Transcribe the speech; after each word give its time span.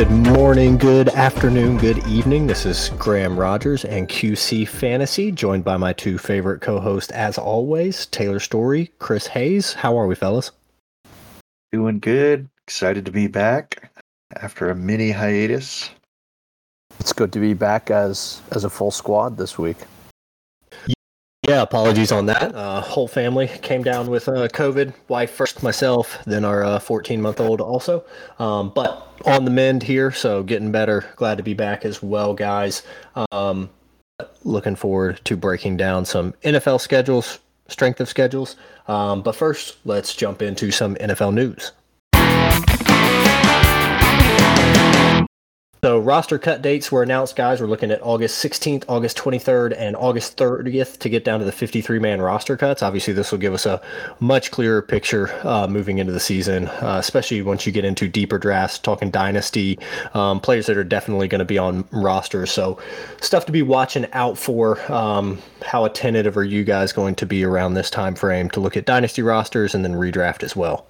Good 0.00 0.10
morning, 0.10 0.78
good 0.78 1.10
afternoon, 1.10 1.76
good 1.76 1.98
evening. 2.06 2.46
This 2.46 2.64
is 2.64 2.88
Graham 2.96 3.38
Rogers 3.38 3.84
and 3.84 4.08
QC 4.08 4.66
Fantasy, 4.66 5.30
joined 5.30 5.62
by 5.62 5.76
my 5.76 5.92
two 5.92 6.16
favorite 6.16 6.62
co 6.62 6.80
hosts, 6.80 7.12
as 7.12 7.36
always, 7.36 8.06
Taylor 8.06 8.40
Story, 8.40 8.90
Chris 8.98 9.26
Hayes. 9.26 9.74
How 9.74 9.98
are 9.98 10.06
we, 10.06 10.14
fellas? 10.14 10.52
Doing 11.70 11.98
good. 11.98 12.48
Excited 12.66 13.04
to 13.04 13.12
be 13.12 13.26
back 13.26 13.90
after 14.36 14.70
a 14.70 14.74
mini 14.74 15.10
hiatus. 15.10 15.90
It's 16.98 17.12
good 17.12 17.30
to 17.34 17.38
be 17.38 17.52
back 17.52 17.90
as 17.90 18.40
as 18.52 18.64
a 18.64 18.70
full 18.70 18.92
squad 18.92 19.36
this 19.36 19.58
week. 19.58 19.76
Yeah, 21.50 21.62
apologies 21.62 22.12
on 22.12 22.26
that. 22.26 22.54
Uh, 22.54 22.80
whole 22.80 23.08
family 23.08 23.48
came 23.48 23.82
down 23.82 24.06
with 24.06 24.28
uh, 24.28 24.46
COVID. 24.46 24.94
Wife 25.08 25.32
first, 25.32 25.64
myself, 25.64 26.22
then 26.24 26.44
our 26.44 26.78
14 26.78 27.18
uh, 27.18 27.22
month 27.24 27.40
old 27.40 27.60
also. 27.60 28.04
Um, 28.38 28.70
but 28.72 29.08
on 29.26 29.44
the 29.44 29.50
mend 29.50 29.82
here, 29.82 30.12
so 30.12 30.44
getting 30.44 30.70
better. 30.70 31.10
Glad 31.16 31.38
to 31.38 31.42
be 31.42 31.54
back 31.54 31.84
as 31.84 32.00
well, 32.00 32.34
guys. 32.34 32.84
Um, 33.32 33.68
looking 34.44 34.76
forward 34.76 35.20
to 35.24 35.36
breaking 35.36 35.76
down 35.76 36.04
some 36.04 36.34
NFL 36.44 36.80
schedules, 36.80 37.40
strength 37.66 38.00
of 38.00 38.08
schedules. 38.08 38.54
Um, 38.86 39.20
but 39.20 39.34
first, 39.34 39.78
let's 39.84 40.14
jump 40.14 40.42
into 40.42 40.70
some 40.70 40.94
NFL 40.94 41.34
news. 41.34 41.72
So 45.82 45.98
roster 45.98 46.38
cut 46.38 46.60
dates 46.60 46.92
were 46.92 47.02
announced, 47.02 47.36
guys. 47.36 47.58
We're 47.58 47.66
looking 47.66 47.90
at 47.90 48.02
August 48.02 48.44
16th, 48.44 48.84
August 48.86 49.16
23rd, 49.16 49.74
and 49.78 49.96
August 49.96 50.36
30th 50.36 50.98
to 50.98 51.08
get 51.08 51.24
down 51.24 51.38
to 51.38 51.46
the 51.46 51.52
53-man 51.52 52.20
roster 52.20 52.54
cuts. 52.58 52.82
Obviously, 52.82 53.14
this 53.14 53.32
will 53.32 53.38
give 53.38 53.54
us 53.54 53.64
a 53.64 53.80
much 54.20 54.50
clearer 54.50 54.82
picture 54.82 55.30
uh, 55.42 55.66
moving 55.66 55.96
into 55.96 56.12
the 56.12 56.20
season, 56.20 56.68
uh, 56.68 56.96
especially 56.98 57.40
once 57.40 57.64
you 57.64 57.72
get 57.72 57.86
into 57.86 58.08
deeper 58.08 58.38
drafts, 58.38 58.78
talking 58.78 59.10
dynasty 59.10 59.78
um, 60.12 60.38
players 60.38 60.66
that 60.66 60.76
are 60.76 60.84
definitely 60.84 61.28
going 61.28 61.38
to 61.38 61.46
be 61.46 61.56
on 61.56 61.88
rosters. 61.92 62.50
So 62.50 62.78
stuff 63.22 63.46
to 63.46 63.52
be 63.52 63.62
watching 63.62 64.06
out 64.12 64.36
for. 64.36 64.78
Um, 64.92 65.38
how 65.64 65.86
attentive 65.86 66.36
are 66.36 66.44
you 66.44 66.62
guys 66.62 66.92
going 66.92 67.14
to 67.14 67.24
be 67.24 67.42
around 67.42 67.72
this 67.72 67.88
time 67.88 68.14
frame 68.14 68.50
to 68.50 68.60
look 68.60 68.76
at 68.76 68.84
dynasty 68.84 69.22
rosters 69.22 69.74
and 69.74 69.82
then 69.82 69.94
redraft 69.94 70.42
as 70.42 70.54
well? 70.54 70.86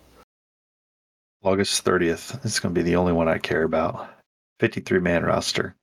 August 1.44 1.84
30th. 1.84 2.44
It's 2.44 2.58
going 2.58 2.74
to 2.74 2.78
be 2.78 2.82
the 2.82 2.96
only 2.96 3.12
one 3.12 3.28
I 3.28 3.38
care 3.38 3.62
about. 3.62 4.08
53 4.60 5.00
man 5.00 5.24
roster. 5.24 5.74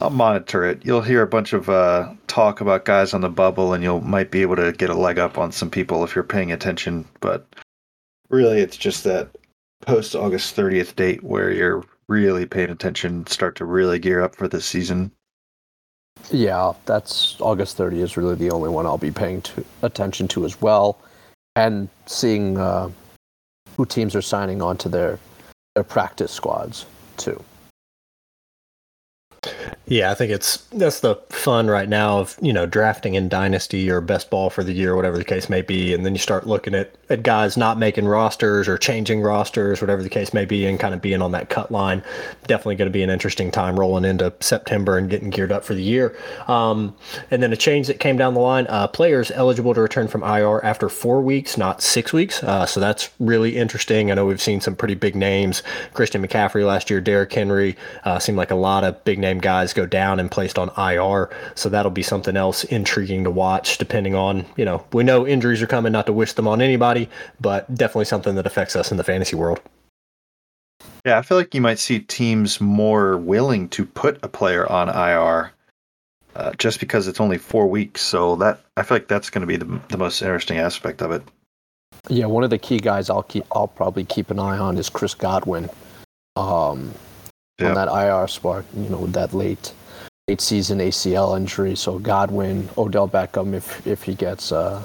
I'll 0.00 0.10
monitor 0.10 0.64
it. 0.64 0.84
You'll 0.84 1.02
hear 1.02 1.22
a 1.22 1.26
bunch 1.26 1.52
of 1.52 1.68
uh, 1.68 2.14
talk 2.26 2.60
about 2.60 2.84
guys 2.84 3.12
on 3.12 3.20
the 3.20 3.28
bubble, 3.28 3.72
and 3.72 3.82
you'll 3.82 4.00
might 4.00 4.30
be 4.30 4.42
able 4.42 4.56
to 4.56 4.72
get 4.72 4.90
a 4.90 4.94
leg 4.94 5.18
up 5.18 5.38
on 5.38 5.52
some 5.52 5.70
people 5.70 6.04
if 6.04 6.14
you're 6.14 6.24
paying 6.24 6.52
attention. 6.52 7.04
But 7.20 7.46
really, 8.30 8.60
it's 8.60 8.76
just 8.76 9.04
that 9.04 9.28
post 9.82 10.14
August 10.14 10.56
30th 10.56 10.96
date 10.96 11.22
where 11.22 11.50
you're 11.50 11.84
really 12.08 12.46
paying 12.46 12.70
attention, 12.70 13.26
start 13.26 13.56
to 13.56 13.64
really 13.64 13.98
gear 13.98 14.22
up 14.22 14.34
for 14.34 14.48
the 14.48 14.60
season. 14.60 15.10
Yeah, 16.30 16.72
that's 16.86 17.36
August 17.40 17.76
30th 17.78 18.02
is 18.02 18.16
really 18.16 18.36
the 18.36 18.50
only 18.50 18.70
one 18.70 18.86
I'll 18.86 18.98
be 18.98 19.10
paying 19.10 19.42
to, 19.42 19.64
attention 19.82 20.28
to 20.28 20.44
as 20.44 20.60
well, 20.60 20.98
and 21.56 21.88
seeing 22.06 22.56
uh, 22.58 22.90
who 23.76 23.84
teams 23.84 24.14
are 24.14 24.22
signing 24.22 24.62
on 24.62 24.76
to 24.78 24.88
their 24.88 25.18
their 25.74 25.84
practice 25.84 26.30
squads 26.30 26.86
too. 27.16 27.42
Yeah, 29.92 30.10
I 30.10 30.14
think 30.14 30.32
it's 30.32 30.56
that's 30.72 31.00
the 31.00 31.16
fun 31.28 31.66
right 31.66 31.86
now 31.86 32.20
of 32.20 32.38
you 32.40 32.54
know 32.54 32.64
drafting 32.64 33.12
in 33.12 33.28
dynasty 33.28 33.90
or 33.90 34.00
best 34.00 34.30
ball 34.30 34.48
for 34.48 34.64
the 34.64 34.72
year, 34.72 34.96
whatever 34.96 35.18
the 35.18 35.24
case 35.24 35.50
may 35.50 35.60
be, 35.60 35.92
and 35.92 36.06
then 36.06 36.14
you 36.14 36.18
start 36.18 36.46
looking 36.46 36.74
at, 36.74 36.94
at 37.10 37.22
guys 37.22 37.58
not 37.58 37.76
making 37.76 38.06
rosters 38.06 38.68
or 38.68 38.78
changing 38.78 39.20
rosters, 39.20 39.82
whatever 39.82 40.02
the 40.02 40.08
case 40.08 40.32
may 40.32 40.46
be, 40.46 40.64
and 40.64 40.80
kind 40.80 40.94
of 40.94 41.02
being 41.02 41.20
on 41.20 41.32
that 41.32 41.50
cut 41.50 41.70
line. 41.70 42.02
Definitely 42.46 42.76
going 42.76 42.86
to 42.86 42.92
be 42.92 43.02
an 43.02 43.10
interesting 43.10 43.50
time 43.50 43.78
rolling 43.78 44.06
into 44.06 44.32
September 44.40 44.96
and 44.96 45.10
getting 45.10 45.28
geared 45.28 45.52
up 45.52 45.62
for 45.62 45.74
the 45.74 45.82
year. 45.82 46.16
Um, 46.48 46.96
and 47.30 47.42
then 47.42 47.52
a 47.52 47.56
change 47.56 47.86
that 47.88 48.00
came 48.00 48.16
down 48.16 48.32
the 48.32 48.40
line: 48.40 48.66
uh, 48.70 48.86
players 48.86 49.30
eligible 49.32 49.74
to 49.74 49.82
return 49.82 50.08
from 50.08 50.22
IR 50.22 50.64
after 50.64 50.88
four 50.88 51.20
weeks, 51.20 51.58
not 51.58 51.82
six 51.82 52.14
weeks. 52.14 52.42
Uh, 52.42 52.64
so 52.64 52.80
that's 52.80 53.10
really 53.20 53.58
interesting. 53.58 54.10
I 54.10 54.14
know 54.14 54.24
we've 54.24 54.40
seen 54.40 54.62
some 54.62 54.74
pretty 54.74 54.94
big 54.94 55.14
names: 55.14 55.62
Christian 55.92 56.26
McCaffrey 56.26 56.66
last 56.66 56.88
year, 56.88 57.02
Derrick 57.02 57.30
Henry. 57.34 57.76
Uh, 58.04 58.18
seemed 58.18 58.38
like 58.38 58.50
a 58.50 58.54
lot 58.54 58.84
of 58.84 59.04
big 59.04 59.18
name 59.18 59.36
guys 59.36 59.74
go 59.74 59.81
down 59.86 60.20
and 60.20 60.30
placed 60.30 60.58
on 60.58 60.70
IR. 60.76 61.30
So 61.54 61.68
that'll 61.68 61.90
be 61.90 62.02
something 62.02 62.36
else 62.36 62.64
intriguing 62.64 63.24
to 63.24 63.30
watch, 63.30 63.78
depending 63.78 64.14
on, 64.14 64.44
you 64.56 64.64
know, 64.64 64.84
we 64.92 65.04
know 65.04 65.26
injuries 65.26 65.62
are 65.62 65.66
coming, 65.66 65.92
not 65.92 66.06
to 66.06 66.12
wish 66.12 66.32
them 66.32 66.48
on 66.48 66.60
anybody, 66.60 67.08
but 67.40 67.72
definitely 67.74 68.06
something 68.06 68.34
that 68.34 68.46
affects 68.46 68.76
us 68.76 68.90
in 68.90 68.96
the 68.96 69.04
fantasy 69.04 69.36
world. 69.36 69.60
Yeah, 71.04 71.18
I 71.18 71.22
feel 71.22 71.36
like 71.36 71.54
you 71.54 71.60
might 71.60 71.78
see 71.78 71.98
teams 72.00 72.60
more 72.60 73.16
willing 73.16 73.68
to 73.70 73.84
put 73.84 74.18
a 74.22 74.28
player 74.28 74.70
on 74.70 74.88
IR 74.88 75.52
uh, 76.34 76.52
just 76.58 76.80
because 76.80 77.08
it's 77.08 77.20
only 77.20 77.38
four 77.38 77.66
weeks. 77.66 78.02
So 78.02 78.36
that 78.36 78.60
I 78.76 78.82
feel 78.82 78.96
like 78.96 79.08
that's 79.08 79.30
going 79.30 79.40
to 79.40 79.46
be 79.46 79.56
the, 79.56 79.80
the 79.88 79.98
most 79.98 80.22
interesting 80.22 80.58
aspect 80.58 81.02
of 81.02 81.10
it. 81.10 81.22
Yeah, 82.08 82.26
one 82.26 82.44
of 82.44 82.50
the 82.50 82.58
key 82.58 82.78
guys 82.78 83.10
I'll 83.10 83.22
keep 83.22 83.44
I'll 83.52 83.68
probably 83.68 84.04
keep 84.04 84.30
an 84.30 84.38
eye 84.38 84.58
on 84.58 84.78
is 84.78 84.88
Chris 84.88 85.14
Godwin. 85.14 85.70
Um, 86.36 86.92
yep. 87.62 87.76
on 87.76 87.86
that 87.86 87.92
IR 87.92 88.28
spot, 88.28 88.64
you 88.76 88.88
know, 88.88 88.98
with 88.98 89.12
that 89.12 89.32
late 89.32 89.72
late 90.28 90.40
season 90.40 90.78
ACL 90.78 91.36
injury. 91.36 91.76
So 91.76 91.98
Godwin, 91.98 92.68
Odell 92.78 93.08
Beckham, 93.08 93.54
if 93.54 93.86
if 93.86 94.02
he 94.02 94.14
gets 94.14 94.52
uh, 94.52 94.82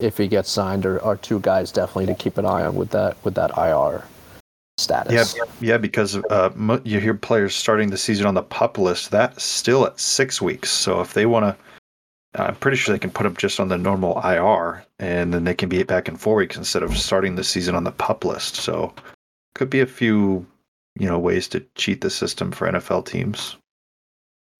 if 0.00 0.18
he 0.18 0.28
gets 0.28 0.50
signed, 0.50 0.86
are, 0.86 1.02
are 1.02 1.16
two 1.16 1.40
guys 1.40 1.70
definitely 1.72 2.06
to 2.06 2.14
keep 2.14 2.38
an 2.38 2.46
eye 2.46 2.64
on 2.64 2.74
with 2.74 2.90
that 2.90 3.16
with 3.24 3.34
that 3.34 3.56
IR 3.56 4.04
status. 4.78 5.34
Yeah, 5.36 5.44
yeah, 5.60 5.78
because 5.78 6.16
uh, 6.16 6.80
you 6.84 7.00
hear 7.00 7.14
players 7.14 7.54
starting 7.54 7.90
the 7.90 7.98
season 7.98 8.26
on 8.26 8.34
the 8.34 8.42
pup 8.42 8.78
list. 8.78 9.10
That's 9.10 9.44
still 9.44 9.86
at 9.86 9.98
six 9.98 10.42
weeks. 10.42 10.70
So 10.70 11.00
if 11.00 11.14
they 11.14 11.26
want 11.26 11.44
to. 11.44 11.56
I'm 12.36 12.56
pretty 12.56 12.76
sure 12.76 12.92
they 12.92 12.98
can 12.98 13.12
put 13.12 13.22
them 13.22 13.36
just 13.36 13.60
on 13.60 13.68
the 13.68 13.78
normal 13.78 14.20
IR, 14.24 14.84
and 14.98 15.32
then 15.32 15.44
they 15.44 15.54
can 15.54 15.68
be 15.68 15.80
back 15.84 16.08
in 16.08 16.16
four 16.16 16.34
weeks 16.34 16.56
instead 16.56 16.82
of 16.82 16.98
starting 16.98 17.36
the 17.36 17.44
season 17.44 17.76
on 17.76 17.84
the 17.84 17.92
pup 17.92 18.24
list. 18.24 18.56
So, 18.56 18.92
could 19.54 19.70
be 19.70 19.78
a 19.78 19.86
few 19.86 20.44
you 20.98 21.06
know 21.06 21.18
ways 21.18 21.48
to 21.48 21.60
cheat 21.74 22.00
the 22.00 22.10
system 22.10 22.52
for 22.52 22.70
NFL 22.70 23.06
teams. 23.06 23.56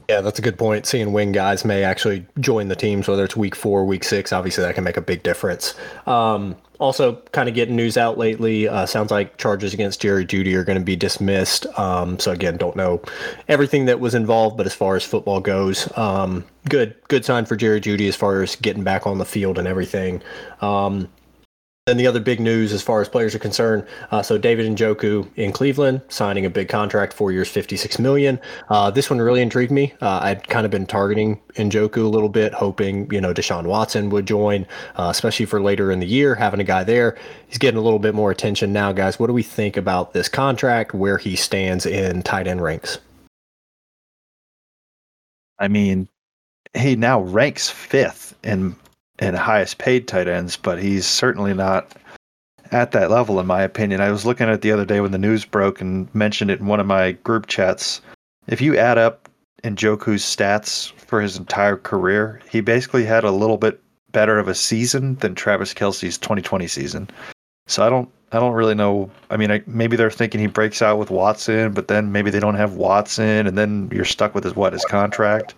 Yeah, 0.09 0.21
that's 0.21 0.39
a 0.39 0.43
good 0.43 0.59
point. 0.59 0.85
Seeing 0.85 1.13
when 1.13 1.33
guys 1.33 1.65
may 1.65 1.83
actually 1.83 2.27
join 2.39 2.69
the 2.69 2.77
teams, 2.77 3.09
whether 3.09 3.25
it's 3.25 3.37
week 3.37 3.55
four, 3.55 3.87
week 3.87 4.05
six. 4.05 4.33
Obviously, 4.33 4.63
that 4.63 4.75
can 4.75 4.85
make 4.85 4.99
a 4.99 5.01
big 5.01 5.23
difference. 5.23 5.75
Um, 6.07 6.57
also, 6.79 7.15
kind 7.33 7.49
of 7.49 7.55
getting 7.55 7.77
news 7.77 7.97
out 7.97 8.19
lately. 8.19 8.69
Uh, 8.69 8.85
sounds 8.85 9.11
like 9.11 9.39
charges 9.39 9.73
against 9.73 10.03
Jerry 10.03 10.27
Jeudy 10.27 10.55
are 10.55 10.65
going 10.65 10.79
to 10.79 10.85
be 10.85 10.97
dismissed. 10.97 11.67
Um, 11.79 12.19
so 12.19 12.33
again, 12.33 12.59
don't 12.59 12.77
know 12.77 13.01
everything 13.49 13.87
that 13.87 14.01
was 14.01 14.15
involved, 14.15 14.59
but 14.59 14.67
as 14.67 14.75
far 14.75 14.97
as 14.97 15.05
football 15.05 15.41
goes, 15.41 15.89
um, 15.97 16.45
good, 16.69 16.95
good 17.09 17.25
sign 17.25 17.47
for 17.47 17.57
Jerry 17.57 17.81
Jeudy 17.81 18.09
as 18.09 18.17
far 18.17 18.43
as 18.43 18.57
getting 18.57 18.85
back 18.85 19.07
on 19.07 19.17
the 19.19 19.25
field 19.25 19.59
and 19.59 19.67
everything. 19.67 20.21
Um, 20.61 21.09
then 21.87 21.99
the 21.99 22.07
other 22.07 22.21
big 22.21 22.41
news 22.41 22.73
as 22.73 22.83
far 22.83 23.03
as 23.03 23.11
players 23.11 23.35
are 23.35 23.39
concerned, 23.39 23.87
uh, 24.11 24.23
so 24.23 24.39
David 24.39 24.75
Njoku 24.75 25.29
in 25.37 25.53
Cleveland 25.53 26.01
signing 26.09 26.47
a 26.47 26.51
big 26.51 26.67
contract, 26.71 27.13
four 27.13 27.31
years, 27.31 27.47
fifty-six 27.47 27.99
million. 27.99 28.41
Uh, 28.71 28.91
this 28.91 29.11
one 29.11 29.21
really 29.21 29.43
intrigued 29.43 29.71
me. 29.71 29.93
Uh, 30.01 30.21
I'd 30.23 30.49
kind 30.49 30.65
of 30.65 30.71
been 30.71 30.87
targeting 30.87 31.39
Njoku 31.57 31.99
a 31.99 32.09
little 32.09 32.31
bit, 32.31 32.55
hoping 32.55 33.13
you 33.13 33.21
know 33.21 33.35
Deshaun 33.35 33.67
Watson 33.67 34.09
would 34.09 34.27
join, 34.27 34.67
uh, 34.97 35.09
especially 35.11 35.45
for 35.45 35.61
later 35.61 35.93
in 35.93 36.01
the 36.01 36.07
year. 36.07 36.35
Having 36.35 36.61
a 36.61 36.65
guy 36.65 36.85
there, 36.85 37.19
he's 37.49 37.59
getting 37.59 37.79
a 37.79 37.83
little 37.83 37.99
bit 37.99 38.15
more 38.15 38.31
attention 38.31 38.73
now, 38.73 38.91
guys. 38.91 39.19
What 39.19 39.27
do 39.27 39.35
we 39.35 39.43
think 39.43 39.77
about 39.77 40.15
this 40.15 40.29
contract? 40.29 40.95
Where 40.95 41.19
he 41.19 41.37
stands 41.37 41.85
in 41.85 42.23
tight 42.23 42.47
end 42.47 42.63
ranks? 42.63 42.99
I 45.59 45.69
mean, 45.69 46.09
he 46.73 46.97
now 46.97 47.21
ranks 47.21 47.69
fifth 47.69 48.35
in 48.43 48.75
and 49.19 49.37
highest 49.37 49.79
paid 49.79 50.09
tight 50.09 50.29
ends, 50.29 50.57
but 50.57 50.83
he's 50.83 51.07
certainly 51.07 51.55
not 51.55 51.93
at 52.73 52.93
that 52.93 53.11
level, 53.11 53.39
in 53.39 53.47
my 53.47 53.63
opinion. 53.63 54.01
I 54.01 54.11
was 54.11 54.27
looking 54.27 54.49
at 54.49 54.55
it 54.55 54.61
the 54.61 54.73
other 54.73 54.85
day 54.85 55.01
when 55.01 55.13
the 55.13 55.19
news 55.19 55.45
broke 55.45 55.81
and 55.81 56.13
mentioned 56.15 56.51
it 56.51 56.61
in 56.61 56.67
one 56.67 56.81
of 56.81 56.87
my 56.87 57.13
group 57.13 57.47
chats. 57.47 58.01
If 58.47 58.61
you 58.61 58.77
add 58.77 58.99
up 58.99 59.29
Njoku's 59.63 60.23
stats 60.23 60.93
for 60.93 61.21
his 61.21 61.37
entire 61.37 61.77
career, 61.77 62.41
he 62.51 62.61
basically 62.61 63.05
had 63.05 63.25
a 63.25 63.31
little 63.31 63.57
bit 63.57 63.81
better 64.13 64.39
of 64.39 64.49
a 64.49 64.55
season 64.55 65.17
than 65.17 65.35
Travis 65.35 65.73
Kelce's 65.73 66.19
2020 66.19 66.67
season. 66.67 67.09
So 67.67 67.87
I 67.87 67.91
don't, 67.91 68.09
I 68.33 68.41
don't 68.41 68.53
really 68.53 68.75
know. 68.75 69.11
I 69.31 69.37
mean, 69.37 69.51
I, 69.51 69.63
maybe 69.67 69.97
they're 69.97 70.11
thinking 70.11 70.41
he 70.41 70.47
breaks 70.47 70.83
out 70.83 70.99
with 70.99 71.11
Watson, 71.11 71.73
but 71.73 71.89
then 71.89 72.13
maybe 72.13 72.31
they 72.31 72.41
don't 72.41 72.57
have 72.57 72.75
Watson, 72.75 73.47
and 73.47 73.57
then 73.57 73.89
you're 73.93 74.05
stuck 74.05 74.35
with 74.35 74.45
his 74.45 74.57
what 74.57 74.73
his 74.73 74.85
contract. 74.85 75.55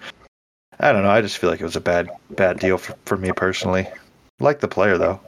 I 0.80 0.92
don't 0.92 1.02
know. 1.02 1.10
I 1.10 1.22
just 1.22 1.38
feel 1.38 1.50
like 1.50 1.60
it 1.60 1.64
was 1.64 1.76
a 1.76 1.80
bad 1.80 2.10
bad 2.30 2.58
deal 2.58 2.78
for, 2.78 2.94
for 3.06 3.16
me 3.16 3.32
personally. 3.32 3.88
like 4.40 4.60
the 4.60 4.68
player 4.68 4.98
though. 4.98 5.20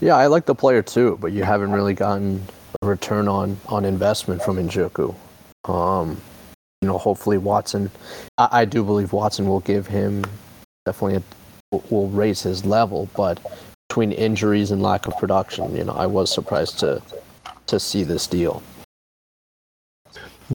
Yeah, 0.00 0.16
I 0.16 0.26
like 0.26 0.46
the 0.46 0.54
player 0.54 0.82
too, 0.82 1.18
but 1.20 1.32
you 1.32 1.44
haven't 1.44 1.70
really 1.72 1.94
gotten 1.94 2.44
a 2.82 2.86
return 2.86 3.28
on 3.28 3.56
on 3.68 3.84
investment 3.84 4.42
from 4.42 4.56
Njoku. 4.56 5.14
Um, 5.66 6.20
you 6.82 6.88
know, 6.88 6.98
hopefully 6.98 7.38
Watson. 7.38 7.90
I, 8.38 8.48
I 8.52 8.64
do 8.64 8.82
believe 8.84 9.12
Watson 9.12 9.46
will 9.46 9.60
give 9.60 9.86
him 9.86 10.24
definitely 10.84 11.22
a, 11.72 11.76
will 11.90 12.08
raise 12.08 12.42
his 12.42 12.64
level, 12.64 13.08
but 13.16 13.40
between 13.88 14.12
injuries 14.12 14.70
and 14.70 14.82
lack 14.82 15.06
of 15.06 15.16
production, 15.18 15.74
you 15.76 15.84
know, 15.84 15.94
I 15.94 16.06
was 16.06 16.32
surprised 16.32 16.80
to 16.80 17.00
to 17.66 17.78
see 17.78 18.02
this 18.02 18.26
deal. 18.26 18.62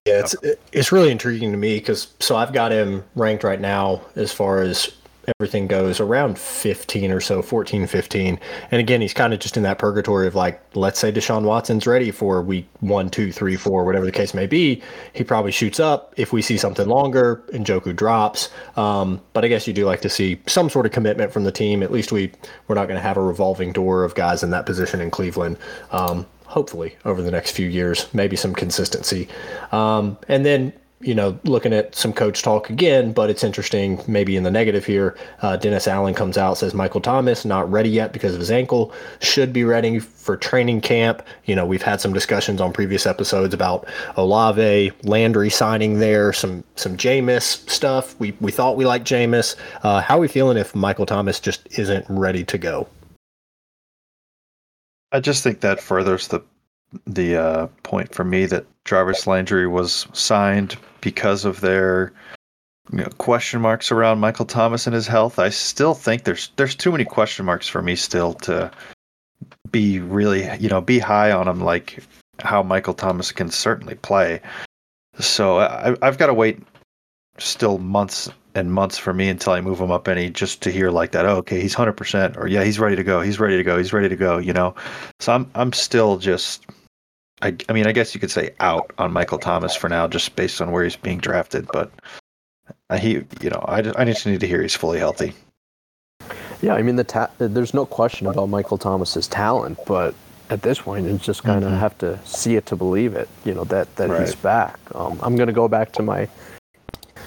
Yeah, 0.05 0.19
it's 0.19 0.35
it's 0.71 0.91
really 0.91 1.11
intriguing 1.11 1.51
to 1.51 1.57
me 1.57 1.75
because 1.75 2.13
so 2.19 2.35
I've 2.35 2.53
got 2.53 2.71
him 2.71 3.03
ranked 3.15 3.43
right 3.43 3.59
now 3.59 4.01
as 4.15 4.31
far 4.31 4.61
as 4.61 4.91
everything 5.39 5.67
goes 5.67 5.99
around 5.99 6.39
15 6.39 7.11
or 7.11 7.19
so 7.19 7.41
14 7.41 7.85
15 7.85 8.39
and 8.71 8.79
again 8.79 9.01
he's 9.01 9.13
kind 9.13 9.33
of 9.33 9.39
just 9.39 9.57
in 9.57 9.63
that 9.63 9.77
purgatory 9.77 10.25
of 10.25 10.33
like 10.33 10.61
let's 10.75 10.97
say 10.99 11.11
deshaun 11.11 11.43
watson's 11.43 11.85
ready 11.85 12.09
for 12.09 12.41
week 12.41 12.67
one 12.79 13.09
two 13.09 13.31
three 13.31 13.55
four 13.55 13.85
whatever 13.85 14.05
the 14.05 14.11
case 14.11 14.33
may 14.33 14.47
be. 14.47 14.81
He 15.13 15.23
probably 15.23 15.51
shoots 15.51 15.79
up 15.79 16.13
if 16.17 16.33
we 16.33 16.41
see 16.41 16.57
something 16.57 16.87
longer 16.87 17.43
and 17.53 17.65
Njoku 17.65 17.95
drops. 17.95 18.49
Um, 18.75 19.21
but 19.33 19.45
i 19.45 19.47
guess 19.47 19.67
you 19.67 19.73
do 19.73 19.85
like 19.85 20.01
to 20.01 20.09
see 20.09 20.39
some 20.47 20.69
sort 20.69 20.85
of 20.85 20.91
commitment 20.91 21.31
from 21.31 21.43
the 21.43 21.51
team. 21.51 21.83
At 21.83 21.91
least 21.91 22.11
we 22.11 22.31
we're 22.67 22.75
not 22.75 22.87
going 22.87 22.97
to 22.97 23.01
have 23.01 23.17
a 23.17 23.21
revolving 23.21 23.71
door 23.73 24.03
of 24.03 24.15
guys 24.15 24.43
in 24.43 24.49
that 24.51 24.65
position 24.65 25.01
in 25.01 25.11
cleveland. 25.11 25.57
Um, 25.91 26.25
hopefully 26.49 26.95
over 27.05 27.21
the 27.21 27.31
next 27.31 27.51
few 27.51 27.67
years 27.67 28.07
maybe 28.13 28.35
some 28.35 28.53
consistency 28.53 29.27
um, 29.71 30.17
and 30.27 30.45
then 30.45 30.73
you 31.01 31.15
know, 31.15 31.39
looking 31.45 31.71
at 31.71 31.95
some 31.95 32.11
coach 32.11 32.41
talk 32.41 32.69
again, 32.69 33.13
but 33.13 33.29
it's 33.29 33.43
interesting, 33.43 34.01
maybe 34.05 34.35
in 34.35 34.43
the 34.43 34.51
negative 34.51 34.85
here. 34.85 35.17
Uh, 35.41 35.55
Dennis 35.55 35.87
Allen 35.87 36.13
comes 36.13 36.37
out, 36.37 36.57
says 36.57 36.73
Michael 36.73 36.99
Thomas 36.99 37.45
not 37.45 37.71
ready 37.71 37.89
yet 37.89 38.11
because 38.11 38.33
of 38.33 38.39
his 38.39 38.51
ankle, 38.51 38.93
should 39.21 39.53
be 39.53 39.63
ready 39.63 39.99
for 39.99 40.35
training 40.35 40.81
camp. 40.81 41.25
You 41.45 41.55
know, 41.55 41.65
we've 41.65 41.81
had 41.81 42.01
some 42.01 42.11
discussions 42.11 42.59
on 42.59 42.73
previous 42.73 43.05
episodes 43.05 43.53
about 43.53 43.87
Olave, 44.17 44.91
Landry 45.03 45.49
signing 45.49 45.99
there, 45.99 46.33
some 46.33 46.65
some 46.75 46.97
Jameis 46.97 47.69
stuff. 47.69 48.19
We 48.19 48.33
we 48.41 48.51
thought 48.51 48.75
we 48.75 48.85
liked 48.85 49.07
Jameis. 49.07 49.55
Uh, 49.83 50.01
how 50.01 50.17
are 50.17 50.21
we 50.21 50.27
feeling 50.27 50.57
if 50.57 50.75
Michael 50.75 51.05
Thomas 51.05 51.39
just 51.39 51.65
isn't 51.79 52.05
ready 52.09 52.43
to 52.43 52.57
go? 52.57 52.87
I 55.11 55.19
just 55.19 55.43
think 55.43 55.61
that 55.61 55.81
furthers 55.81 56.27
the 56.27 56.41
the 57.05 57.35
uh, 57.35 57.67
point 57.83 58.13
for 58.15 58.23
me 58.23 58.45
that 58.47 58.65
Jarvis 58.85 59.27
Landry 59.27 59.67
was 59.67 60.07
signed 60.13 60.75
because 61.01 61.45
of 61.45 61.61
their 61.61 62.11
you 62.91 62.99
know, 62.99 63.09
question 63.19 63.61
marks 63.61 63.91
around 63.91 64.19
Michael 64.19 64.45
Thomas 64.45 64.87
and 64.87 64.93
his 64.95 65.05
health. 65.05 65.37
I 65.37 65.49
still 65.49 65.93
think 65.93 66.23
there's 66.23 66.51
there's 66.55 66.75
too 66.75 66.91
many 66.91 67.05
question 67.05 67.45
marks 67.45 67.67
for 67.67 67.81
me 67.81 67.95
still 67.95 68.33
to 68.35 68.71
be 69.71 69.99
really 69.99 70.49
you 70.57 70.69
know 70.69 70.81
be 70.81 70.99
high 70.99 71.31
on 71.31 71.47
him 71.47 71.61
like 71.61 72.03
how 72.39 72.63
Michael 72.63 72.93
Thomas 72.93 73.31
can 73.31 73.51
certainly 73.51 73.95
play. 73.95 74.41
So 75.19 75.59
I, 75.59 75.95
I've 76.01 76.17
got 76.17 76.27
to 76.27 76.33
wait 76.33 76.59
still 77.39 77.77
months 77.77 78.29
and 78.55 78.73
months 78.73 78.97
for 78.97 79.13
me 79.13 79.29
until 79.29 79.53
I 79.53 79.61
move 79.61 79.79
him 79.79 79.91
up 79.91 80.07
any 80.07 80.29
just 80.29 80.61
to 80.63 80.71
hear 80.71 80.89
like 80.89 81.11
that. 81.11 81.25
Oh, 81.25 81.37
okay, 81.37 81.61
he's 81.61 81.73
hundred 81.73 81.93
percent, 81.93 82.37
or 82.37 82.47
yeah, 82.47 82.63
he's 82.63 82.79
ready 82.79 82.95
to 82.95 83.03
go. 83.03 83.21
He's 83.21 83.39
ready 83.39 83.57
to 83.57 83.63
go. 83.63 83.77
He's 83.77 83.93
ready 83.93 84.09
to 84.09 84.15
go. 84.15 84.37
You 84.37 84.53
know, 84.53 84.75
so 85.19 85.33
I'm 85.33 85.49
I'm 85.55 85.73
still 85.73 86.17
just 86.17 86.65
I, 87.41 87.55
I 87.69 87.73
mean, 87.73 87.87
I 87.87 87.91
guess 87.91 88.13
you 88.13 88.19
could 88.19 88.31
say 88.31 88.53
out 88.59 88.91
on 88.97 89.13
Michael 89.13 89.37
Thomas 89.37 89.75
for 89.75 89.89
now, 89.89 90.07
just 90.07 90.35
based 90.35 90.61
on 90.61 90.71
where 90.71 90.83
he's 90.83 90.95
being 90.95 91.19
drafted. 91.19 91.67
But 91.71 91.91
uh, 92.89 92.97
he, 92.97 93.23
you 93.41 93.49
know, 93.49 93.63
I, 93.67 93.79
I 93.95 94.05
just 94.05 94.25
need 94.25 94.41
to 94.41 94.47
hear 94.47 94.61
he's 94.61 94.75
fully 94.75 94.99
healthy. 94.99 95.33
Yeah, 96.61 96.73
I 96.73 96.81
mean, 96.81 96.97
the 96.97 97.05
ta- 97.05 97.31
there's 97.37 97.73
no 97.73 97.85
question 97.85 98.27
about 98.27 98.47
Michael 98.49 98.77
Thomas's 98.77 99.27
talent, 99.27 99.79
but 99.87 100.13
at 100.49 100.61
this 100.61 100.81
point, 100.81 101.07
it's 101.07 101.23
just 101.23 101.43
kind 101.43 101.63
of 101.63 101.71
mm-hmm. 101.71 101.79
have 101.79 101.97
to 101.99 102.19
see 102.25 102.55
it 102.55 102.65
to 102.65 102.75
believe 102.75 103.13
it. 103.13 103.29
You 103.45 103.53
know 103.53 103.63
that 103.65 103.95
that 103.95 104.09
right. 104.09 104.21
he's 104.21 104.35
back. 104.35 104.77
Um, 104.93 105.17
I'm 105.23 105.37
going 105.37 105.47
to 105.47 105.53
go 105.53 105.69
back 105.69 105.93
to 105.93 106.03
my 106.03 106.27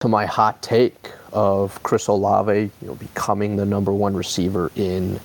to 0.03 0.09
my 0.09 0.27
hot 0.27 0.61
take 0.63 1.13
of 1.33 1.81
Chris 1.85 2.09
Olave, 2.09 2.59
you 2.61 2.89
know, 2.89 2.97
becoming 2.97 3.55
the 3.55 3.65
number 3.65 3.93
one 3.93 4.15
receiver 4.15 4.73
in 4.75 5.21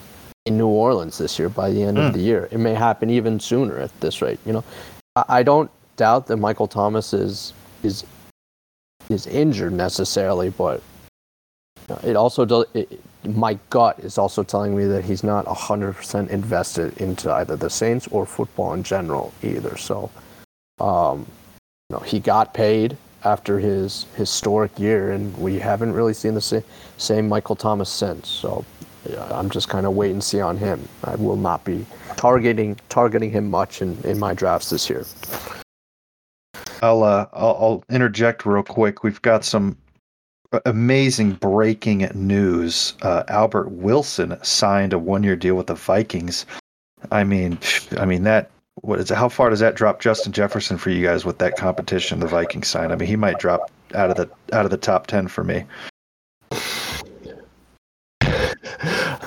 in 0.46 0.56
New 0.56 0.68
Orleans 0.68 1.18
this 1.18 1.40
year 1.40 1.50
by 1.50 1.72
the 1.72 1.82
end 1.82 1.98
mm. 1.98 2.06
of 2.06 2.12
hmm. 2.12 2.18
the 2.20 2.24
year. 2.24 2.48
It 2.52 2.60
may 2.60 2.76
happen 2.76 3.10
even 3.10 3.40
sooner 3.40 3.80
at 3.80 4.00
this 4.02 4.22
rate. 4.22 4.40
You 4.46 4.54
know, 4.54 4.64
I, 5.16 5.24
I 5.40 5.44
don't 5.44 5.72
doubt 5.96 6.28
that 6.28 6.38
Michael 6.38 6.68
Thomas 6.68 7.12
is 7.12 7.54
is 7.82 8.06
is 9.10 9.26
injured 9.26 9.74
necessarily, 9.74 10.52
but 10.52 10.84
it 12.04 12.16
also 12.16 12.46
does. 12.46 12.66
It, 12.76 13.02
my 13.26 13.58
gut 13.72 14.00
is 14.02 14.20
also 14.20 14.44
telling 14.44 14.78
me 14.78 14.86
that 14.86 15.04
he's 15.04 15.24
not 15.24 15.48
hundred 15.48 15.94
percent 15.94 16.30
invested 16.30 16.96
into 17.02 17.34
either 17.34 17.56
the 17.56 17.72
Saints 17.72 18.08
or 18.12 18.28
football 18.28 18.74
in 18.74 18.84
general 18.84 19.34
either. 19.42 19.76
So, 19.76 20.12
um, 20.80 21.26
you 21.90 21.96
know, 21.96 22.04
he 22.04 22.20
got 22.20 22.54
paid 22.54 22.96
after 23.24 23.60
his 23.60 24.06
historic 24.16 24.78
year, 24.80 25.12
and 25.12 25.36
we 25.38 25.60
haven't 25.60 25.94
really 25.94 26.14
seen 26.14 26.34
the 26.34 26.42
same, 26.42 26.64
same 26.98 27.28
Michael 27.28 27.56
Thomas 27.56 27.90
since. 27.90 28.28
So 28.28 28.64
I'm 29.32 29.50
just 29.50 29.70
kind 29.70 29.86
of 29.86 29.94
wait 29.94 30.12
and 30.12 30.24
see 30.24 30.42
on 30.42 30.58
him. 30.58 30.88
I 31.04 31.16
will 31.16 31.36
not 31.36 31.64
be 31.64 31.86
targeting 32.16 32.78
targeting 32.90 33.32
him 33.32 33.50
much 33.50 33.82
in, 33.82 33.98
in 34.04 34.20
my 34.20 34.34
drafts 34.34 34.70
this 34.70 34.90
year. 34.90 35.06
I'll, 36.82 37.04
uh, 37.04 37.28
I'll 37.34 37.58
I'll 37.60 37.84
interject 37.90 38.46
real 38.46 38.64
quick. 38.64 39.04
We've 39.04 39.22
got 39.22 39.44
some 39.44 39.78
amazing 40.66 41.34
breaking 41.34 42.10
news. 42.14 42.94
Uh, 43.02 43.24
Albert 43.28 43.70
Wilson 43.70 44.38
signed 44.44 44.94
a 44.94 45.00
one 45.00 45.24
year 45.24 45.36
deal 45.36 45.56
with 45.56 45.68
the 45.68 45.76
Vikings. 45.76 46.46
I 47.12 47.24
mean, 47.24 47.60
I 47.98 48.06
mean 48.06 48.24
that. 48.24 48.52
What 48.82 49.00
is 49.00 49.10
it? 49.10 49.16
How 49.16 49.30
far 49.30 49.50
does 49.50 49.60
that 49.60 49.76
drop 49.76 50.00
Justin 50.02 50.32
Jefferson 50.32 50.78
for 50.78 50.90
you 50.92 51.06
guys 51.06 51.26
with 51.26 51.40
that 51.40 51.58
competition 51.58 52.20
the 52.20 52.28
Vikings 52.28 52.68
sign? 52.68 52.92
I 52.92 52.96
mean, 52.96 53.08
he 53.08 53.16
might 53.16 53.40
drop 53.40 53.72
out 53.96 54.12
of 54.12 54.18
the 54.18 54.30
out 54.56 54.66
of 54.66 54.72
the 54.72 54.78
top 54.78 55.08
ten 55.08 55.28
for 55.28 55.44
me. 55.44 55.66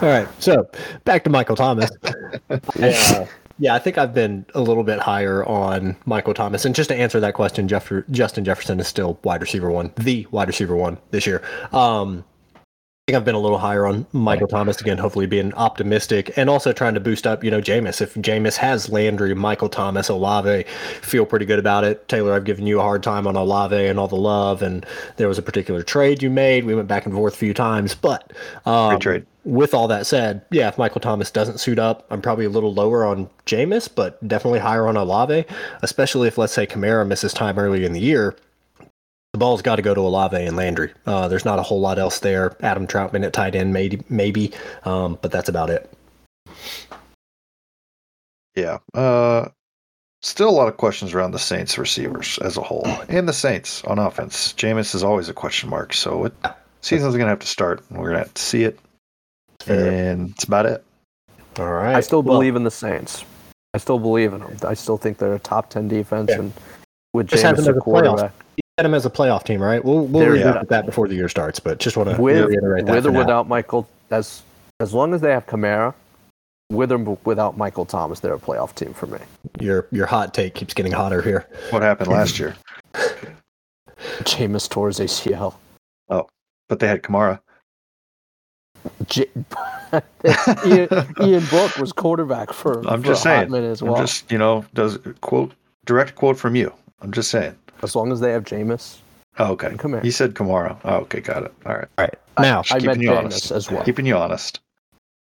All 0.02 0.08
right. 0.08 0.28
So 0.38 0.68
back 1.04 1.24
to 1.24 1.30
Michael 1.30 1.56
Thomas. 1.56 1.90
yeah. 2.78 3.26
Yeah, 3.58 3.74
I 3.74 3.78
think 3.78 3.98
I've 3.98 4.14
been 4.14 4.46
a 4.54 4.60
little 4.62 4.84
bit 4.84 5.00
higher 5.00 5.44
on 5.44 5.94
Michael 6.06 6.32
Thomas. 6.32 6.64
And 6.64 6.74
just 6.74 6.88
to 6.88 6.96
answer 6.96 7.20
that 7.20 7.34
question, 7.34 7.68
Jeff, 7.68 7.92
Justin 8.10 8.42
Jefferson 8.42 8.80
is 8.80 8.88
still 8.88 9.18
wide 9.22 9.42
receiver 9.42 9.70
one, 9.70 9.92
the 9.98 10.26
wide 10.30 10.48
receiver 10.48 10.74
one 10.74 10.96
this 11.10 11.26
year. 11.26 11.42
Um, 11.70 12.24
think 13.10 13.18
I've 13.20 13.24
been 13.24 13.34
a 13.34 13.40
little 13.40 13.58
higher 13.58 13.86
on 13.86 14.06
Michael 14.12 14.46
Thomas 14.46 14.80
again, 14.80 14.96
hopefully 14.96 15.26
being 15.26 15.52
optimistic 15.54 16.32
and 16.36 16.48
also 16.48 16.72
trying 16.72 16.94
to 16.94 17.00
boost 17.00 17.26
up, 17.26 17.42
you 17.42 17.50
know, 17.50 17.60
Jameis. 17.60 18.00
If 18.00 18.14
Jameis 18.14 18.54
has 18.56 18.88
Landry, 18.88 19.34
Michael 19.34 19.68
Thomas, 19.68 20.08
Olave, 20.08 20.62
feel 21.02 21.26
pretty 21.26 21.44
good 21.44 21.58
about 21.58 21.82
it. 21.82 22.06
Taylor, 22.06 22.32
I've 22.34 22.44
given 22.44 22.68
you 22.68 22.78
a 22.78 22.82
hard 22.82 23.02
time 23.02 23.26
on 23.26 23.34
Olave 23.34 23.74
and 23.74 23.98
all 23.98 24.06
the 24.06 24.14
love, 24.14 24.62
and 24.62 24.86
there 25.16 25.26
was 25.26 25.38
a 25.38 25.42
particular 25.42 25.82
trade 25.82 26.22
you 26.22 26.30
made. 26.30 26.64
We 26.64 26.74
went 26.76 26.86
back 26.86 27.04
and 27.04 27.12
forth 27.12 27.34
a 27.34 27.36
few 27.36 27.52
times, 27.52 27.96
but 27.96 28.32
um, 28.64 28.92
with 29.42 29.74
all 29.74 29.88
that 29.88 30.06
said, 30.06 30.42
yeah, 30.52 30.68
if 30.68 30.78
Michael 30.78 31.00
Thomas 31.00 31.32
doesn't 31.32 31.58
suit 31.58 31.80
up, 31.80 32.06
I'm 32.10 32.22
probably 32.22 32.44
a 32.44 32.50
little 32.50 32.72
lower 32.72 33.04
on 33.04 33.28
Jameis, 33.44 33.88
but 33.92 34.26
definitely 34.28 34.60
higher 34.60 34.86
on 34.86 34.96
Olave, 34.96 35.46
especially 35.82 36.28
if 36.28 36.38
let's 36.38 36.52
say 36.52 36.64
Kamara 36.64 37.04
misses 37.08 37.32
time 37.32 37.58
early 37.58 37.84
in 37.84 37.92
the 37.92 38.00
year 38.00 38.36
ball's 39.40 39.62
got 39.62 39.76
to 39.76 39.82
go 39.82 39.92
to 39.92 40.00
Olave 40.00 40.36
and 40.36 40.56
Landry. 40.56 40.92
Uh, 41.06 41.26
there's 41.26 41.44
not 41.44 41.58
a 41.58 41.62
whole 41.62 41.80
lot 41.80 41.98
else 41.98 42.20
there. 42.20 42.56
Adam 42.60 42.86
Trautman 42.86 43.24
at 43.24 43.32
tight 43.32 43.56
end, 43.56 43.72
maybe, 43.72 44.00
maybe, 44.08 44.52
um, 44.84 45.18
but 45.20 45.32
that's 45.32 45.48
about 45.48 45.70
it. 45.70 45.92
Yeah. 48.54 48.78
Uh, 48.94 49.48
still 50.22 50.48
a 50.48 50.52
lot 50.52 50.68
of 50.68 50.76
questions 50.76 51.12
around 51.12 51.32
the 51.32 51.40
Saints 51.40 51.76
receivers 51.78 52.38
as 52.38 52.56
a 52.56 52.60
whole, 52.60 52.86
and 53.08 53.28
the 53.28 53.32
Saints 53.32 53.82
on 53.84 53.98
offense. 53.98 54.52
Jameis 54.52 54.94
is 54.94 55.02
always 55.02 55.28
a 55.28 55.34
question 55.34 55.68
mark, 55.68 55.92
so 55.92 56.26
it, 56.26 56.34
season's 56.82 57.14
going 57.14 57.26
to 57.26 57.30
have 57.30 57.40
to 57.40 57.46
start. 57.46 57.82
We're 57.90 58.10
going 58.10 58.12
to 58.12 58.18
have 58.18 58.34
to 58.34 58.42
see 58.42 58.62
it, 58.62 58.78
and 59.66 60.30
that's 60.30 60.44
about 60.44 60.66
it. 60.66 60.84
All 61.58 61.72
right. 61.72 61.96
I 61.96 62.00
still 62.00 62.22
believe 62.22 62.54
well, 62.54 62.58
in 62.58 62.64
the 62.64 62.70
Saints. 62.70 63.24
I 63.74 63.78
still 63.78 63.98
believe 63.98 64.32
in 64.32 64.40
them. 64.40 64.56
I 64.66 64.74
still 64.74 64.96
think 64.96 65.18
they're 65.18 65.34
a 65.34 65.38
top 65.38 65.70
ten 65.70 65.88
defense, 65.88 66.30
yeah. 66.30 66.40
and 66.40 66.52
with 67.12 67.28
Jameis 67.28 67.66
a 67.66 67.74
quarterback 67.80 68.32
had 68.32 68.49
them 68.82 68.94
as 68.94 69.06
a 69.06 69.10
playoff 69.10 69.44
team, 69.44 69.62
right? 69.62 69.84
We'll 69.84 70.06
we'll 70.06 70.26
revisit 70.26 70.68
that 70.68 70.86
before 70.86 71.08
the 71.08 71.14
year 71.14 71.28
starts, 71.28 71.60
but 71.60 71.78
just 71.78 71.96
want 71.96 72.10
to 72.10 72.20
with, 72.20 72.46
reiterate 72.46 72.86
that. 72.86 72.92
With 72.92 73.06
or 73.06 73.12
without 73.12 73.48
Michael, 73.48 73.88
as 74.10 74.42
as 74.80 74.94
long 74.94 75.14
as 75.14 75.20
they 75.20 75.30
have 75.30 75.46
Kamara, 75.46 75.94
with 76.70 76.92
or 76.92 77.18
without 77.24 77.56
Michael 77.56 77.84
Thomas, 77.84 78.20
they're 78.20 78.34
a 78.34 78.38
playoff 78.38 78.74
team 78.74 78.94
for 78.94 79.06
me. 79.06 79.18
Your 79.60 79.86
your 79.90 80.06
hot 80.06 80.34
take 80.34 80.54
keeps 80.54 80.74
getting 80.74 80.92
hotter 80.92 81.22
here. 81.22 81.46
What 81.70 81.82
happened 81.82 82.10
last 82.10 82.38
year? 82.38 82.56
Jameis 84.22 84.68
tore 84.68 84.88
his 84.88 84.98
ACL. 84.98 85.54
Oh, 86.08 86.26
but 86.68 86.78
they 86.78 86.86
had 86.86 87.02
Kamara. 87.02 87.40
J- 89.08 89.28
Ian, 90.66 90.88
Ian 91.20 91.44
Book 91.50 91.76
was 91.76 91.92
quarterback 91.92 92.52
for. 92.52 92.86
I'm 92.88 93.02
for 93.02 93.08
just 93.08 93.22
saying. 93.22 93.52
As 93.54 93.82
well. 93.82 93.96
I'm 93.96 94.06
just 94.06 94.30
you 94.30 94.38
know 94.38 94.64
does 94.74 94.98
quote 95.20 95.52
direct 95.84 96.14
quote 96.14 96.38
from 96.38 96.54
you. 96.54 96.72
I'm 97.02 97.12
just 97.12 97.30
saying. 97.30 97.56
As 97.82 97.96
long 97.96 98.12
as 98.12 98.20
they 98.20 98.32
have 98.32 98.44
Jameis. 98.44 98.98
Oh, 99.38 99.52
okay. 99.52 99.74
here. 99.80 100.00
He 100.00 100.10
said 100.10 100.34
Kamara. 100.34 100.78
Oh, 100.84 100.96
okay, 100.98 101.20
got 101.20 101.44
it. 101.44 101.54
All 101.64 101.74
right. 101.74 101.88
All 101.98 102.04
right. 102.04 102.14
Now, 102.38 102.62
I, 102.70 102.76
I 102.76 102.78
meant 102.80 103.00
you 103.00 103.12
honest. 103.12 103.50
as 103.50 103.70
well. 103.70 103.84
Keeping 103.84 104.06
you 104.06 104.16
honest. 104.16 104.60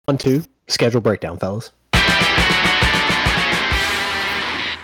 One, 0.06 0.18
two, 0.18 0.42
schedule 0.66 1.00
breakdown, 1.00 1.38
fellas. 1.38 1.72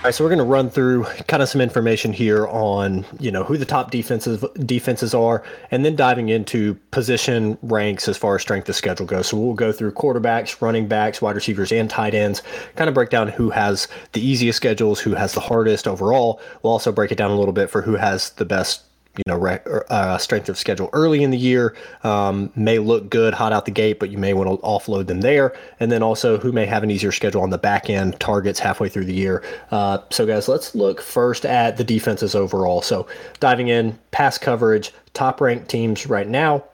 All 0.04 0.08
right, 0.08 0.14
so 0.14 0.23
we're 0.23 0.28
going 0.28 0.38
to 0.38 0.44
run 0.44 0.68
through 0.68 1.04
kind 1.28 1.42
of 1.42 1.49
some 1.49 1.62
information 1.62 2.12
here 2.12 2.46
on 2.49 3.06
you 3.20 3.30
know 3.30 3.42
who 3.42 3.56
the 3.56 3.64
top 3.64 3.90
defenses 3.90 4.44
defenses 4.66 5.14
are, 5.14 5.42
and 5.70 5.82
then 5.82 5.96
diving 5.96 6.28
into 6.28 6.75
position 6.90 7.56
ranks 7.62 8.06
as 8.06 8.18
far 8.18 8.34
as 8.34 8.42
strength 8.42 8.68
of 8.68 8.76
schedule 8.76 9.06
goes. 9.06 9.28
So 9.28 9.38
we'll 9.38 9.54
go 9.54 9.73
through 9.73 9.92
quarterbacks, 9.92 10.61
running 10.61 10.88
backs, 10.88 11.23
wide 11.23 11.37
receivers, 11.37 11.73
and 11.73 11.88
tight 11.88 12.12
ends. 12.12 12.42
Kind 12.76 12.88
of 12.88 12.94
break 12.94 13.08
down 13.08 13.28
who 13.28 13.49
has 13.49 13.88
the 14.12 14.20
easiest 14.20 14.56
schedules, 14.56 15.00
who 15.00 15.14
has 15.14 15.32
the 15.32 15.40
hardest 15.40 15.88
overall. 15.88 16.38
We'll 16.62 16.75
also 16.75 16.92
break 16.92 17.11
it 17.11 17.16
down 17.16 17.30
a 17.30 17.38
little 17.38 17.54
bit 17.54 17.70
for 17.70 17.80
who 17.80 17.94
has 17.94 18.28
the 18.32 18.44
best 18.44 18.82
you 19.16 19.23
know, 19.26 19.44
uh, 19.47 20.18
strength 20.18 20.49
of 20.49 20.59
schedule 20.59 20.90
early 20.92 21.23
in 21.23 21.30
the 21.30 21.38
year 21.38 21.76
um, 22.02 22.50
may 22.56 22.78
look 22.78 23.11
good 23.11 23.33
hot 23.33 23.52
out 23.52 23.64
the 23.64 23.71
gate, 23.71 24.00
but 24.00 24.11
you 24.11 24.18
may 24.18 24.35
want 24.35 24.49
to 24.49 24.66
offload 24.66 25.06
them 25.06 25.21
there. 25.21 25.54
And 25.78 25.92
then 25.92 26.02
also 26.02 26.38
who 26.38 26.50
may 26.52 26.66
have 26.66 26.83
an 26.83 26.90
easier 26.90 27.12
schedule 27.12 27.42
on 27.42 27.50
the 27.50 27.59
back 27.59 27.88
end 27.88 28.18
targets 28.18 28.59
halfway 28.59 28.88
through 28.88 29.04
the 29.04 29.14
year. 29.14 29.42
Uh, 29.71 29.99
so, 30.11 30.26
guys, 30.26 30.49
let's 30.49 30.75
look 30.75 31.00
first 31.00 31.47
at 31.47 31.76
the 31.76 31.85
defenses 31.85 32.35
overall. 32.35 32.83
So, 32.83 33.06
diving 33.40 33.68
in, 33.68 33.99
pass 34.11 34.37
coverage, 34.37 34.92
top 35.12 35.40
ranked 35.40 35.68
teams 35.68 36.06
right 36.06 36.28
now. 36.28 36.64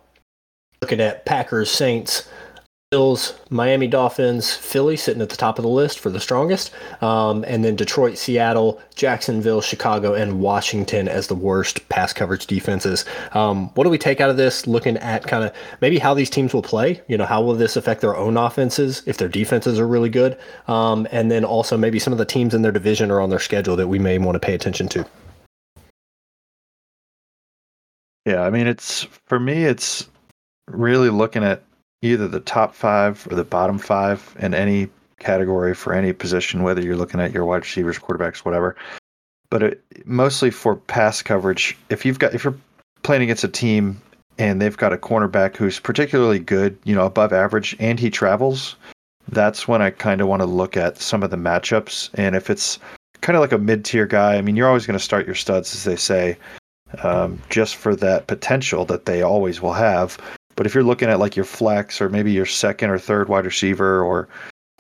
Looking 0.80 1.00
at 1.00 1.26
Packers, 1.26 1.70
Saints, 1.70 2.26
Bills, 2.90 3.35
Miami 3.50 3.87
Dolphins, 3.87 4.52
Philly 4.52 4.97
sitting 4.97 5.23
at 5.23 5.28
the 5.28 5.37
top 5.37 5.61
of 5.61 5.62
the 5.62 5.68
list 5.68 6.00
for 6.00 6.11
the 6.11 6.18
strongest, 6.18 6.73
um, 7.00 7.44
and 7.47 7.64
then 7.64 7.76
Detroit, 7.76 8.18
Seattle, 8.18 8.82
Jacksonville, 8.97 9.61
Chicago, 9.61 10.12
and 10.14 10.40
Washington 10.40 11.06
as 11.06 11.28
the 11.28 11.37
worst 11.37 11.88
pass 11.88 12.12
coverage 12.12 12.49
defenses. 12.49 13.04
Um, 13.30 13.68
what 13.75 13.85
do 13.85 13.90
we 13.90 13.99
take 13.99 14.20
out 14.20 14.28
of 14.28 14.37
this? 14.37 14.66
Looking 14.66 14.97
at 14.97 15.25
kind 15.25 15.44
of 15.44 15.52
maybe 15.80 16.00
how 16.00 16.14
these 16.14 16.28
teams 16.28 16.52
will 16.52 16.62
play. 16.62 17.00
You 17.06 17.16
know, 17.16 17.26
how 17.26 17.40
will 17.40 17.54
this 17.54 17.76
affect 17.76 18.00
their 18.00 18.16
own 18.16 18.37
offenses 18.37 19.04
if 19.06 19.18
their 19.18 19.28
defenses 19.28 19.78
are 19.78 19.87
really 19.87 20.11
good, 20.11 20.37
um, 20.66 21.06
and 21.12 21.30
then 21.30 21.44
also 21.44 21.76
maybe 21.76 22.00
some 22.00 22.12
of 22.12 22.18
the 22.18 22.25
teams 22.25 22.54
in 22.54 22.62
their 22.62 22.73
division 22.73 23.12
or 23.12 23.20
on 23.20 23.30
their 23.30 23.38
schedule 23.38 23.76
that 23.76 23.87
we 23.87 24.00
may 24.00 24.18
want 24.18 24.35
to 24.35 24.40
pay 24.40 24.54
attention 24.54 24.88
to. 24.88 25.06
Yeah, 28.26 28.42
I 28.42 28.50
mean, 28.50 28.66
it's 28.66 29.04
for 29.26 29.38
me, 29.38 29.64
it's 29.64 30.09
really 30.66 31.11
looking 31.11 31.44
at 31.44 31.62
either 32.02 32.28
the 32.28 32.40
top 32.40 32.75
five 32.75 33.26
or 33.30 33.35
the 33.35 33.45
bottom 33.45 33.78
five 33.78 34.35
in 34.38 34.54
any 34.54 34.88
category 35.19 35.75
for 35.75 35.92
any 35.92 36.12
position, 36.12 36.62
whether 36.62 36.80
you're 36.80 36.97
looking 36.97 37.21
at 37.21 37.33
your 37.33 37.45
wide 37.45 37.62
receivers, 37.62 37.99
quarterbacks, 37.99 38.38
whatever. 38.38 38.76
But 39.50 39.62
it, 39.62 39.85
mostly 40.04 40.50
for 40.50 40.76
pass 40.76 41.23
coverage, 41.23 41.76
if 41.88 42.04
you've 42.04 42.19
got 42.19 42.35
if 42.35 42.45
you're 42.45 42.59
playing 43.02 43.23
against 43.23 43.45
a 43.45 43.49
team 43.49 44.00
and 44.38 44.61
they've 44.61 44.76
got 44.76 44.92
a 44.92 44.97
cornerback 44.97 45.57
who's 45.57 45.78
particularly 45.78 46.38
good, 46.38 46.78
you 46.85 46.95
know, 46.95 47.04
above 47.04 47.33
average, 47.33 47.76
and 47.78 48.00
he 48.00 48.11
travels, 48.11 48.76
that's 49.28 49.69
when 49.69 49.83
I 49.83 49.90
kind 49.90 50.21
of 50.21 50.28
want 50.28 50.40
to 50.40 50.47
look 50.47 50.76
at 50.76 50.99
some 50.99 51.23
of 51.23 51.30
the 51.30 51.37
matchups. 51.37 52.11
And 52.14 52.35
if 52.35 52.49
it's 52.49 52.78
kind 53.21 53.37
of 53.37 53.40
like 53.40 53.52
a 53.52 53.59
mid 53.59 53.85
tier 53.85 54.07
guy, 54.07 54.37
I 54.37 54.40
mean, 54.40 54.57
you're 54.57 54.69
always 54.69 54.87
going 54.87 54.99
to 54.99 55.04
start 55.04 55.26
your 55.26 55.35
studs, 55.35 55.75
as 55.75 55.85
they 55.85 55.97
say, 55.97 56.38
um, 57.02 57.40
just 57.50 57.76
for 57.76 57.95
that 57.97 58.26
potential 58.26 58.85
that 58.87 59.04
they 59.04 59.23
always 59.23 59.61
will 59.61 59.75
have. 59.75 60.19
But 60.61 60.67
if 60.67 60.75
you're 60.75 60.85
looking 60.85 61.09
at 61.09 61.19
like 61.19 61.37
your 61.37 61.47
flex 61.47 62.02
or 62.02 62.11
maybe 62.11 62.33
your 62.33 62.45
second 62.45 62.90
or 62.90 62.99
third 62.99 63.31
wide 63.31 63.47
receiver 63.47 64.05
or 64.05 64.29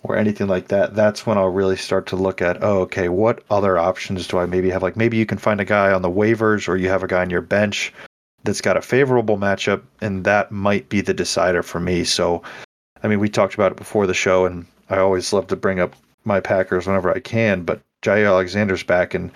or 0.02 0.14
anything 0.14 0.46
like 0.46 0.68
that, 0.68 0.94
that's 0.94 1.24
when 1.24 1.38
I'll 1.38 1.48
really 1.48 1.76
start 1.76 2.06
to 2.08 2.16
look 2.16 2.42
at, 2.42 2.62
oh, 2.62 2.80
okay, 2.80 3.08
what 3.08 3.42
other 3.48 3.78
options 3.78 4.28
do 4.28 4.36
I 4.36 4.44
maybe 4.44 4.68
have? 4.68 4.82
Like 4.82 4.94
maybe 4.94 5.16
you 5.16 5.24
can 5.24 5.38
find 5.38 5.58
a 5.58 5.64
guy 5.64 5.90
on 5.90 6.02
the 6.02 6.10
waivers 6.10 6.68
or 6.68 6.76
you 6.76 6.90
have 6.90 7.02
a 7.02 7.06
guy 7.06 7.22
on 7.22 7.30
your 7.30 7.40
bench 7.40 7.94
that's 8.44 8.60
got 8.60 8.76
a 8.76 8.82
favorable 8.82 9.38
matchup, 9.38 9.80
and 10.02 10.22
that 10.24 10.52
might 10.52 10.86
be 10.90 11.00
the 11.00 11.14
decider 11.14 11.62
for 11.62 11.80
me. 11.80 12.04
So, 12.04 12.42
I 13.02 13.08
mean, 13.08 13.18
we 13.18 13.30
talked 13.30 13.54
about 13.54 13.72
it 13.72 13.78
before 13.78 14.06
the 14.06 14.12
show, 14.12 14.44
and 14.44 14.66
I 14.90 14.98
always 14.98 15.32
love 15.32 15.46
to 15.46 15.56
bring 15.56 15.80
up 15.80 15.96
my 16.24 16.40
Packers 16.40 16.86
whenever 16.86 17.10
I 17.10 17.20
can, 17.20 17.62
but 17.62 17.80
Jaire 18.02 18.26
Alexander's 18.26 18.82
back, 18.82 19.14
and 19.14 19.30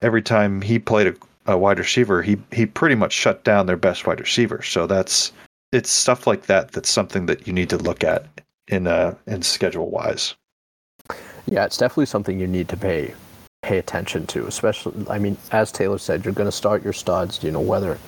every 0.00 0.22
time 0.22 0.62
he 0.62 0.78
played 0.78 1.08
a, 1.08 1.14
a 1.52 1.58
wide 1.58 1.78
receiver, 1.78 2.22
he 2.22 2.38
he 2.52 2.64
pretty 2.64 2.94
much 2.94 3.12
shut 3.12 3.44
down 3.44 3.66
their 3.66 3.76
best 3.76 4.06
wide 4.06 4.20
receiver. 4.20 4.62
So 4.62 4.86
that's 4.86 5.32
it's 5.72 5.90
stuff 5.90 6.26
like 6.26 6.46
that 6.46 6.72
that's 6.72 6.90
something 6.90 7.26
that 7.26 7.46
you 7.46 7.52
need 7.52 7.70
to 7.70 7.78
look 7.78 8.02
at 8.02 8.26
in 8.68 8.86
uh 8.86 9.14
in 9.26 9.42
schedule 9.42 9.90
wise. 9.90 10.34
Yeah, 11.46 11.64
it's 11.64 11.76
definitely 11.76 12.06
something 12.06 12.38
you 12.38 12.46
need 12.46 12.68
to 12.68 12.76
pay 12.76 13.14
pay 13.62 13.78
attention 13.78 14.26
to, 14.28 14.46
especially 14.46 15.06
I 15.08 15.18
mean, 15.18 15.36
as 15.52 15.70
Taylor 15.72 15.98
said, 15.98 16.24
you're 16.24 16.34
gonna 16.34 16.52
start 16.52 16.82
your 16.82 16.92
studs, 16.92 17.42
you 17.42 17.50
know, 17.50 17.60
whether 17.60 17.98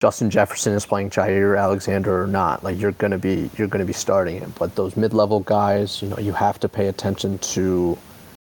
Justin 0.00 0.30
Jefferson 0.30 0.74
is 0.74 0.86
playing 0.86 1.10
Jaire 1.10 1.58
Alexander 1.58 2.22
or 2.22 2.26
not, 2.26 2.62
like 2.62 2.78
you're 2.78 2.92
gonna 2.92 3.18
be 3.18 3.50
you're 3.56 3.68
gonna 3.68 3.84
be 3.84 3.92
starting 3.92 4.38
him. 4.38 4.52
But 4.58 4.74
those 4.76 4.96
mid 4.96 5.12
level 5.12 5.40
guys, 5.40 6.02
you 6.02 6.08
know, 6.08 6.18
you 6.18 6.32
have 6.32 6.60
to 6.60 6.68
pay 6.68 6.88
attention 6.88 7.38
to 7.38 7.98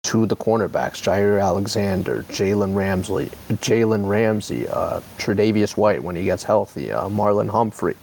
to 0.03 0.25
the 0.25 0.36
cornerbacks, 0.36 1.01
Jaire 1.03 1.41
Alexander, 1.41 2.24
Jalen 2.29 2.74
Ramsey, 2.74 3.29
Jalen 3.50 4.08
Ramsey, 4.08 4.67
uh, 4.69 5.01
Tre'Davious 5.17 5.75
White 5.75 6.01
when 6.01 6.15
he 6.15 6.24
gets 6.24 6.43
healthy, 6.43 6.91
uh, 6.91 7.10
Marlon 7.10 7.50
Humphrey. 7.50 7.96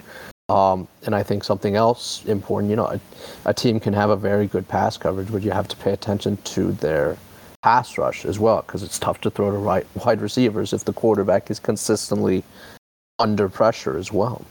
Um, 0.48 0.86
and 1.04 1.14
I 1.14 1.24
think 1.24 1.42
something 1.42 1.74
else 1.74 2.24
important, 2.26 2.70
you 2.70 2.76
know, 2.76 2.86
a, 2.86 3.00
a, 3.46 3.54
team 3.54 3.80
can 3.80 3.92
have 3.92 4.10
a 4.10 4.16
very 4.16 4.46
good 4.46 4.68
pass 4.68 4.96
coverage, 4.96 5.32
but 5.32 5.42
you 5.42 5.50
have 5.50 5.66
to 5.66 5.76
pay 5.76 5.92
attention 5.92 6.36
to 6.36 6.70
their 6.70 7.16
pass 7.64 7.98
rush 7.98 8.24
as 8.24 8.38
well, 8.38 8.62
because 8.62 8.84
it's 8.84 8.96
tough 9.00 9.20
to 9.22 9.30
throw 9.30 9.50
to 9.50 9.56
right 9.56 9.84
wide 10.04 10.20
receivers 10.20 10.72
if 10.72 10.84
the 10.84 10.92
quarterback 10.92 11.50
is 11.50 11.58
consistently 11.58 12.44
under 13.18 13.48
pressure 13.48 13.98
as 13.98 14.12
well. 14.12 14.44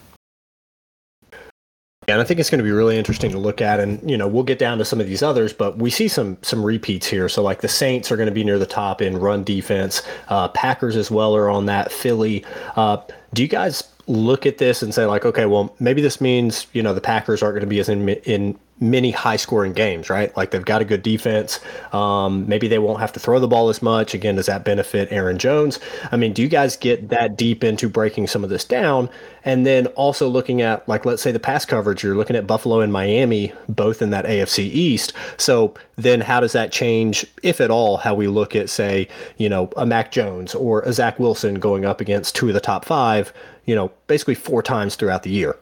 Yeah, 1.32 2.16
and 2.16 2.22
I 2.22 2.26
think 2.26 2.42
it's 2.42 2.50
going 2.50 2.60
to 2.60 2.66
be 2.66 2.72
really 2.72 2.98
interesting 2.98 3.32
to 3.32 3.40
look 3.40 3.62
at, 3.62 3.80
and 3.80 4.08
you 4.10 4.18
know, 4.18 4.28
we'll 4.28 4.44
get 4.44 4.60
down 4.60 4.78
to 4.80 4.86
some 4.86 5.00
of 5.00 5.08
these 5.08 5.24
others, 5.24 5.54
but 5.54 5.78
we 5.78 5.90
see 5.90 6.10
some 6.10 6.38
some 6.42 6.64
repeats 6.64 7.08
here. 7.08 7.30
So 7.30 7.42
like 7.42 7.62
the 7.62 7.70
Saints 7.70 8.12
are 8.12 8.18
going 8.18 8.28
to 8.28 8.36
be 8.36 8.44
near 8.44 8.60
the 8.60 8.66
top 8.66 9.02
in 9.02 9.18
run 9.18 9.46
defense. 9.46 10.04
Uh, 10.28 10.50
Packers 10.50 10.98
as 10.98 11.10
well 11.10 11.34
are 11.36 11.50
on 11.50 11.68
that. 11.68 11.90
Philly. 11.90 12.44
Uh, 12.76 12.98
do 13.34 13.42
you 13.42 13.48
guys 13.48 13.95
look 14.08 14.46
at 14.46 14.58
this 14.58 14.82
and 14.82 14.94
say 14.94 15.06
like, 15.06 15.26
okay, 15.26 15.46
well, 15.46 15.76
maybe 15.80 16.02
this 16.02 16.22
means 16.22 16.68
you 16.74 16.84
know 16.84 16.94
the 16.94 17.02
Packers 17.02 17.42
aren't 17.42 17.56
going 17.56 17.62
to 17.62 17.68
be 17.68 17.80
as 17.80 17.90
in 17.90 18.10
in 18.10 18.58
many 18.80 19.12
high 19.12 19.38
scoring 19.38 19.72
games, 19.72 20.10
right? 20.10 20.36
Like 20.36 20.52
they've 20.52 20.66
got 20.66 20.82
a 20.82 20.86
good 20.86 21.02
defense. 21.02 21.62
Um, 21.94 22.48
maybe 22.48 22.68
they 22.68 22.80
won't 22.80 23.00
have 23.00 23.14
to 23.14 23.22
throw 23.22 23.40
the 23.40 23.48
ball 23.48 23.70
as 23.70 23.82
much. 23.82 24.14
Again, 24.14 24.36
does 24.36 24.48
that 24.48 24.66
benefit 24.66 25.08
Aaron 25.12 25.38
Jones? 25.38 25.80
I 26.12 26.18
mean, 26.18 26.34
do 26.34 26.42
you 26.42 26.50
guys 26.50 26.76
get 26.76 27.08
that 27.10 27.38
deep 27.38 27.64
into 27.64 27.88
breaking 27.88 28.28
some 28.28 28.44
of 28.44 28.50
this 28.50 28.66
down? 28.66 29.10
And 29.46 29.66
then 29.66 29.88
also 29.88 30.28
looking 30.28 30.62
at, 30.62 30.88
like, 30.90 31.06
let's 31.06 31.22
say 31.22 31.32
the 31.32 31.40
pass 31.40 31.66
coverage, 31.66 32.04
you're 32.04 32.18
looking 32.18 32.36
at 32.36 32.48
Buffalo 32.48 32.82
and 32.82 32.92
Miami, 32.92 33.54
both 33.70 34.02
in 34.02 34.10
that 34.10 34.26
AFC 34.26 34.60
East. 34.66 35.14
So 35.38 35.74
then 35.96 36.20
how 36.20 36.42
does 36.42 36.52
that 36.52 36.72
change, 36.72 37.26
if 37.44 37.62
at 37.62 37.72
all, 37.72 37.98
how 37.98 38.14
we 38.14 38.28
look 38.28 38.56
at, 38.56 38.70
say, 38.70 39.08
you 39.38 39.48
know, 39.48 39.70
a 39.78 39.86
Mac 39.86 40.12
Jones 40.12 40.54
or 40.54 40.82
a 40.82 40.92
Zach 40.92 41.18
Wilson 41.20 41.56
going 41.56 41.86
up 41.86 42.02
against 42.02 42.36
two 42.36 42.48
of 42.50 42.56
the 42.56 42.60
top 42.60 42.84
five, 42.84 43.32
you 43.66 43.76
know, 43.76 43.92
basically 44.08 44.36
four 44.36 44.62
times 44.62 44.96
throughout 44.96 45.24
the 45.24 45.30
year? 45.30 45.58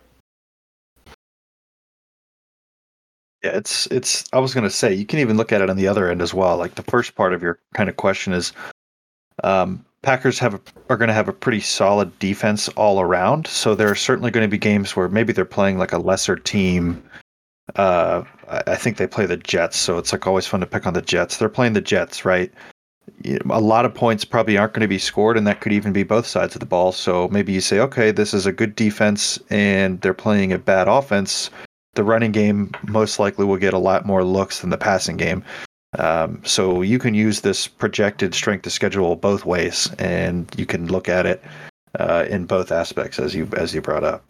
Yeah, 3.43 3.57
it's 3.57 3.87
it's. 3.87 4.23
I 4.31 4.39
was 4.39 4.53
gonna 4.53 4.69
say 4.69 4.93
you 4.93 5.05
can 5.05 5.19
even 5.19 5.37
look 5.37 5.51
at 5.51 5.61
it 5.61 5.69
on 5.69 5.77
the 5.77 5.87
other 5.87 6.09
end 6.09 6.21
as 6.21 6.33
well. 6.33 6.57
Like 6.57 6.75
the 6.75 6.83
first 6.83 7.15
part 7.15 7.33
of 7.33 7.41
your 7.41 7.59
kind 7.73 7.89
of 7.89 7.97
question 7.97 8.33
is, 8.33 8.53
um, 9.43 9.83
Packers 10.03 10.37
have 10.39 10.53
a, 10.53 10.61
are 10.89 10.97
going 10.97 11.07
to 11.07 11.13
have 11.13 11.29
a 11.29 11.33
pretty 11.33 11.61
solid 11.61 12.17
defense 12.19 12.67
all 12.69 12.99
around. 12.99 13.47
So 13.47 13.73
there 13.73 13.89
are 13.89 13.95
certainly 13.95 14.31
going 14.31 14.43
to 14.45 14.51
be 14.51 14.57
games 14.57 14.95
where 14.95 15.07
maybe 15.07 15.31
they're 15.31 15.45
playing 15.45 15.77
like 15.77 15.93
a 15.93 15.97
lesser 15.97 16.35
team. 16.35 17.01
Uh, 17.77 18.23
I 18.49 18.75
think 18.75 18.97
they 18.97 19.07
play 19.07 19.25
the 19.25 19.37
Jets, 19.37 19.77
so 19.77 19.97
it's 19.97 20.11
like 20.11 20.27
always 20.27 20.45
fun 20.45 20.59
to 20.59 20.65
pick 20.65 20.85
on 20.85 20.93
the 20.93 21.01
Jets. 21.01 21.37
They're 21.37 21.47
playing 21.47 21.73
the 21.73 21.81
Jets, 21.81 22.25
right? 22.25 22.51
A 23.49 23.61
lot 23.61 23.85
of 23.85 23.93
points 23.93 24.25
probably 24.25 24.57
aren't 24.57 24.73
going 24.73 24.81
to 24.81 24.87
be 24.87 24.97
scored, 24.97 25.37
and 25.37 25.47
that 25.47 25.61
could 25.61 25.71
even 25.73 25.93
be 25.93 26.03
both 26.03 26.27
sides 26.27 26.55
of 26.55 26.59
the 26.59 26.65
ball. 26.65 26.91
So 26.91 27.27
maybe 27.29 27.53
you 27.53 27.61
say, 27.61 27.79
okay, 27.79 28.11
this 28.11 28.33
is 28.33 28.45
a 28.45 28.51
good 28.51 28.75
defense, 28.75 29.39
and 29.49 29.99
they're 30.01 30.13
playing 30.13 30.51
a 30.51 30.57
bad 30.57 30.87
offense 30.87 31.49
the 31.95 32.03
running 32.03 32.31
game 32.31 32.71
most 32.87 33.19
likely 33.19 33.45
will 33.45 33.57
get 33.57 33.73
a 33.73 33.79
lot 33.79 34.05
more 34.05 34.23
looks 34.23 34.61
than 34.61 34.69
the 34.69 34.77
passing 34.77 35.17
game. 35.17 35.43
Um, 35.99 36.41
so 36.43 36.81
you 36.81 36.97
can 36.97 37.13
use 37.13 37.41
this 37.41 37.67
projected 37.67 38.33
strength 38.33 38.65
of 38.65 38.71
schedule 38.71 39.15
both 39.15 39.45
ways, 39.45 39.91
and 39.99 40.51
you 40.57 40.65
can 40.65 40.87
look 40.87 41.07
at 41.07 41.25
it 41.25 41.43
uh, 41.99 42.25
in 42.27 42.45
both 42.45 42.71
aspects 42.71 43.19
as 43.19 43.35
you 43.35 43.47
as 43.55 43.75
you 43.75 43.81
brought 43.81 44.03
up. 44.03 44.23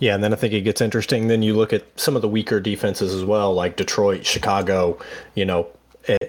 Yeah, 0.00 0.14
and 0.14 0.22
then 0.24 0.32
I 0.32 0.36
think 0.36 0.52
it 0.52 0.62
gets 0.62 0.80
interesting. 0.80 1.28
Then 1.28 1.42
you 1.42 1.54
look 1.54 1.72
at 1.72 1.84
some 1.98 2.16
of 2.16 2.22
the 2.22 2.28
weaker 2.28 2.60
defenses 2.60 3.14
as 3.14 3.24
well, 3.24 3.54
like 3.54 3.76
Detroit, 3.76 4.26
Chicago. 4.26 4.98
You 5.34 5.44
know, 5.44 5.68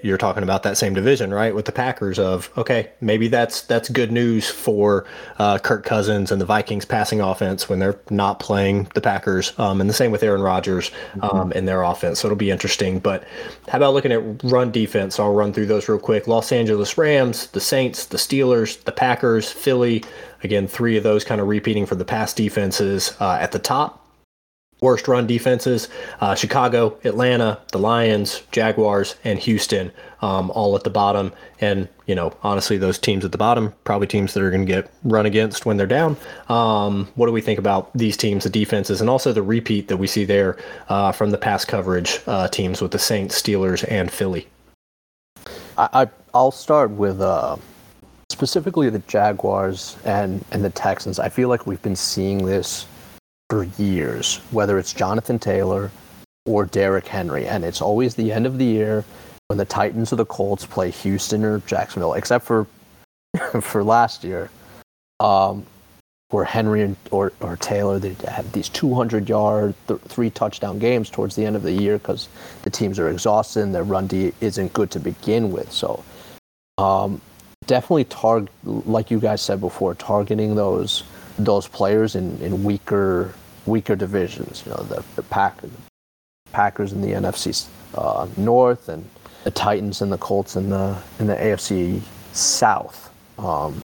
you're 0.04 0.18
talking 0.18 0.44
about 0.44 0.64
that 0.64 0.78
same 0.78 0.94
division, 0.94 1.34
right? 1.34 1.54
With 1.54 1.66
the 1.66 1.72
Packers 1.72 2.18
of 2.18 2.50
okay, 2.58 2.92
maybe 3.02 3.28
that's 3.28 3.62
that's 3.62 3.90
good 3.90 4.12
news 4.12 4.50
for 4.50 5.06
uh, 5.38 5.58
Kirk 5.58 5.84
Cousins 5.84 6.32
and 6.32 6.40
the 6.40 6.46
Vikings 6.46 6.86
passing 6.86 7.22
offense 7.22 7.68
when 7.68 7.80
they're 7.80 8.00
not 8.10 8.40
playing 8.40 8.88
the 8.94 9.02
Packers, 9.02 9.58
um, 9.60 9.82
and 9.82 9.90
the 9.90 9.94
same 9.94 10.12
with 10.12 10.24
Aaron 10.24 10.42
Rodgers 10.42 10.92
um, 11.22 11.30
mm-hmm. 11.30 11.52
and 11.58 11.68
their 11.68 11.82
offense. 11.84 12.20
So 12.20 12.28
it'll 12.28 12.38
be 12.38 12.52
interesting. 12.52 13.00
But 13.00 13.26
how 13.68 13.78
about 13.78 13.94
looking 13.94 14.12
at 14.12 14.44
run 14.44 14.72
defense? 14.72 15.20
I'll 15.20 15.34
run 15.34 15.54
through 15.54 15.68
those 15.68 15.90
real 15.90 16.00
quick. 16.00 16.28
Los 16.28 16.52
Angeles 16.52 16.98
Rams, 16.98 17.48
the 17.48 17.62
Saints, 17.62 18.06
the 18.06 18.18
Steelers, 18.18 18.82
the 18.84 18.92
Packers, 18.92 19.52
Philly. 19.52 20.04
Again, 20.46 20.68
three 20.68 20.96
of 20.96 21.02
those 21.02 21.24
kind 21.24 21.42
of 21.42 21.48
repeating 21.48 21.88
for 21.88 21.96
the 21.96 22.06
past 22.06 22.38
defenses 22.38 23.18
uh, 23.20 23.40
at 23.42 23.52
the 23.52 23.58
top. 23.58 24.06
worst 24.80 25.08
run 25.08 25.26
defenses 25.26 25.90
uh, 26.22 26.36
Chicago, 26.36 27.00
Atlanta, 27.04 27.60
the 27.72 27.80
Lions, 27.80 28.44
Jaguars, 28.52 29.16
and 29.24 29.40
Houston, 29.40 29.92
um, 30.22 30.52
all 30.52 30.76
at 30.76 30.84
the 30.84 30.92
bottom. 30.92 31.34
And, 31.60 31.90
you 32.06 32.14
know, 32.14 32.32
honestly, 32.44 32.78
those 32.78 33.00
teams 33.00 33.26
at 33.26 33.32
the 33.32 33.40
bottom, 33.40 33.74
probably 33.86 34.06
teams 34.06 34.36
that 34.36 34.44
are 34.44 34.52
going 34.52 34.68
to 34.68 34.72
get 34.72 34.92
run 35.04 35.26
against 35.26 35.66
when 35.66 35.78
they're 35.78 35.88
down. 35.88 36.16
Um, 36.48 37.08
what 37.16 37.26
do 37.26 37.32
we 37.32 37.42
think 37.42 37.58
about 37.58 37.92
these 37.98 38.16
teams, 38.16 38.44
the 38.44 38.52
defenses, 38.52 39.02
and 39.02 39.10
also 39.10 39.34
the 39.34 39.42
repeat 39.42 39.88
that 39.88 39.98
we 39.98 40.06
see 40.06 40.26
there 40.26 40.60
uh, 40.90 41.12
from 41.12 41.32
the 41.32 41.40
pass 41.40 41.66
coverage 41.66 42.22
uh, 42.28 42.48
teams 42.50 42.84
with 42.84 42.92
the 42.92 43.00
Saints, 43.00 43.42
Steelers, 43.42 43.84
and 43.90 44.12
Philly? 44.12 44.48
I, 45.76 46.06
I, 46.34 46.38
will 46.38 46.52
start 46.52 46.92
with. 46.92 47.20
Specifically 48.30 48.90
the 48.90 49.00
Jaguars 49.00 49.98
and, 50.06 50.44
and 50.52 50.64
the 50.64 50.70
Texans, 50.70 51.20
I 51.20 51.30
feel 51.30 51.50
like 51.50 51.68
we've 51.68 51.82
been 51.82 51.96
seeing 51.96 52.46
this 52.46 52.86
for 53.50 53.64
years, 53.78 54.38
whether 54.52 54.80
it's 54.80 54.94
Jonathan 54.94 55.40
Taylor 55.40 55.92
or 56.46 56.66
Derrick 56.66 57.08
Henry. 57.08 57.48
And 57.48 57.64
it's 57.64 57.82
always 57.82 58.16
the 58.16 58.32
end 58.32 58.46
of 58.46 58.58
the 58.58 58.66
year 58.66 59.06
when 59.48 59.58
the 59.58 59.66
Titans 59.66 60.12
or 60.12 60.16
the 60.16 60.26
Colts 60.26 60.66
play 60.66 60.90
Houston 60.90 61.44
or 61.44 61.60
Jacksonville, 61.60 62.14
except 62.14 62.46
for 62.46 62.68
for 63.62 63.84
last 63.84 64.24
year, 64.24 64.50
um, 65.20 65.66
where 66.30 66.46
Henry 66.46 66.96
or, 67.12 67.32
or 67.42 67.56
Taylor 67.58 68.00
they 68.00 68.16
had 68.28 68.52
these 68.54 68.70
200 68.70 69.30
yard, 69.30 69.74
th- 69.88 70.00
three 70.02 70.30
touchdown 70.30 70.80
games 70.80 71.10
towards 71.10 71.36
the 71.36 71.46
end 71.46 71.56
of 71.56 71.64
the 71.64 71.72
year 71.72 71.98
because 71.98 72.28
the 72.64 72.70
teams 72.70 72.98
are 72.98 73.10
exhausted 73.10 73.62
and 73.62 73.76
their 73.76 73.84
run 73.84 74.08
D 74.08 74.34
isn't 74.42 74.74
good 74.74 74.90
to 74.92 75.00
begin 75.00 75.52
with. 75.52 75.72
So, 75.72 76.04
um, 76.78 77.22
definitely 77.68 78.06
target, 78.06 78.50
like 78.64 79.12
you 79.12 79.20
guys 79.20 79.42
said 79.42 79.60
before, 79.60 79.96
targeting 79.96 80.56
those 80.56 81.04
those 81.38 81.68
players 81.68 82.16
in, 82.16 82.40
in 82.42 82.64
weaker 82.64 83.34
weaker 83.66 83.96
divisions. 83.96 84.64
You 84.66 84.72
know, 84.72 84.84
the 84.84 85.04
the 85.16 85.24
Pack, 85.24 85.60
Packers 86.52 86.94
in 86.94 87.02
the 87.02 87.10
NFC 87.10 87.68
uh, 87.96 88.28
North 88.38 88.90
and 88.90 89.08
the 89.44 89.52
Titans 89.52 90.02
and 90.02 90.12
the 90.12 90.18
Colts 90.18 90.56
in 90.56 90.70
the 90.70 90.98
in 91.20 91.28
the 91.28 91.36
AFC 91.36 92.02
South. 92.34 93.12
Um, 93.38 93.82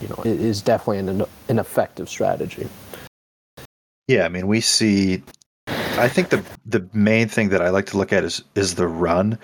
you 0.00 0.08
know, 0.08 0.22
it 0.24 0.40
is 0.40 0.62
definitely 0.62 0.98
an 0.98 1.24
an 1.48 1.58
effective 1.58 2.08
strategy. 2.08 2.68
Yeah, 4.08 4.24
I 4.24 4.28
mean, 4.28 4.46
we 4.46 4.60
see. 4.60 5.22
I 5.68 6.08
think 6.08 6.30
the 6.30 6.44
the 6.66 6.86
main 6.92 7.28
thing 7.28 7.50
that 7.50 7.62
I 7.62 7.68
like 7.70 7.86
to 7.86 7.96
look 7.96 8.12
at 8.12 8.24
is 8.24 8.42
is 8.54 8.74
the 8.74 8.88
run 8.88 9.38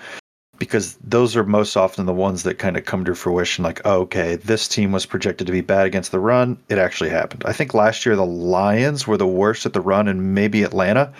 because 0.59 0.97
those 1.03 1.35
are 1.35 1.43
most 1.43 1.75
often 1.77 2.05
the 2.05 2.13
ones 2.13 2.43
that 2.43 2.59
kind 2.59 2.77
of 2.77 2.85
come 2.85 3.05
to 3.05 3.15
fruition 3.15 3.63
like 3.63 3.81
oh, 3.85 4.01
okay 4.01 4.35
this 4.35 4.67
team 4.67 4.91
was 4.91 5.05
projected 5.05 5.47
to 5.47 5.53
be 5.53 5.61
bad 5.61 5.87
against 5.87 6.11
the 6.11 6.19
run. 6.19 6.57
It 6.67 6.77
actually 6.77 7.09
happened. 7.09 7.43
I 7.45 7.53
think 7.53 7.73
last 7.73 8.05
year 8.05 8.15
the 8.15 8.25
lions 8.25 9.07
were 9.07 9.17
the 9.17 9.25
worst 9.25 9.65
at 9.65 9.73
the 9.73 9.81
run 9.81 10.07
and 10.07 10.35
maybe 10.35 10.63
atlanta 10.63 11.11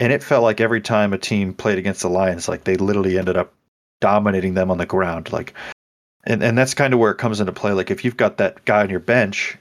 and 0.00 0.12
it 0.12 0.22
felt 0.22 0.44
like 0.44 0.60
every 0.60 0.80
time 0.80 1.12
a 1.12 1.18
team 1.18 1.52
played 1.52 1.78
against 1.78 2.02
the 2.02 2.08
lions 2.08 2.48
like 2.48 2.64
they 2.64 2.76
literally 2.76 3.18
ended 3.18 3.36
up 3.36 3.52
dominating 4.00 4.54
them 4.54 4.70
on 4.70 4.78
the 4.78 4.86
ground 4.86 5.32
like 5.32 5.52
and, 6.24 6.42
and 6.42 6.56
that's 6.56 6.74
kind 6.74 6.92
of 6.92 7.00
where 7.00 7.10
it 7.10 7.18
comes 7.18 7.40
into 7.40 7.52
play. 7.52 7.72
Like 7.72 7.90
if 7.90 8.04
you've 8.04 8.16
got 8.16 8.36
that 8.36 8.64
guy 8.64 8.82
on 8.82 8.90
your 8.90 9.00
bench 9.00 9.56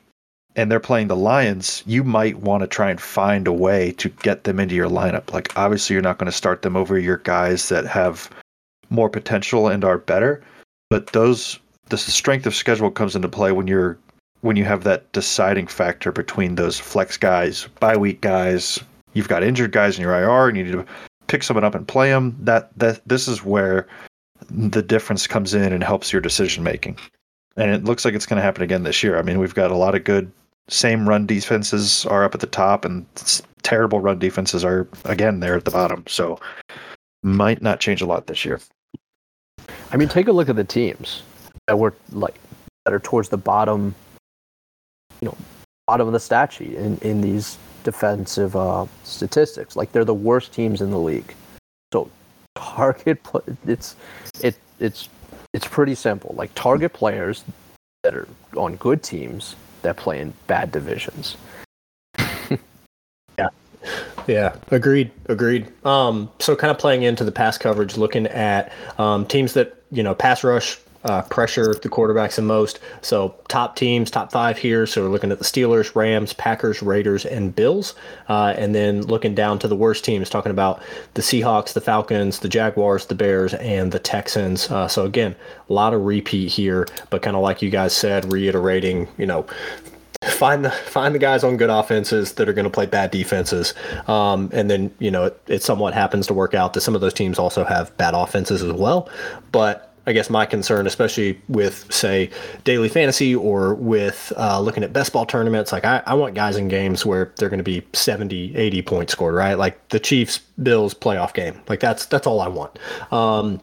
and 0.56 0.72
they're 0.72 0.80
playing 0.80 1.08
the 1.08 1.16
lions 1.16 1.84
you 1.86 2.04
might 2.04 2.38
want 2.40 2.62
to 2.62 2.68
try 2.68 2.90
and 2.90 3.00
find 3.00 3.48
a 3.48 3.54
way 3.54 3.94
to 3.94 4.10
get 4.10 4.44
them 4.44 4.60
into 4.60 4.76
your 4.76 4.90
lineup. 4.90 5.34
Like 5.34 5.56
obviously 5.56 5.94
you're 5.94 6.04
not 6.04 6.18
going 6.18 6.32
to 6.32 6.38
start 6.38 6.62
them 6.62 6.76
over 6.76 7.00
your 7.00 7.18
guys 7.18 7.70
that 7.70 7.86
have 7.86 8.30
more 8.90 9.10
potential 9.10 9.68
and 9.68 9.84
are 9.84 9.98
better. 9.98 10.42
But 10.90 11.08
those 11.08 11.60
the 11.90 11.98
strength 11.98 12.46
of 12.46 12.56
schedule 12.56 12.92
comes 12.92 13.16
into 13.16 13.30
play 13.30 13.52
when 13.52 13.68
you're 13.68 13.98
when 14.42 14.56
you 14.56 14.66
have 14.66 14.84
that 14.84 15.12
deciding 15.14 15.68
factor 15.68 16.12
between 16.12 16.56
those 16.56 16.80
flex 16.80 17.18
guys, 17.18 17.68
bye 17.80 17.98
week 17.98 18.22
guys. 18.22 18.80
You've 19.14 19.30
got 19.30 19.44
injured 19.44 19.72
guys 19.72 19.98
in 19.98 20.04
your 20.04 20.14
IR, 20.14 20.50
and 20.50 20.58
you 20.58 20.64
need 20.64 20.72
to 20.74 20.86
pick 21.28 21.44
someone 21.44 21.64
up 21.64 21.76
and 21.76 21.88
play 21.88 22.10
them. 22.10 22.38
That 22.42 22.70
that 22.78 23.02
this 23.08 23.28
is 23.28 23.44
where 23.44 23.88
the 24.50 24.82
difference 24.82 25.28
comes 25.28 25.54
in 25.54 25.74
and 25.74 25.84
helps 25.84 26.14
your 26.14 26.22
decision 26.22 26.64
making. 26.64 26.98
And 27.56 27.72
it 27.72 27.84
looks 27.84 28.06
like 28.06 28.14
it's 28.14 28.28
going 28.28 28.38
to 28.38 28.44
happen 28.44 28.62
again 28.62 28.84
this 28.84 29.02
year. 29.02 29.18
I 29.18 29.24
mean, 29.24 29.40
we've 29.40 29.56
got 29.56 29.72
a 29.72 29.76
lot 29.76 29.96
of 29.96 30.04
good 30.04 30.32
same 30.70 31.10
run 31.10 31.26
defenses 31.26 32.06
are 32.06 32.24
up 32.24 32.36
at 32.36 32.42
the 32.42 32.48
top, 32.48 32.86
and 32.86 33.06
terrible 33.64 34.00
run 34.00 34.20
defenses 34.20 34.64
are 34.64 34.88
again 35.06 35.40
there 35.40 35.56
at 35.56 35.66
the 35.66 35.72
bottom. 35.72 36.04
So 36.08 36.40
might 37.24 37.62
not 37.62 37.80
change 37.80 38.02
a 38.02 38.06
lot 38.06 38.28
this 38.28 38.46
year. 38.46 38.60
I 39.92 39.98
mean, 39.98 40.10
take 40.10 40.28
a 40.28 40.32
look 40.32 40.50
at 40.50 40.56
the 40.56 40.64
teams 40.64 41.24
that 41.68 41.78
were 41.78 41.94
like 42.12 42.36
that 42.86 42.94
are 42.94 43.00
towards 43.00 43.30
the 43.30 43.38
bottom, 43.38 43.96
you 45.22 45.28
know, 45.28 45.38
bottom 45.88 46.08
of 46.08 46.14
the 46.14 46.20
stat 46.20 46.54
sheet 46.54 46.74
in, 46.74 46.98
in 47.00 47.22
these 47.22 47.58
defensive 47.84 48.56
uh, 48.56 48.86
statistics. 49.04 49.76
Like 49.76 49.92
they're 49.92 50.06
the 50.06 50.14
worst 50.14 50.52
teams 50.54 50.82
in 50.82 50.92
the 50.92 51.00
league. 51.00 51.34
So 51.94 52.10
target 52.56 53.20
it's 53.66 53.96
it 54.42 54.58
it's 54.80 55.10
it's 55.54 55.68
pretty 55.68 55.96
simple. 55.96 56.36
Like 56.38 56.54
target 56.54 56.94
players 56.94 57.44
that 58.04 58.14
are 58.14 58.28
on 58.56 58.76
good 58.76 59.04
teams 59.04 59.56
that 59.84 59.98
play 59.98 60.20
in 60.20 60.34
bad 60.48 60.72
divisions. 60.72 61.38
yeah. 63.40 63.50
Yeah, 64.28 64.56
agreed, 64.72 65.12
agreed. 65.28 65.72
Um, 65.86 66.30
so 66.40 66.56
kind 66.56 66.72
of 66.72 66.78
playing 66.78 67.04
into 67.04 67.24
the 67.24 67.32
pass 67.32 67.58
coverage, 67.58 67.96
looking 67.96 68.28
at 68.28 68.74
um, 68.98 69.26
teams 69.26 69.54
that 69.54 69.77
you 69.92 70.04
know 70.04 70.16
pass 70.16 70.44
rush 70.44 70.78
uh, 71.08 71.22
pressure 71.24 71.74
the 71.74 71.90
quarterbacks 71.90 72.36
the 72.36 72.42
most. 72.42 72.80
So 73.02 73.36
top 73.48 73.76
teams, 73.76 74.12
top 74.12 74.32
five 74.32 74.58
here. 74.58 74.86
So 74.86 75.04
we're 75.04 75.10
looking 75.10 75.32
at 75.32 75.40
the 75.40 75.46
Steelers, 75.46 75.96
Rams, 75.96 76.34
Packers, 76.34 76.82
Raiders, 76.82 77.26
and 77.26 77.56
Bills, 77.56 77.96
uh, 78.30 78.54
and 78.58 78.76
then 78.76 79.02
looking 79.04 79.34
down 79.34 79.60
to 79.60 79.68
the 79.68 79.76
worst 79.76 80.04
teams, 80.04 80.30
talking 80.30 80.52
about 80.52 80.82
the 81.14 81.22
Seahawks, 81.22 81.74
the 81.74 81.82
Falcons, 81.82 82.40
the 82.40 82.50
Jaguars, 82.50 83.06
the 83.06 83.16
Bears, 83.16 83.54
and 83.56 83.92
the 83.92 84.00
Texans. 84.00 84.70
Uh, 84.70 84.88
so 84.88 85.06
again, 85.06 85.36
a 85.70 85.74
lot 85.74 85.94
of 85.94 86.02
repeat 86.02 86.52
here, 86.52 86.88
but 87.10 87.22
kind 87.22 87.36
of 87.36 87.42
like 87.42 87.62
you 87.62 87.70
guys 87.70 87.94
said, 87.96 88.32
reiterating, 88.32 89.08
you 89.18 89.26
know, 89.26 89.46
find 90.24 90.66
the 90.66 90.72
find 90.72 91.14
the 91.14 91.20
guys 91.20 91.44
on 91.44 91.58
good 91.58 91.70
offenses 91.70 92.34
that 92.34 92.48
are 92.48 92.54
going 92.54 92.66
to 92.66 92.70
play 92.70 92.86
bad 92.86 93.12
defenses, 93.12 93.74
um, 94.08 94.50
and 94.54 94.70
then 94.70 94.94
you 95.00 95.12
know 95.12 95.26
it, 95.26 95.42
it 95.48 95.64
somewhat 95.64 95.94
happens 95.94 96.28
to 96.28 96.34
work 96.34 96.54
out 96.54 96.74
that 96.74 96.82
some 96.82 96.96
of 96.96 97.02
those 97.02 97.14
teams 97.14 97.40
also 97.40 97.64
have 97.64 97.96
bad 97.98 98.14
offenses 98.14 98.64
as 98.64 98.74
well. 98.74 99.10
But 99.52 99.88
I 100.08 100.14
guess 100.14 100.30
my 100.30 100.46
concern, 100.46 100.88
especially 100.88 101.40
with 101.50 101.92
say 101.94 102.30
daily 102.64 102.88
fantasy 102.88 103.36
or 103.36 103.76
with 103.76 104.32
uh, 104.38 104.60
looking 104.62 104.84
at 104.84 104.94
best 104.94 105.12
ball 105.12 105.26
tournaments, 105.26 105.74
like 105.74 105.84
I, 105.84 106.02
I 106.06 106.14
want 106.14 106.34
guys 106.34 106.56
in 106.56 106.70
games 106.70 107.06
where 107.06 107.34
they're 107.36 107.50
going 107.50 107.58
to 107.58 107.64
be 107.64 107.86
70, 107.92 108.56
80 108.56 108.82
points 108.84 109.12
scored, 109.12 109.36
right? 109.36 109.56
Like 109.56 109.90
the 109.90 110.00
Chiefs 110.00 110.40
Bills 110.64 110.94
playoff 110.94 111.34
game, 111.34 111.62
like 111.68 111.82
that's 111.82 112.06
that's 112.06 112.26
all 112.26 112.40
I 112.40 112.48
want. 112.48 112.80
Um, 113.12 113.60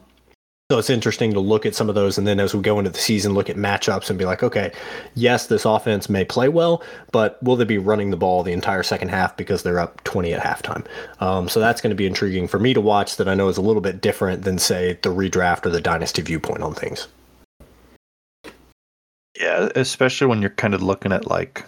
so 0.71 0.79
it's 0.79 0.89
interesting 0.89 1.31
to 1.31 1.39
look 1.39 1.63
at 1.67 1.75
some 1.75 1.89
of 1.89 1.95
those, 1.95 2.17
and 2.17 2.25
then 2.25 2.39
as 2.39 2.55
we 2.55 2.61
go 2.61 2.79
into 2.79 2.89
the 2.89 2.97
season, 2.97 3.35
look 3.35 3.51
at 3.51 3.55
matchups 3.55 4.09
and 4.09 4.17
be 4.17 4.25
like, 4.25 4.41
okay, 4.41 4.71
yes, 5.13 5.45
this 5.45 5.63
offense 5.63 6.09
may 6.09 6.25
play 6.25 6.49
well, 6.49 6.81
but 7.11 7.41
will 7.43 7.55
they 7.55 7.65
be 7.65 7.77
running 7.77 8.09
the 8.09 8.17
ball 8.17 8.41
the 8.41 8.51
entire 8.51 8.81
second 8.81 9.09
half 9.09 9.37
because 9.37 9.61
they're 9.61 9.77
up 9.77 10.03
20 10.05 10.33
at 10.33 10.41
halftime? 10.41 10.83
Um, 11.19 11.47
so 11.47 11.59
that's 11.59 11.81
going 11.81 11.91
to 11.91 11.95
be 11.95 12.07
intriguing 12.07 12.47
for 12.47 12.57
me 12.57 12.73
to 12.73 12.81
watch. 12.81 13.17
That 13.17 13.27
I 13.27 13.35
know 13.35 13.47
is 13.47 13.57
a 13.57 13.61
little 13.61 13.81
bit 13.81 14.01
different 14.01 14.41
than 14.41 14.57
say 14.57 14.97
the 15.03 15.09
redraft 15.09 15.67
or 15.67 15.69
the 15.69 15.81
dynasty 15.81 16.23
viewpoint 16.23 16.63
on 16.63 16.73
things. 16.73 17.07
Yeah, 19.39 19.69
especially 19.75 20.25
when 20.25 20.41
you're 20.41 20.49
kind 20.49 20.73
of 20.73 20.81
looking 20.81 21.11
at 21.11 21.27
like 21.27 21.63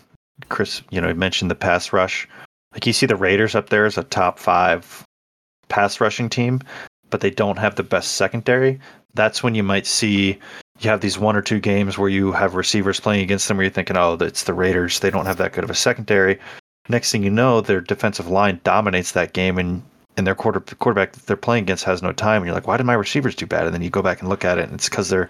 Chris, 0.49 0.81
you 0.89 0.99
know, 0.99 1.13
mentioned 1.13 1.51
the 1.51 1.55
pass 1.55 1.93
rush. 1.93 2.27
Like 2.73 2.87
you 2.87 2.93
see 2.93 3.05
the 3.05 3.15
Raiders 3.15 3.53
up 3.53 3.69
there 3.69 3.85
as 3.85 3.99
a 3.99 4.03
top 4.03 4.39
five 4.39 5.03
pass 5.69 6.01
rushing 6.01 6.29
team 6.29 6.61
but 7.09 7.21
they 7.21 7.29
don't 7.29 7.59
have 7.59 7.75
the 7.75 7.83
best 7.83 8.13
secondary, 8.13 8.79
that's 9.13 9.43
when 9.43 9.55
you 9.55 9.63
might 9.63 9.85
see 9.85 10.39
you 10.79 10.89
have 10.89 11.01
these 11.01 11.17
one 11.17 11.35
or 11.35 11.41
two 11.41 11.59
games 11.59 11.97
where 11.97 12.09
you 12.09 12.31
have 12.31 12.55
receivers 12.55 12.99
playing 12.99 13.23
against 13.23 13.47
them 13.47 13.57
where 13.57 13.65
you're 13.65 13.71
thinking, 13.71 13.97
oh, 13.97 14.13
it's 14.21 14.43
the 14.43 14.53
Raiders. 14.53 14.99
They 14.99 15.09
don't 15.09 15.25
have 15.25 15.37
that 15.37 15.53
good 15.53 15.63
of 15.63 15.69
a 15.69 15.75
secondary. 15.75 16.39
Next 16.89 17.11
thing 17.11 17.23
you 17.23 17.31
know, 17.31 17.61
their 17.61 17.81
defensive 17.81 18.27
line 18.27 18.61
dominates 18.63 19.11
that 19.13 19.33
game 19.33 19.57
and 19.57 19.81
and 20.15 20.25
their 20.25 20.35
quarter 20.35 20.63
the 20.65 20.75
quarterback 20.75 21.13
that 21.13 21.25
they're 21.27 21.37
playing 21.37 21.63
against 21.63 21.83
has 21.83 22.01
no 22.01 22.11
time. 22.11 22.37
And 22.37 22.47
you're 22.47 22.55
like, 22.55 22.67
why 22.67 22.77
did 22.77 22.85
my 22.85 22.93
receivers 22.93 23.35
do 23.35 23.45
bad? 23.45 23.65
And 23.65 23.73
then 23.73 23.81
you 23.81 23.89
go 23.89 24.01
back 24.01 24.19
and 24.19 24.29
look 24.29 24.45
at 24.45 24.57
it, 24.57 24.65
and 24.65 24.73
it's 24.73 24.89
because 24.89 25.09
their 25.09 25.29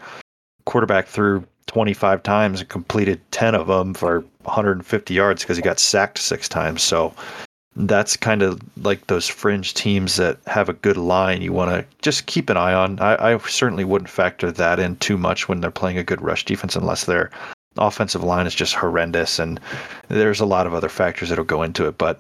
quarterback 0.66 1.08
threw 1.08 1.46
25 1.68 2.24
times 2.24 2.62
and 2.62 2.70
completed 2.70 3.20
10 3.32 3.56
of 3.56 3.68
them 3.68 3.94
for 3.94 4.22
150 4.44 5.14
yards 5.14 5.44
because 5.44 5.58
he 5.58 5.64
got 5.64 5.80
sacked 5.80 6.18
six 6.18 6.48
times. 6.48 6.82
So 6.82 7.14
that's 7.78 8.18
kind 8.18 8.42
of 8.42 8.60
like 8.84 9.06
those 9.06 9.28
fringe 9.28 9.76
teams 9.76 10.16
that 10.16 10.40
have 10.48 10.68
a 10.68 10.74
good 10.74 10.98
line 10.98 11.44
you 11.44 11.54
want 11.54 11.70
to 11.70 11.86
just 12.02 12.26
keep 12.26 12.50
an 12.50 12.58
eye 12.58 12.74
on. 12.74 13.00
I, 13.00 13.34
I, 13.34 13.38
certainly 13.38 13.84
wouldn't 13.84 14.10
factor 14.10 14.52
that 14.52 14.80
in 14.80 14.96
too 14.96 15.18
much 15.18 15.48
when 15.48 15.62
they're 15.62 15.70
playing 15.70 16.00
a 16.00 16.04
good 16.04 16.22
rush 16.22 16.44
defense 16.44 16.76
unless 16.76 17.06
their 17.06 17.30
offensive 17.78 18.24
line 18.24 18.48
is 18.48 18.56
just 18.56 18.74
horrendous 18.74 19.38
and 19.38 19.60
there's 20.08 20.40
a 20.40 20.46
lot 20.46 20.66
of 20.66 20.74
other 20.74 20.90
factors 20.90 21.30
that'll 21.30 21.46
go 21.46 21.62
into 21.62 21.88
it. 21.88 22.00
But 22.00 22.20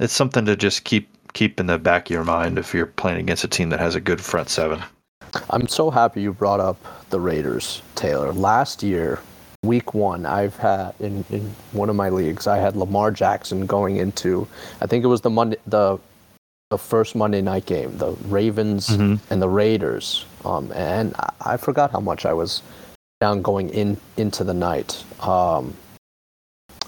it's 0.00 0.12
something 0.12 0.44
to 0.46 0.56
just 0.56 0.82
keep 0.82 1.08
keep 1.32 1.60
in 1.60 1.66
the 1.66 1.78
back 1.78 2.06
of 2.06 2.10
your 2.10 2.24
mind 2.24 2.58
if 2.58 2.74
you're 2.74 2.86
playing 2.86 3.20
against 3.20 3.44
a 3.44 3.48
team 3.48 3.70
that 3.70 3.78
has 3.78 3.94
a 3.94 4.00
good 4.00 4.20
front 4.20 4.48
seven. 4.48 4.82
I'm 5.50 5.68
so 5.68 5.90
happy 5.90 6.22
you 6.22 6.32
brought 6.32 6.58
up 6.58 6.82
the 7.10 7.20
Raiders, 7.20 7.82
Taylor. 7.94 8.32
Last 8.32 8.82
year, 8.82 9.20
week 9.62 9.94
one, 9.94 10.26
I've 10.26 10.56
had 10.56 10.94
in, 11.00 11.24
in 11.30 11.54
one 11.72 11.90
of 11.90 11.96
my 11.96 12.08
leagues, 12.08 12.46
I 12.46 12.58
had 12.58 12.76
Lamar 12.76 13.10
Jackson 13.10 13.66
going 13.66 13.96
into, 13.96 14.46
I 14.80 14.86
think 14.86 15.04
it 15.04 15.08
was 15.08 15.20
the 15.20 15.30
Monday, 15.30 15.56
the 15.66 15.98
the 16.70 16.78
first 16.78 17.16
Monday 17.16 17.40
night 17.40 17.64
game, 17.64 17.96
the 17.96 18.12
Ravens 18.26 18.88
mm-hmm. 18.88 19.32
and 19.32 19.40
the 19.40 19.48
Raiders, 19.48 20.26
um, 20.44 20.70
and 20.72 21.14
I, 21.16 21.32
I, 21.52 21.56
forgot 21.56 21.90
how 21.90 22.00
much 22.00 22.26
I 22.26 22.34
was 22.34 22.62
down 23.22 23.40
going 23.40 23.70
in 23.70 23.96
into 24.18 24.44
the 24.44 24.52
night. 24.52 25.02
Um, 25.20 25.74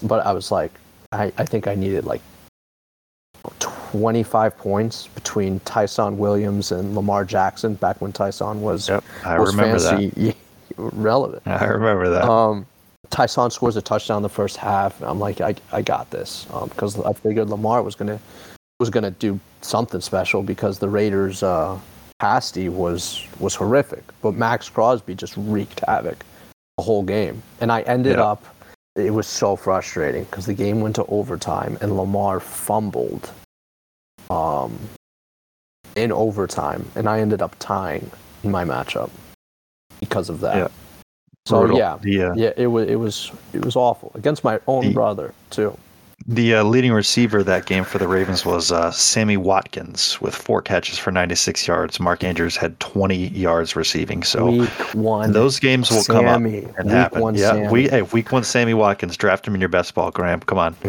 but 0.03 0.23
I 0.23 0.33
was 0.33 0.51
like, 0.51 0.71
I, 1.11 1.33
I 1.35 1.45
think 1.45 1.65
I 1.65 1.73
needed 1.73 2.05
like 2.05 2.21
25 3.59 4.55
points 4.55 5.07
between 5.07 5.59
Ty'Son 5.61 6.15
Williams 6.17 6.71
and 6.71 6.95
Lamar 6.95 7.25
Jackson 7.25 7.73
back 7.73 8.01
when 8.01 8.11
Ty'Son 8.11 8.61
was 8.61 8.87
yep, 8.87 9.03
I 9.25 9.39
was 9.39 9.55
remember 9.55 9.79
fantasy 9.79 10.09
that. 10.09 10.35
relevant. 10.77 11.43
I 11.45 11.65
remember 11.65 12.09
that. 12.09 12.23
Um, 12.23 12.65
Ty'Son 13.09 13.51
scores 13.51 13.75
a 13.75 13.81
touchdown 13.81 14.17
in 14.17 14.23
the 14.23 14.29
first 14.29 14.57
half. 14.57 15.01
I'm 15.01 15.19
like, 15.19 15.41
I, 15.41 15.55
I 15.71 15.81
got 15.81 16.09
this 16.11 16.45
because 16.45 16.97
um, 16.97 17.05
I 17.05 17.13
figured 17.13 17.49
Lamar 17.49 17.83
was 17.83 17.95
gonna 17.95 18.19
was 18.79 18.89
gonna 18.89 19.11
do 19.11 19.39
something 19.61 20.01
special 20.01 20.41
because 20.41 20.79
the 20.79 20.89
Raiders' 20.89 21.43
uh, 21.43 21.77
pass 22.19 22.51
D 22.51 22.69
was 22.69 23.27
was 23.39 23.53
horrific, 23.53 24.03
but 24.21 24.33
Maxx 24.33 24.69
Crosby 24.69 25.13
just 25.13 25.35
wreaked 25.35 25.81
havoc 25.87 26.23
the 26.77 26.83
whole 26.83 27.03
game, 27.03 27.43
and 27.59 27.71
I 27.71 27.81
ended 27.81 28.17
yeah. 28.17 28.23
up. 28.23 28.43
It 28.95 29.13
was 29.13 29.27
so 29.27 29.55
frustrating 29.55 30.25
because 30.25 30.45
the 30.45 30.53
game 30.53 30.81
went 30.81 30.95
to 30.97 31.05
overtime 31.05 31.77
and 31.79 31.95
Lamar 31.95 32.41
fumbled 32.41 33.31
um, 34.29 34.77
in 35.95 36.11
overtime, 36.11 36.85
and 36.95 37.07
I 37.07 37.21
ended 37.21 37.41
up 37.41 37.55
tying 37.59 38.11
in 38.43 38.51
my 38.51 38.65
matchup 38.65 39.09
because 40.01 40.29
of 40.29 40.41
that. 40.41 40.57
Yeah. 40.57 40.67
So 41.45 41.61
Brutal. 41.61 41.77
yeah, 41.77 41.97
the, 42.01 42.23
uh, 42.23 42.33
yeah, 42.35 42.51
it 42.57 42.67
was 42.67 42.87
it 42.87 42.95
was 42.95 43.31
it 43.53 43.65
was 43.65 43.75
awful 43.75 44.11
against 44.13 44.43
my 44.43 44.59
own 44.67 44.87
the, 44.87 44.93
brother 44.93 45.33
too. 45.49 45.77
The 46.31 46.55
uh, 46.55 46.63
leading 46.63 46.93
receiver 46.93 47.43
that 47.43 47.65
game 47.65 47.83
for 47.83 47.97
the 47.97 48.07
Ravens 48.07 48.45
was 48.45 48.71
uh, 48.71 48.89
Sammy 48.91 49.35
Watkins 49.35 50.21
with 50.21 50.33
four 50.33 50.61
catches 50.61 50.97
for 50.97 51.11
96 51.11 51.67
yards. 51.67 51.99
Mark 51.99 52.23
Andrews 52.23 52.55
had 52.55 52.79
20 52.79 53.27
yards 53.27 53.75
receiving. 53.75 54.23
So 54.23 54.49
week 54.49 54.69
one, 54.95 55.33
those 55.33 55.59
games 55.59 55.91
will 55.91 55.99
Sammy. 56.03 56.19
come 56.19 56.27
up 56.27 56.35
and 56.37 56.87
week 56.87 56.95
happen. 56.95 57.21
One, 57.21 57.35
yeah, 57.35 57.51
Sammy. 57.51 57.67
we 57.67 57.89
hey, 57.89 58.03
week 58.03 58.31
one 58.31 58.45
Sammy 58.45 58.73
Watkins. 58.73 59.17
Draft 59.17 59.45
him 59.45 59.55
in 59.55 59.59
your 59.59 59.67
best 59.67 59.93
ball, 59.93 60.09
Graham. 60.09 60.39
Come 60.39 60.57
on, 60.57 60.73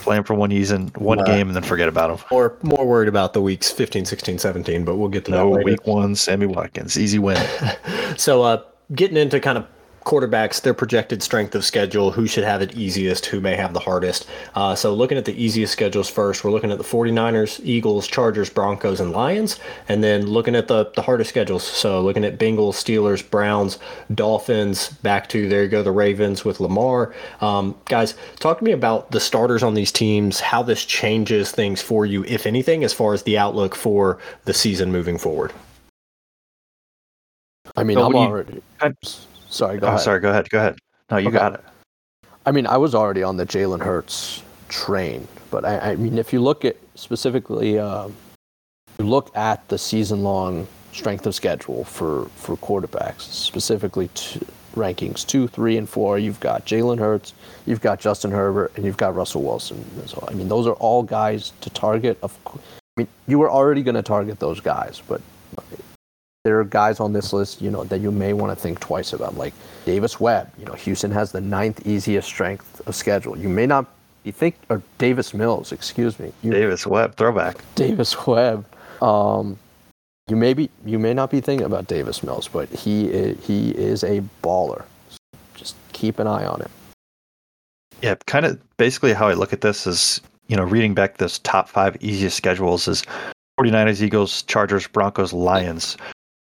play 0.00 0.16
him 0.16 0.24
for 0.24 0.32
one 0.32 0.48
season, 0.48 0.88
one 0.96 1.22
game, 1.24 1.48
and 1.48 1.54
then 1.54 1.62
forget 1.62 1.88
about 1.88 2.18
him. 2.18 2.24
Or 2.30 2.56
more 2.62 2.86
worried 2.86 3.10
about 3.10 3.34
the 3.34 3.42
weeks 3.42 3.70
15, 3.70 4.06
16, 4.06 4.38
17, 4.38 4.86
but 4.86 4.96
we'll 4.96 5.10
get 5.10 5.26
to 5.26 5.30
no, 5.30 5.50
that 5.50 5.56
later. 5.56 5.64
Week 5.72 5.86
one, 5.86 6.16
Sammy 6.16 6.46
Watkins, 6.46 6.98
easy 6.98 7.18
win. 7.18 7.36
so, 8.16 8.40
uh, 8.40 8.62
getting 8.94 9.18
into 9.18 9.40
kind 9.40 9.58
of 9.58 9.66
quarterbacks, 10.06 10.62
their 10.62 10.72
projected 10.72 11.20
strength 11.20 11.54
of 11.54 11.64
schedule, 11.64 12.12
who 12.12 12.26
should 12.26 12.44
have 12.44 12.62
it 12.62 12.74
easiest, 12.76 13.26
who 13.26 13.40
may 13.40 13.56
have 13.56 13.74
the 13.74 13.80
hardest. 13.80 14.26
Uh, 14.54 14.74
so, 14.74 14.94
looking 14.94 15.18
at 15.18 15.24
the 15.24 15.34
easiest 15.42 15.72
schedules 15.72 16.08
first, 16.08 16.44
we're 16.44 16.52
looking 16.52 16.70
at 16.70 16.78
the 16.78 16.84
49ers, 16.84 17.60
Eagles, 17.64 18.06
Chargers, 18.06 18.48
Broncos, 18.48 19.00
and 19.00 19.10
Lions. 19.10 19.58
And 19.88 20.02
then 20.02 20.26
looking 20.26 20.54
at 20.54 20.68
the, 20.68 20.90
the 20.94 21.02
hardest 21.02 21.30
schedules. 21.30 21.64
So, 21.64 22.00
looking 22.00 22.24
at 22.24 22.38
Bengals, 22.38 22.74
Steelers, 22.74 23.28
Browns, 23.28 23.78
Dolphins, 24.14 24.90
back 25.02 25.28
to 25.30 25.48
there 25.48 25.64
you 25.64 25.68
go, 25.68 25.82
the 25.82 25.90
Ravens 25.90 26.44
with 26.44 26.60
Lamar. 26.60 27.12
Um, 27.40 27.76
guys, 27.86 28.14
talk 28.38 28.58
to 28.58 28.64
me 28.64 28.72
about 28.72 29.10
the 29.10 29.20
starters 29.20 29.64
on 29.64 29.74
these 29.74 29.90
teams, 29.90 30.38
how 30.38 30.62
this 30.62 30.84
changes 30.84 31.50
things 31.50 31.82
for 31.82 32.06
you, 32.06 32.24
if 32.24 32.46
anything, 32.46 32.84
as 32.84 32.92
far 32.92 33.12
as 33.12 33.24
the 33.24 33.36
outlook 33.36 33.74
for 33.74 34.18
the 34.44 34.54
season 34.54 34.92
moving 34.92 35.18
forward. 35.18 35.52
I 37.74 37.82
mean, 37.82 37.96
so 37.96 38.06
I'm 38.06 38.14
already. 38.14 38.62
You, 38.80 38.92
Sorry, 39.56 39.78
go 39.78 39.86
oh, 39.86 39.90
ahead. 39.90 40.00
Sorry, 40.00 40.20
go 40.20 40.30
ahead. 40.30 40.50
Go 40.50 40.58
ahead. 40.58 40.78
No, 41.10 41.16
you 41.16 41.28
okay. 41.28 41.38
got 41.38 41.54
it. 41.54 41.64
I 42.44 42.52
mean, 42.52 42.66
I 42.66 42.76
was 42.76 42.94
already 42.94 43.22
on 43.22 43.36
the 43.36 43.46
Jalen 43.46 43.80
Hurts 43.80 44.42
train, 44.68 45.26
but 45.50 45.64
I, 45.64 45.92
I, 45.92 45.96
mean, 45.96 46.18
if 46.18 46.32
you 46.32 46.40
look 46.40 46.64
at 46.64 46.76
specifically, 46.94 47.78
uh, 47.78 48.08
you 48.98 49.04
look 49.04 49.34
at 49.36 49.66
the 49.68 49.78
season-long 49.78 50.68
strength 50.92 51.26
of 51.26 51.34
schedule 51.34 51.84
for 51.84 52.26
for 52.36 52.56
quarterbacks, 52.56 53.22
specifically 53.22 54.08
rankings 54.74 55.26
two, 55.26 55.48
three, 55.48 55.78
and 55.78 55.88
four. 55.88 56.18
You've 56.18 56.40
got 56.40 56.66
Jalen 56.66 56.98
Hurts, 56.98 57.32
you've 57.64 57.80
got 57.80 57.98
Justin 57.98 58.30
Herbert, 58.30 58.72
and 58.76 58.84
you've 58.84 58.96
got 58.98 59.14
Russell 59.14 59.42
Wilson. 59.42 59.84
So 60.06 60.22
I 60.28 60.34
mean, 60.34 60.48
those 60.48 60.66
are 60.66 60.74
all 60.74 61.02
guys 61.02 61.52
to 61.62 61.70
target. 61.70 62.18
Of, 62.22 62.36
I 62.46 62.60
mean, 62.98 63.08
you 63.26 63.38
were 63.38 63.50
already 63.50 63.82
going 63.82 63.94
to 63.94 64.02
target 64.02 64.38
those 64.38 64.60
guys, 64.60 65.02
but 65.08 65.20
there 66.46 66.60
are 66.60 66.64
guys 66.64 67.00
on 67.00 67.12
this 67.12 67.32
list, 67.32 67.60
you 67.60 67.72
know, 67.72 67.82
that 67.82 67.98
you 67.98 68.12
may 68.12 68.32
want 68.32 68.56
to 68.56 68.62
think 68.62 68.78
twice 68.78 69.12
about, 69.12 69.36
like 69.36 69.52
Davis 69.84 70.20
Webb. 70.20 70.48
You 70.56 70.64
know, 70.64 70.74
Houston 70.74 71.10
has 71.10 71.32
the 71.32 71.40
ninth 71.40 71.84
easiest 71.84 72.28
strength 72.28 72.80
of 72.86 72.94
schedule. 72.94 73.36
You 73.36 73.48
may 73.48 73.66
not 73.66 73.86
be 74.22 74.30
think 74.30 74.54
or 74.68 74.80
Davis 74.98 75.34
Mills, 75.34 75.72
excuse 75.72 76.20
me. 76.20 76.32
You, 76.44 76.52
Davis 76.52 76.86
Webb, 76.86 77.16
throwback. 77.16 77.56
Davis 77.74 78.28
Webb. 78.28 78.64
Um, 79.02 79.58
you 80.28 80.36
may 80.36 80.54
be, 80.54 80.70
you 80.84 81.00
may 81.00 81.14
not 81.14 81.32
be 81.32 81.40
thinking 81.40 81.66
about 81.66 81.88
Davis 81.88 82.22
Mills, 82.22 82.46
but 82.46 82.68
he 82.68 83.08
is, 83.08 83.44
he 83.44 83.70
is 83.70 84.04
a 84.04 84.22
baller. 84.44 84.84
So 85.10 85.18
just 85.56 85.74
keep 85.94 86.20
an 86.20 86.28
eye 86.28 86.46
on 86.46 86.60
him. 86.60 86.70
Yeah, 88.02 88.14
kind 88.28 88.46
of 88.46 88.60
basically 88.76 89.14
how 89.14 89.26
I 89.26 89.34
look 89.34 89.52
at 89.52 89.62
this 89.62 89.84
is, 89.84 90.20
you 90.46 90.56
know, 90.56 90.62
reading 90.62 90.94
back 90.94 91.16
this 91.16 91.40
top 91.40 91.68
five 91.68 91.96
easiest 92.00 92.36
schedules 92.36 92.86
is 92.86 93.02
49ers, 93.58 94.00
Eagles, 94.00 94.42
Chargers, 94.42 94.86
Broncos, 94.86 95.32
Lions. 95.32 95.96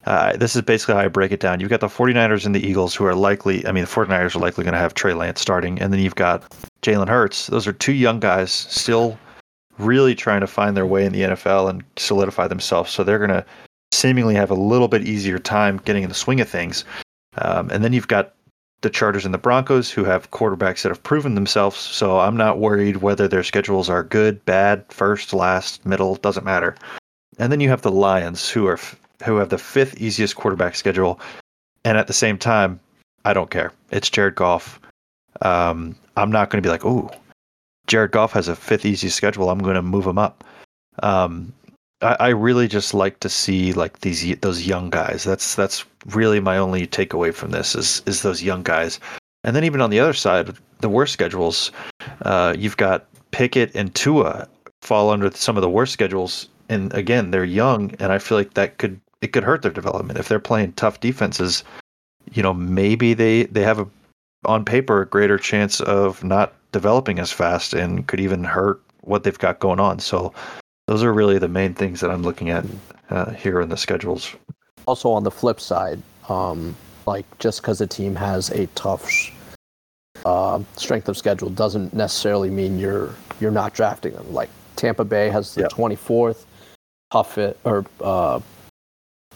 Uh, 0.07 0.37
this 0.37 0.55
is 0.55 0.63
basically 0.63 0.95
how 0.95 1.01
I 1.01 1.09
break 1.09 1.33
it 1.33 1.41
down. 1.41 1.61
You've 1.61 1.71
got 1.71 1.81
the 1.81 1.87
49ers 1.87 2.45
and 2.45 2.55
the 2.55 2.67
Eagles 2.67 2.95
who 2.95 3.07
are 3.07 3.15
likely, 3.15 3.67
I 3.67 3.73
mean, 3.73 3.85
the 3.85 3.91
49ers 3.91 4.37
are 4.37 4.41
likely 4.41 4.65
going 4.65 4.75
to 4.75 4.81
have 4.81 4.95
Trey 4.95 5.15
Lance 5.15 5.41
starting. 5.41 5.81
And 5.81 5.93
then 5.93 6.01
you've 6.01 6.15
got 6.15 6.43
Jalen 6.83 7.09
Hurts. 7.09 7.47
Those 7.47 7.67
are 7.67 7.73
two 7.73 7.95
young 7.95 8.21
guys 8.21 8.53
still 8.53 9.19
really 9.79 10.15
trying 10.15 10.41
to 10.41 10.47
find 10.47 10.77
their 10.77 10.87
way 10.87 11.05
in 11.05 11.13
the 11.13 11.23
NFL 11.23 11.71
and 11.71 11.83
solidify 11.97 12.49
themselves. 12.49 12.91
So 12.91 13.03
they're 13.03 13.19
going 13.19 13.31
to 13.31 13.45
seemingly 13.93 14.35
have 14.35 14.51
a 14.51 14.55
little 14.55 14.89
bit 14.89 15.07
easier 15.07 15.39
time 15.39 15.81
getting 15.85 16.03
in 16.03 16.09
the 16.09 16.15
swing 16.15 16.41
of 16.41 16.49
things. 16.49 16.85
Um, 17.39 17.71
and 17.71 17.83
then 17.83 17.93
you've 17.93 18.09
got 18.09 18.35
the 18.83 18.91
Chargers 18.91 19.25
and 19.25 19.33
the 19.33 19.39
Broncos 19.39 19.91
who 19.91 20.05
have 20.05 20.31
quarterbacks 20.31 20.83
that 20.83 20.91
have 20.91 21.03
proven 21.03 21.35
themselves. 21.35 21.77
So 21.77 22.21
I'm 22.21 22.37
not 22.37 22.59
worried 22.59 22.99
whether 22.99 23.27
their 23.27 23.43
schedules 23.43 23.89
are 23.89 24.05
good, 24.05 24.45
bad, 24.45 24.85
first, 24.91 25.33
last, 25.33 25.85
middle, 25.87 26.17
doesn't 26.17 26.45
matter. 26.45 26.77
And 27.39 27.51
then 27.51 27.61
you 27.61 27.71
have 27.71 27.83
the 27.83 27.91
Lions 27.91 28.49
who 28.51 28.67
are 28.67 28.79
who 29.25 29.37
have 29.37 29.49
the 29.49 29.59
fifth 29.59 30.01
easiest 30.01 30.37
quarterback 30.37 30.75
schedule, 30.75 31.21
and 31.85 31.99
at 31.99 32.07
the 32.07 32.13
same 32.13 32.39
time, 32.39 32.81
I 33.25 33.33
don't 33.33 33.51
care. 33.51 33.73
It's 33.91 34.11
Jared 34.11 34.35
Goff. 34.35 34.81
Um, 35.43 35.97
I'm 36.17 36.31
not 36.31 36.51
going 36.51 36.63
to 36.63 36.67
be 36.67 36.71
like, 36.71 36.85
oh, 36.85 37.11
Jared 37.87 38.13
Goff 38.13 38.33
has 38.33 38.49
a 38.49 38.57
fifth 38.57 38.85
easiest 38.85 39.17
schedule. 39.17 39.51
I'm 39.51 39.59
going 39.59 39.75
to 39.75 39.83
move 39.83 40.07
him 40.07 40.19
up. 40.19 40.45
Um, 41.03 41.53
I, 42.03 42.17
I, 42.21 42.29
really 42.29 42.69
just 42.69 42.95
like 42.95 43.21
to 43.21 43.29
see 43.29 43.73
like 43.73 44.01
these 44.01 44.39
those 44.39 44.67
young 44.67 44.91
guys. 44.91 45.25
That's 45.25 45.55
that's 45.55 45.85
really 46.07 46.39
my 46.39 46.57
only 46.57 46.87
takeaway 46.87 47.35
from 47.35 47.51
this 47.51 47.75
is 47.75 48.03
is 48.07 48.23
those 48.23 48.43
young 48.43 48.63
guys. 48.63 49.01
And 49.43 49.57
then 49.57 49.65
even 49.65 49.81
on 49.81 49.91
the 49.91 50.01
other 50.01 50.13
side, 50.13 50.57
the 50.81 50.89
worst 50.89 51.13
schedules, 51.13 51.73
uh, 52.23 52.55
you've 52.57 52.77
got 52.77 53.07
Pickett 53.31 53.75
and 53.75 53.95
Tua 53.95 54.49
fall 54.83 55.11
under 55.11 55.31
some 55.33 55.57
of 55.57 55.63
the 55.63 55.71
worst 55.71 55.93
schedules. 55.93 56.49
And 56.69 56.95
again, 56.95 57.31
they're 57.31 57.45
young, 57.45 57.95
and 57.99 58.11
I 58.11 58.19
feel 58.19 58.39
like 58.39 58.55
that 58.55 58.79
could 58.79 58.99
it 59.25 59.33
could 59.33 59.43
hurt 59.43 59.63
their 59.63 59.73
development 59.73 60.19
if 60.19 60.29
they're 60.29 60.39
playing 60.39 60.75
tough 60.75 61.01
defenses. 61.01 61.65
You 62.33 62.43
know, 62.43 62.53
maybe 62.53 63.15
they 63.15 63.45
they 63.45 63.63
have 63.63 63.79
a 63.79 63.89
on 64.45 64.65
paper 64.65 65.01
a 65.01 65.07
greater 65.07 65.39
chance 65.39 65.81
of 65.81 66.23
not 66.23 66.53
developing 66.73 67.19
as 67.19 67.33
fast 67.33 67.73
and 67.73 68.07
could 68.07 68.21
even 68.21 68.45
hurt 68.45 68.83
what 69.01 69.25
they've 69.25 69.39
got 69.39 69.61
going 69.61 69.81
on. 69.81 69.99
So 69.99 70.35
those 70.87 71.03
are 71.03 71.15
really 71.15 71.39
the 71.39 71.49
main 71.49 71.73
things 71.73 72.01
that 72.01 72.11
I'm 72.11 72.23
looking 72.23 72.51
at 72.51 72.67
uh, 73.09 73.31
here 73.31 73.63
in 73.63 73.71
the 73.71 73.79
schedules. 73.79 74.35
Also, 74.87 75.11
on 75.11 75.25
the 75.25 75.31
flip 75.31 75.59
side, 75.59 76.03
um, 76.29 76.77
like 77.07 77.25
just 77.39 77.63
because 77.63 77.81
a 77.81 77.87
team 77.87 78.15
has 78.15 78.51
a 78.51 78.67
tough 78.75 79.09
uh, 80.27 80.63
strength 80.77 81.09
of 81.09 81.17
schedule 81.17 81.49
doesn't 81.49 81.95
necessarily 81.95 82.51
mean 82.51 82.79
you're 82.79 83.15
you're 83.41 83.51
not 83.51 83.73
drafting 83.73 84.13
them. 84.13 84.31
Like 84.35 84.51
Tampa 84.77 85.05
Bay 85.05 85.31
has 85.31 85.55
the 85.55 85.63
yeah. 85.63 85.69
24th 85.69 86.45
toughest 87.11 87.57
or 87.65 87.87
uh, 88.03 88.41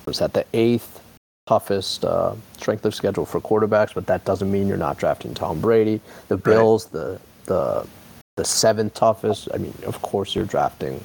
was 0.09 0.19
that 0.19 0.33
the 0.33 0.45
eighth 0.55 1.01
toughest 1.47 2.05
uh, 2.05 2.35
strength 2.57 2.85
of 2.85 2.95
schedule 2.95 3.25
for 3.25 3.41
quarterbacks, 3.41 3.95
but 3.95 4.07
that 4.07 4.25
doesn't 4.25 4.51
mean 4.51 4.67
you're 4.67 4.77
not 4.77 4.99
drafting 4.99 5.35
Tom 5.35 5.61
Brady. 5.61 6.01
The 6.29 6.37
Bills, 6.37 6.87
right. 6.87 6.93
the 6.93 7.21
the 7.45 7.87
the 8.37 8.45
seventh 8.45 8.95
toughest. 8.95 9.49
I 9.55 9.59
mean, 9.59 9.75
of 9.87 10.01
course 10.03 10.35
you're 10.35 10.45
drafting 10.47 11.05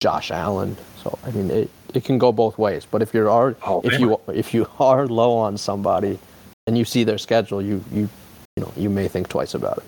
Josh 0.00 0.30
Allen. 0.30 0.76
So 1.02 1.18
I 1.24 1.30
mean, 1.30 1.50
it, 1.50 1.70
it 1.94 2.04
can 2.04 2.18
go 2.18 2.32
both 2.32 2.58
ways. 2.58 2.86
But 2.90 3.02
if 3.02 3.14
you're 3.14 3.30
are 3.30 3.56
oh, 3.66 3.80
if 3.84 3.98
you 3.98 4.20
if 4.28 4.52
you 4.52 4.68
are 4.78 5.06
low 5.06 5.36
on 5.36 5.56
somebody 5.56 6.18
and 6.66 6.76
you 6.76 6.84
see 6.84 7.04
their 7.04 7.18
schedule, 7.18 7.62
you 7.62 7.84
you 7.92 8.08
you 8.56 8.62
know 8.64 8.72
you 8.76 8.90
may 8.90 9.08
think 9.08 9.28
twice 9.28 9.54
about 9.54 9.78
it. 9.78 9.84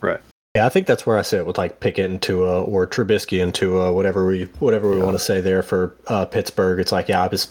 Right. 0.00 0.20
Yeah, 0.56 0.66
I 0.66 0.68
think 0.68 0.86
that's 0.86 1.04
where 1.04 1.18
I 1.18 1.22
sit 1.22 1.46
with 1.46 1.58
like 1.58 1.80
Pickett 1.80 2.08
and 2.08 2.22
Tua 2.22 2.62
or 2.62 2.86
Trubisky 2.86 3.42
and 3.42 3.52
Tua, 3.52 3.92
whatever 3.92 4.24
we 4.24 4.44
whatever 4.60 4.88
we 4.88 4.98
yeah. 4.98 5.04
want 5.04 5.16
to 5.16 5.24
say 5.24 5.40
there 5.40 5.64
for 5.64 5.96
uh, 6.06 6.26
Pittsburgh. 6.26 6.78
It's 6.78 6.92
like, 6.92 7.08
yeah, 7.08 7.24
I 7.24 7.26
was 7.26 7.48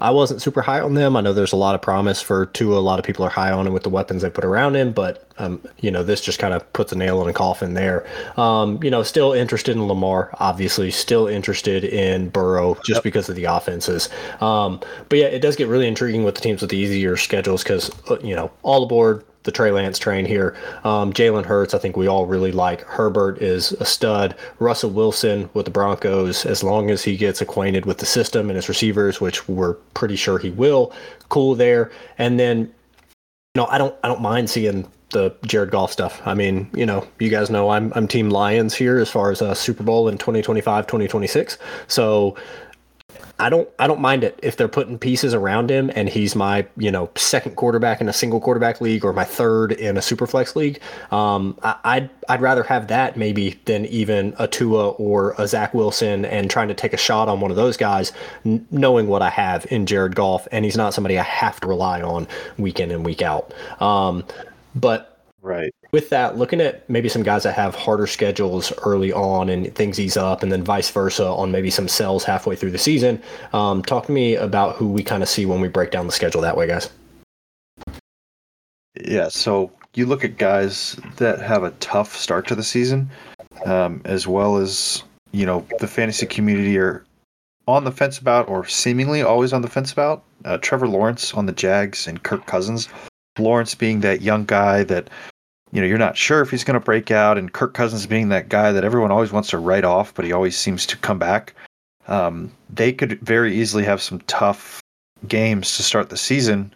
I 0.00 0.10
wasn't 0.10 0.42
super 0.42 0.60
high 0.60 0.80
on 0.80 0.94
them. 0.94 1.16
I 1.16 1.20
know 1.20 1.32
there's 1.32 1.52
a 1.52 1.56
lot 1.56 1.76
of 1.76 1.80
promise 1.80 2.20
for 2.20 2.46
Tua. 2.46 2.76
A 2.76 2.80
lot 2.80 2.98
of 2.98 3.04
people 3.04 3.24
are 3.24 3.30
high 3.30 3.52
on 3.52 3.68
him 3.68 3.72
with 3.72 3.84
the 3.84 3.88
weapons 3.88 4.22
they 4.22 4.30
put 4.30 4.44
around 4.44 4.74
him, 4.74 4.90
but 4.90 5.28
um, 5.38 5.62
you 5.78 5.92
know, 5.92 6.02
this 6.02 6.20
just 6.20 6.40
kind 6.40 6.52
of 6.52 6.72
puts 6.72 6.90
a 6.90 6.96
nail 6.96 7.22
in 7.22 7.28
a 7.28 7.32
coffin 7.32 7.74
there. 7.74 8.04
Um, 8.36 8.82
you 8.82 8.90
know, 8.90 9.04
still 9.04 9.32
interested 9.32 9.76
in 9.76 9.86
Lamar, 9.86 10.34
obviously, 10.40 10.90
still 10.90 11.28
interested 11.28 11.84
in 11.84 12.30
Burrow 12.30 12.74
just 12.84 12.96
yep. 12.96 13.04
because 13.04 13.28
of 13.28 13.36
the 13.36 13.44
offenses. 13.44 14.08
Um, 14.40 14.80
but 15.08 15.20
yeah, 15.20 15.26
it 15.26 15.38
does 15.38 15.54
get 15.54 15.68
really 15.68 15.86
intriguing 15.86 16.24
with 16.24 16.34
the 16.34 16.40
teams 16.40 16.62
with 16.62 16.70
the 16.70 16.78
easier 16.78 17.16
schedules 17.16 17.62
because 17.62 17.92
uh, 18.10 18.18
you 18.24 18.34
know, 18.34 18.50
all 18.64 18.82
aboard 18.82 19.24
the 19.50 19.56
Trey 19.56 19.72
Lance 19.72 19.98
train 19.98 20.24
here. 20.24 20.54
Um, 20.84 21.12
Jalen 21.12 21.44
Hurts, 21.44 21.74
I 21.74 21.78
think 21.78 21.96
we 21.96 22.06
all 22.06 22.24
really 22.24 22.52
like. 22.52 22.82
Herbert 22.82 23.42
is 23.42 23.72
a 23.72 23.84
stud. 23.84 24.36
Russell 24.60 24.90
Wilson 24.90 25.50
with 25.54 25.64
the 25.64 25.72
Broncos, 25.72 26.46
as 26.46 26.62
long 26.62 26.88
as 26.88 27.02
he 27.02 27.16
gets 27.16 27.40
acquainted 27.40 27.84
with 27.84 27.98
the 27.98 28.06
system 28.06 28.48
and 28.48 28.54
his 28.54 28.68
receivers, 28.68 29.20
which 29.20 29.48
we're 29.48 29.74
pretty 29.94 30.14
sure 30.14 30.38
he 30.38 30.50
will, 30.50 30.92
cool 31.30 31.56
there. 31.56 31.90
And 32.16 32.38
then, 32.38 32.60
you 32.60 33.56
know, 33.56 33.66
I 33.66 33.78
don't, 33.78 33.94
I 34.04 34.08
don't 34.08 34.22
mind 34.22 34.48
seeing 34.48 34.88
the 35.10 35.34
Jared 35.44 35.72
Goff 35.72 35.90
stuff. 35.90 36.22
I 36.24 36.34
mean, 36.34 36.70
you 36.72 36.86
know, 36.86 37.04
you 37.18 37.28
guys 37.28 37.50
know 37.50 37.70
I'm, 37.70 37.92
I'm 37.96 38.06
Team 38.06 38.30
Lions 38.30 38.74
here 38.74 39.00
as 39.00 39.10
far 39.10 39.32
as 39.32 39.42
a 39.42 39.56
Super 39.56 39.82
Bowl 39.82 40.06
in 40.06 40.16
2025, 40.16 40.86
2026. 40.86 41.58
So 41.88 42.36
I 43.38 43.48
don't 43.48 43.68
I 43.78 43.86
don't 43.86 44.00
mind 44.00 44.22
it 44.22 44.38
if 44.42 44.56
they're 44.56 44.68
putting 44.68 44.98
pieces 44.98 45.32
around 45.32 45.70
him 45.70 45.90
and 45.94 46.08
he's 46.08 46.36
my 46.36 46.66
you 46.76 46.90
know 46.90 47.10
second 47.16 47.56
quarterback 47.56 48.00
in 48.00 48.08
a 48.08 48.12
single 48.12 48.40
quarterback 48.40 48.80
league 48.80 49.04
or 49.04 49.12
my 49.12 49.24
third 49.24 49.72
in 49.72 49.96
a 49.96 50.02
super 50.02 50.26
flex 50.26 50.54
league. 50.56 50.80
Um, 51.10 51.58
I, 51.62 51.76
I'd 51.84 52.10
I'd 52.28 52.40
rather 52.42 52.62
have 52.62 52.88
that 52.88 53.16
maybe 53.16 53.58
than 53.64 53.86
even 53.86 54.34
a 54.38 54.46
Tua 54.46 54.90
or 54.90 55.34
a 55.38 55.48
Zach 55.48 55.72
Wilson 55.72 56.24
and 56.26 56.50
trying 56.50 56.68
to 56.68 56.74
take 56.74 56.92
a 56.92 56.98
shot 56.98 57.28
on 57.28 57.40
one 57.40 57.50
of 57.50 57.56
those 57.56 57.76
guys, 57.78 58.12
n- 58.44 58.66
knowing 58.70 59.06
what 59.08 59.22
I 59.22 59.30
have 59.30 59.66
in 59.70 59.86
Jared 59.86 60.14
Goff 60.14 60.46
and 60.52 60.64
he's 60.64 60.76
not 60.76 60.92
somebody 60.92 61.18
I 61.18 61.22
have 61.22 61.60
to 61.60 61.66
rely 61.68 62.02
on 62.02 62.28
week 62.58 62.78
in 62.78 62.90
and 62.90 63.06
week 63.06 63.22
out. 63.22 63.54
Um, 63.80 64.24
but 64.74 65.06
Right. 65.42 65.74
With 65.92 66.08
that, 66.10 66.38
looking 66.38 66.60
at 66.60 66.88
maybe 66.88 67.08
some 67.08 67.24
guys 67.24 67.42
that 67.42 67.54
have 67.54 67.74
harder 67.74 68.06
schedules 68.06 68.72
early 68.84 69.12
on 69.12 69.48
and 69.48 69.74
things 69.74 69.98
ease 69.98 70.16
up, 70.16 70.42
and 70.42 70.52
then 70.52 70.62
vice 70.62 70.88
versa 70.90 71.26
on 71.26 71.50
maybe 71.50 71.70
some 71.70 71.88
sells 71.88 72.22
halfway 72.22 72.54
through 72.54 72.70
the 72.70 72.78
season. 72.78 73.20
Um, 73.52 73.82
talk 73.82 74.06
to 74.06 74.12
me 74.12 74.36
about 74.36 74.76
who 74.76 74.88
we 74.88 75.02
kind 75.02 75.22
of 75.22 75.28
see 75.28 75.46
when 75.46 75.60
we 75.60 75.66
break 75.66 75.90
down 75.90 76.06
the 76.06 76.12
schedule 76.12 76.40
that 76.42 76.56
way, 76.56 76.68
guys. 76.68 76.90
Yeah. 79.04 79.28
So 79.28 79.72
you 79.94 80.06
look 80.06 80.24
at 80.24 80.38
guys 80.38 80.96
that 81.16 81.40
have 81.40 81.64
a 81.64 81.70
tough 81.72 82.16
start 82.16 82.46
to 82.48 82.54
the 82.54 82.62
season, 82.62 83.10
um, 83.66 84.00
as 84.04 84.26
well 84.28 84.56
as 84.58 85.02
you 85.32 85.44
know 85.46 85.66
the 85.80 85.88
fantasy 85.88 86.26
community 86.26 86.78
are 86.78 87.04
on 87.66 87.84
the 87.84 87.92
fence 87.92 88.18
about, 88.18 88.48
or 88.48 88.66
seemingly 88.66 89.22
always 89.22 89.52
on 89.52 89.62
the 89.62 89.68
fence 89.68 89.92
about. 89.92 90.22
Uh, 90.44 90.58
Trevor 90.58 90.88
Lawrence 90.88 91.34
on 91.34 91.46
the 91.46 91.52
Jags 91.52 92.06
and 92.06 92.22
Kirk 92.22 92.46
Cousins. 92.46 92.88
Lawrence 93.38 93.74
being 93.74 94.00
that 94.00 94.22
young 94.22 94.44
guy 94.44 94.82
that 94.84 95.08
you 95.72 95.80
know, 95.80 95.86
you're 95.86 95.98
not 95.98 96.16
sure 96.16 96.40
if 96.40 96.50
he's 96.50 96.64
going 96.64 96.78
to 96.78 96.84
break 96.84 97.10
out, 97.10 97.38
and 97.38 97.52
Kirk 97.52 97.74
Cousins 97.74 98.06
being 98.06 98.28
that 98.28 98.48
guy 98.48 98.72
that 98.72 98.84
everyone 98.84 99.10
always 99.10 99.32
wants 99.32 99.50
to 99.50 99.58
write 99.58 99.84
off, 99.84 100.14
but 100.14 100.24
he 100.24 100.32
always 100.32 100.56
seems 100.56 100.86
to 100.86 100.96
come 100.96 101.18
back. 101.18 101.54
Um, 102.08 102.52
they 102.68 102.92
could 102.92 103.20
very 103.20 103.54
easily 103.54 103.84
have 103.84 104.02
some 104.02 104.20
tough 104.22 104.80
games 105.28 105.76
to 105.76 105.82
start 105.82 106.10
the 106.10 106.16
season, 106.16 106.72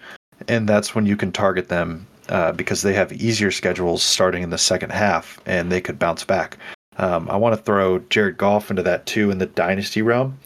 and 0.49 0.69
that's 0.69 0.95
when 0.95 1.07
you 1.07 1.17
can 1.17 1.33
target 1.33 1.69
them 1.69 2.07
uh, 2.29 2.53
because 2.53 2.83
they 2.83 2.95
have 2.95 3.13
easier 3.13 3.51
schedules 3.51 4.03
starting 4.03 4.43
in 4.43 4.51
the 4.51 4.59
second 4.59 4.91
half, 4.91 5.41
and 5.47 5.73
they 5.73 5.81
could 5.81 5.99
bounce 5.99 6.25
back. 6.25 6.59
Um, 6.99 7.29
I 7.29 7.37
want 7.37 7.57
to 7.57 7.63
throw 7.63 7.99
Jared 8.11 8.39
Goff 8.39 8.71
into 8.71 8.83
that 8.85 9.07
too 9.07 9.31
in 9.31 9.39
the 9.39 9.47
dynasty 9.47 10.03
realm 10.03 10.39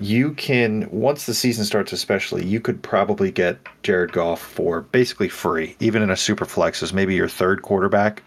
you 0.00 0.32
can 0.34 0.88
once 0.90 1.26
the 1.26 1.34
season 1.34 1.64
starts 1.64 1.92
especially 1.92 2.44
you 2.44 2.60
could 2.60 2.82
probably 2.82 3.30
get 3.30 3.58
jared 3.82 4.12
goff 4.12 4.40
for 4.40 4.82
basically 4.82 5.28
free 5.28 5.76
even 5.80 6.02
in 6.02 6.10
a 6.10 6.16
super 6.16 6.44
flex 6.44 6.82
as 6.82 6.92
maybe 6.92 7.14
your 7.14 7.28
third 7.28 7.62
quarterback 7.62 8.22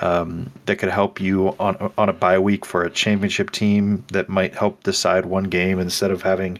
um, 0.00 0.50
that 0.66 0.76
could 0.76 0.88
help 0.88 1.20
you 1.20 1.48
on 1.60 1.92
on 1.98 2.08
a 2.08 2.12
bye 2.12 2.38
week 2.38 2.64
for 2.64 2.82
a 2.82 2.90
championship 2.90 3.50
team 3.50 4.04
that 4.12 4.28
might 4.28 4.54
help 4.54 4.82
decide 4.82 5.26
one 5.26 5.44
game 5.44 5.78
instead 5.78 6.10
of 6.10 6.22
having 6.22 6.58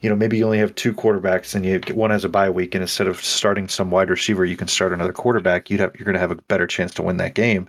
you 0.00 0.10
know 0.10 0.16
maybe 0.16 0.36
you 0.36 0.44
only 0.44 0.58
have 0.58 0.74
two 0.74 0.92
quarterbacks 0.92 1.54
and 1.54 1.64
you 1.64 1.80
one 1.94 2.10
has 2.10 2.24
a 2.24 2.28
bye 2.28 2.50
week 2.50 2.74
and 2.74 2.82
instead 2.82 3.06
of 3.06 3.24
starting 3.24 3.68
some 3.68 3.90
wide 3.90 4.10
receiver 4.10 4.44
you 4.44 4.56
can 4.56 4.68
start 4.68 4.92
another 4.92 5.12
quarterback 5.12 5.70
you'd 5.70 5.80
have 5.80 5.94
you're 5.94 6.04
going 6.04 6.14
to 6.14 6.20
have 6.20 6.30
a 6.30 6.42
better 6.48 6.66
chance 6.66 6.92
to 6.92 7.02
win 7.02 7.16
that 7.16 7.34
game. 7.34 7.68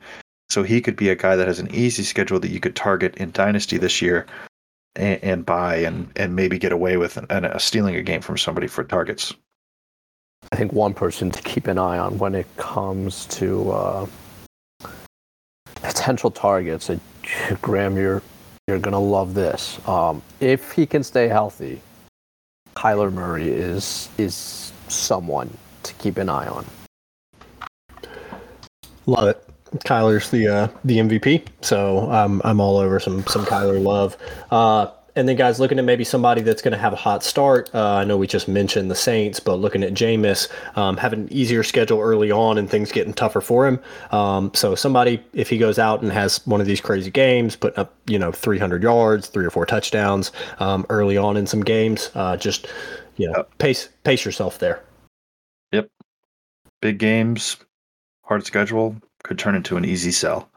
So 0.50 0.64
he 0.64 0.80
could 0.80 0.96
be 0.96 1.10
a 1.10 1.16
guy 1.16 1.36
that 1.36 1.48
has 1.48 1.60
an 1.60 1.74
easy 1.76 2.04
schedule 2.04 2.40
that 2.40 2.52
you 2.52 2.62
could 2.62 2.76
target 2.76 3.18
in 3.18 3.32
dynasty 3.32 3.78
this 3.78 4.02
year 4.02 4.26
and, 4.98 5.24
and 5.24 5.46
buy 5.46 5.78
and 5.78 6.12
and 6.16 6.36
maybe 6.36 6.58
get 6.58 6.72
away 6.72 6.98
with 6.98 7.18
an, 7.18 7.26
an, 7.30 7.58
stealing 7.60 7.96
a 7.96 8.02
game 8.02 8.22
from 8.22 8.38
somebody 8.38 8.68
for 8.68 8.84
targets. 8.84 9.34
I 10.52 10.56
think 10.56 10.74
one 10.74 10.94
person 10.94 11.32
to 11.32 11.42
keep 11.42 11.68
an 11.68 11.78
eye 11.78 11.98
on 11.98 12.18
when 12.18 12.36
it 12.36 12.48
comes 12.58 13.26
to 13.28 13.72
uh, 13.72 14.08
potential 15.76 16.32
targets. 16.32 16.90
Uh, 16.90 16.98
Graham, 17.62 17.96
you're 17.98 18.22
you're 18.68 18.80
gonna 18.80 19.00
love 19.00 19.34
this. 19.34 19.80
Um, 19.88 20.22
if 20.40 20.72
he 20.72 20.86
can 20.86 21.04
stay 21.04 21.28
healthy, 21.28 21.82
Kyler 22.76 23.12
Murray 23.12 23.50
is 23.50 24.10
is 24.18 24.74
someone 24.88 25.50
to 25.84 25.94
keep 25.94 26.18
an 26.18 26.30
eye 26.30 26.48
on. 26.48 26.66
Love 29.06 29.30
it. 29.30 29.44
Kyler's 29.86 30.30
the 30.30 30.48
uh, 30.48 30.68
the 30.84 30.98
MVP, 30.98 31.46
so 31.62 32.12
um, 32.12 32.42
I'm 32.44 32.60
all 32.60 32.78
over 32.78 33.00
some 33.00 33.26
some 33.28 33.46
Kyler 33.46 33.82
love. 33.82 34.18
Uh, 34.52 34.92
and 35.18 35.28
then 35.28 35.36
guys 35.36 35.60
looking 35.60 35.80
at 35.80 35.84
maybe 35.84 36.04
somebody 36.04 36.42
that's 36.42 36.62
going 36.62 36.74
to 36.74 36.78
have 36.78 36.94
a 36.94 36.98
hot 36.98 37.24
start. 37.24 37.72
Uh, 37.74 37.96
I 37.96 38.04
know 38.04 38.18
we 38.18 38.28
just 38.28 38.48
mentioned 38.48 38.92
the 38.92 38.96
Saints, 38.96 39.40
but 39.40 39.56
looking 39.56 39.84
at 39.84 39.96
Jameis 39.96 40.48
um, 40.78 40.96
having 40.96 41.22
an 41.22 41.34
easier 41.34 41.64
schedule 41.64 42.00
early 42.00 42.32
on 42.32 42.60
and 42.60 42.70
things 42.70 42.92
getting 42.92 43.14
tougher 43.14 43.42
for 43.42 43.68
him. 43.68 43.80
Um, 44.12 44.52
so 44.54 44.76
somebody 44.76 45.24
if 45.34 45.50
he 45.50 45.58
goes 45.58 45.80
out 45.80 46.04
and 46.04 46.12
has 46.12 46.46
one 46.46 46.62
of 46.62 46.68
these 46.68 46.80
crazy 46.80 47.10
games, 47.10 47.56
putting 47.56 47.80
up 47.80 47.96
you 48.06 48.20
know 48.20 48.32
300 48.32 48.84
yards, 48.84 49.28
three 49.28 49.44
or 49.44 49.50
four 49.50 49.66
touchdowns 49.66 50.32
um, 50.60 50.86
early 50.90 51.18
on 51.18 51.36
in 51.36 51.48
some 51.48 51.64
games, 51.64 52.12
uh, 52.14 52.38
just 52.38 52.68
you 53.18 53.28
know 53.28 53.44
pace 53.58 53.90
pace 54.04 54.24
yourself 54.24 54.60
there. 54.60 54.84
Yep, 55.72 55.90
big 56.80 57.00
games, 57.00 57.58
hard 58.22 58.46
schedule 58.46 58.96
could 59.28 59.38
turn 59.38 59.56
into 59.56 59.78
an 59.78 59.86
easy 59.86 60.12
sell. 60.12 60.50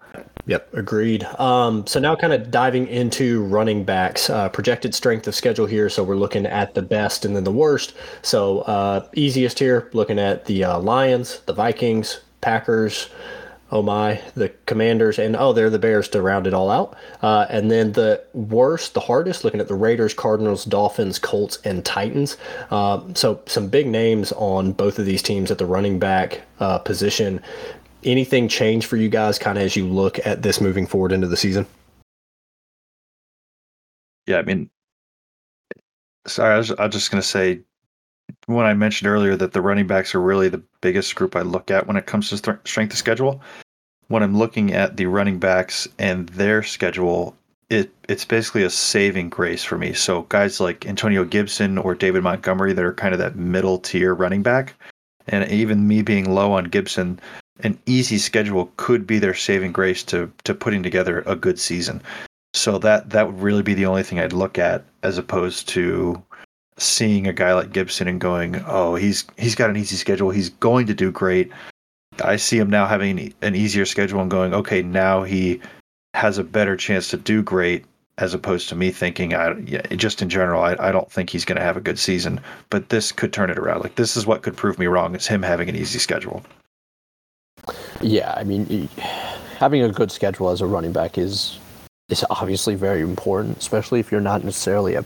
Yep, 0.47 0.75
agreed. 0.75 1.25
Um, 1.39 1.87
so 1.87 2.01
now, 2.01 2.17
kind 2.17 2.33
of 2.33 2.51
diving 2.51 2.89
into 2.89 3.45
running 3.45 3.85
backs, 3.85 4.31
uh, 4.31 4.49
projected 4.49 4.95
strength 4.95 5.29
of 5.29 5.35
schedule 5.35 5.67
here. 5.67 5.89
So 5.89 6.03
we're 6.03 6.17
looking 6.17 6.47
at 6.47 6.75
the 6.75 6.83
best 6.83 7.25
and 7.25 7.37
then 7.37 7.45
the 7.45 7.53
worst. 7.53 7.95
So 8.23 8.61
uh, 8.61 9.07
easiest 9.15 9.59
here, 9.59 9.91
looking 9.93 10.19
at 10.19 10.47
the 10.47 10.65
uh, 10.65 10.79
Lions, 10.81 11.41
the 11.47 11.53
Vikings, 11.53 12.21
Packers. 12.41 13.11
Oh 13.73 13.83
my, 13.83 14.21
the 14.35 14.49
Commanders, 14.67 15.21
and 15.21 15.37
oh, 15.37 15.53
they're 15.53 15.71
the 15.71 15.79
Bears 15.79 16.09
to 16.09 16.21
round 16.21 16.49
it 16.49 16.55
all 16.55 16.71
out. 16.71 16.97
Uh, 17.23 17.47
and 17.49 17.71
then 17.71 17.93
the 17.93 18.21
worst, 18.33 18.95
the 18.95 19.01
hardest, 19.01 19.45
looking 19.45 19.61
at 19.61 19.69
the 19.69 19.77
Raiders, 19.77 20.13
Cardinals, 20.13 20.65
Dolphins, 20.65 21.21
Colts, 21.21 21.59
and 21.65 21.85
Titans. 21.85 22.37
Uh, 22.73 23.01
so 23.15 23.41
some 23.47 23.69
big 23.69 23.87
names 23.87 24.33
on 24.33 24.73
both 24.73 24.99
of 24.99 25.07
these 25.07 25.23
teams 25.23 25.53
at 25.53 25.59
the 25.59 25.67
running 25.67 26.01
back 26.01 26.41
uh, 26.59 26.79
position 26.81 27.41
anything 28.05 28.49
change 28.49 28.87
for 28.87 28.97
you 28.97 29.09
guys 29.09 29.39
kind 29.39 29.59
of 29.59 29.65
as 29.65 29.77
you 29.77 29.87
look 29.87 30.25
at 30.27 30.43
this 30.43 30.61
moving 30.61 30.87
forward 30.87 31.13
into 31.13 31.27
the 31.27 31.37
season? 31.37 31.67
Yeah, 34.27 34.39
I 34.39 34.43
mean, 34.43 34.71
sorry, 36.27 36.55
I 36.55 36.59
was, 36.59 36.71
I 36.71 36.87
was 36.87 36.95
just 36.95 37.11
going 37.11 37.23
to 37.23 37.29
say 37.29 37.61
when 38.47 38.67
I 38.67 38.75
mentioned 38.75 39.09
earlier 39.09 39.37
that 39.37 39.53
the 39.53 39.61
running 39.61 39.87
backs 39.87 40.15
are 40.15 40.21
really 40.21 40.49
the 40.49 40.63
biggest 40.81 41.15
group 41.15 41.37
I 41.37 41.43
look 41.43 41.71
at 41.71 41.87
when 41.87 41.97
it 41.97 42.07
comes 42.07 42.31
to 42.31 42.41
th- 42.41 42.59
strength 42.65 42.93
of 42.93 42.99
schedule. 42.99 43.41
When 44.09 44.23
I'm 44.23 44.37
looking 44.37 44.73
at 44.73 44.97
the 44.97 45.07
running 45.07 45.39
backs 45.39 45.89
and 45.99 46.29
their 46.31 46.63
schedule, 46.63 47.37
it 47.69 47.93
it's 48.09 48.25
basically 48.25 48.65
a 48.65 48.71
saving 48.71 49.29
grace 49.29 49.63
for 49.63 49.79
me. 49.79 49.93
So 49.93 50.23
guys 50.23 50.61
like 50.61 50.87
Antonio 50.87 51.25
Gibson 51.25 51.79
or 51.79 51.95
David 51.95 52.25
Montgomery 52.25 52.73
that 52.73 52.85
are 52.85 52.93
kind 52.93 53.15
of 53.15 53.21
that 53.21 53.37
middle 53.37 53.79
tier 53.79 54.15
running 54.15 54.43
back, 54.43 54.75
and 55.29 55.49
even 55.51 55.87
me 55.87 56.03
being 56.03 56.35
low 56.35 56.53
on 56.53 56.65
Gibson, 56.65 57.21
an 57.63 57.79
easy 57.87 58.19
schedule 58.19 58.71
could 58.77 59.07
be 59.07 59.19
their 59.19 59.35
saving 59.35 59.73
grace 59.73 60.03
to 60.05 60.31
to 60.45 60.55
putting 60.55 60.83
together 60.83 61.23
a 61.27 61.37
good 61.37 61.59
season. 61.59 62.03
So 62.55 62.79
that 62.79 63.11
that 63.11 63.27
would 63.27 63.41
really 63.41 63.63
be 63.63 63.75
the 63.75 63.87
only 63.87 64.03
thing 64.03 64.19
I'd 64.19 64.33
look 64.33 64.59
at 64.59 64.85
as 65.03 65.19
opposed 65.19 65.69
to 65.71 66.23
seeing 66.79 67.27
a 67.27 67.33
guy 67.33 67.55
like 67.55 67.73
Gibson 67.73 68.09
and 68.09 68.21
going, 68.21 68.63
"Oh, 68.67 68.95
he's 68.95 69.25
he's 69.39 69.55
got 69.55 69.71
an 69.71 69.77
easy 69.77 69.97
schedule. 69.97 70.31
He's 70.31 70.51
going 70.51 70.87
to 70.87 70.95
do 70.95 71.11
great." 71.13 71.53
I 72.25 72.37
see 72.37 72.59
him 72.59 72.71
now 72.71 72.87
having 72.87 73.33
an 73.41 73.55
easier 73.55 73.87
schedule 73.87 74.21
and 74.21 74.31
going, 74.31 74.53
"Okay, 74.55 74.83
now 74.83 75.23
he 75.23 75.61
has 76.15 76.39
a 76.39 76.45
better 76.45 76.77
chance 76.77 77.09
to 77.09 77.17
do 77.17 77.43
great." 77.43 77.85
As 78.19 78.35
opposed 78.35 78.69
to 78.69 78.75
me 78.75 78.91
thinking, 78.91 79.35
I 79.35 79.55
just 79.97 80.21
in 80.21 80.29
general, 80.29 80.63
I, 80.63 80.77
I 80.79 80.93
don't 80.93 81.11
think 81.11 81.31
he's 81.31 81.47
going 81.47 81.57
to 81.57 81.65
have 81.65 81.79
a 81.79 81.81
good 81.81 81.99
season. 81.99 82.41
But 82.69 82.91
this 82.91 83.13
could 83.13 83.33
turn 83.33 83.49
it 83.49 83.59
around. 83.59 83.81
Like 83.81 83.95
this 83.95 84.17
is 84.17 84.27
what 84.27 84.43
could 84.43 84.57
prove 84.57 84.79
me 84.79 84.87
wrong. 84.87 85.15
Is 85.15 85.27
him 85.27 85.43
having 85.43 85.71
an 85.71 85.77
easy 85.77 85.99
schedule. 85.99 86.43
Yeah, 88.01 88.35
I 88.37 88.45
mean, 88.45 88.89
having 89.59 89.83
a 89.83 89.91
good 89.91 90.11
schedule 90.11 90.51
as 90.51 90.61
a 90.61 90.67
running 90.67 90.93
back 90.93 91.19
is 91.19 91.59
is 92.09 92.25
obviously 92.31 92.75
very 92.75 93.03
important, 93.03 93.59
especially 93.59 94.01
if 94.01 94.11
you're 94.11 94.21
not 94.21 94.43
necessarily 94.43 94.95
a, 94.95 95.05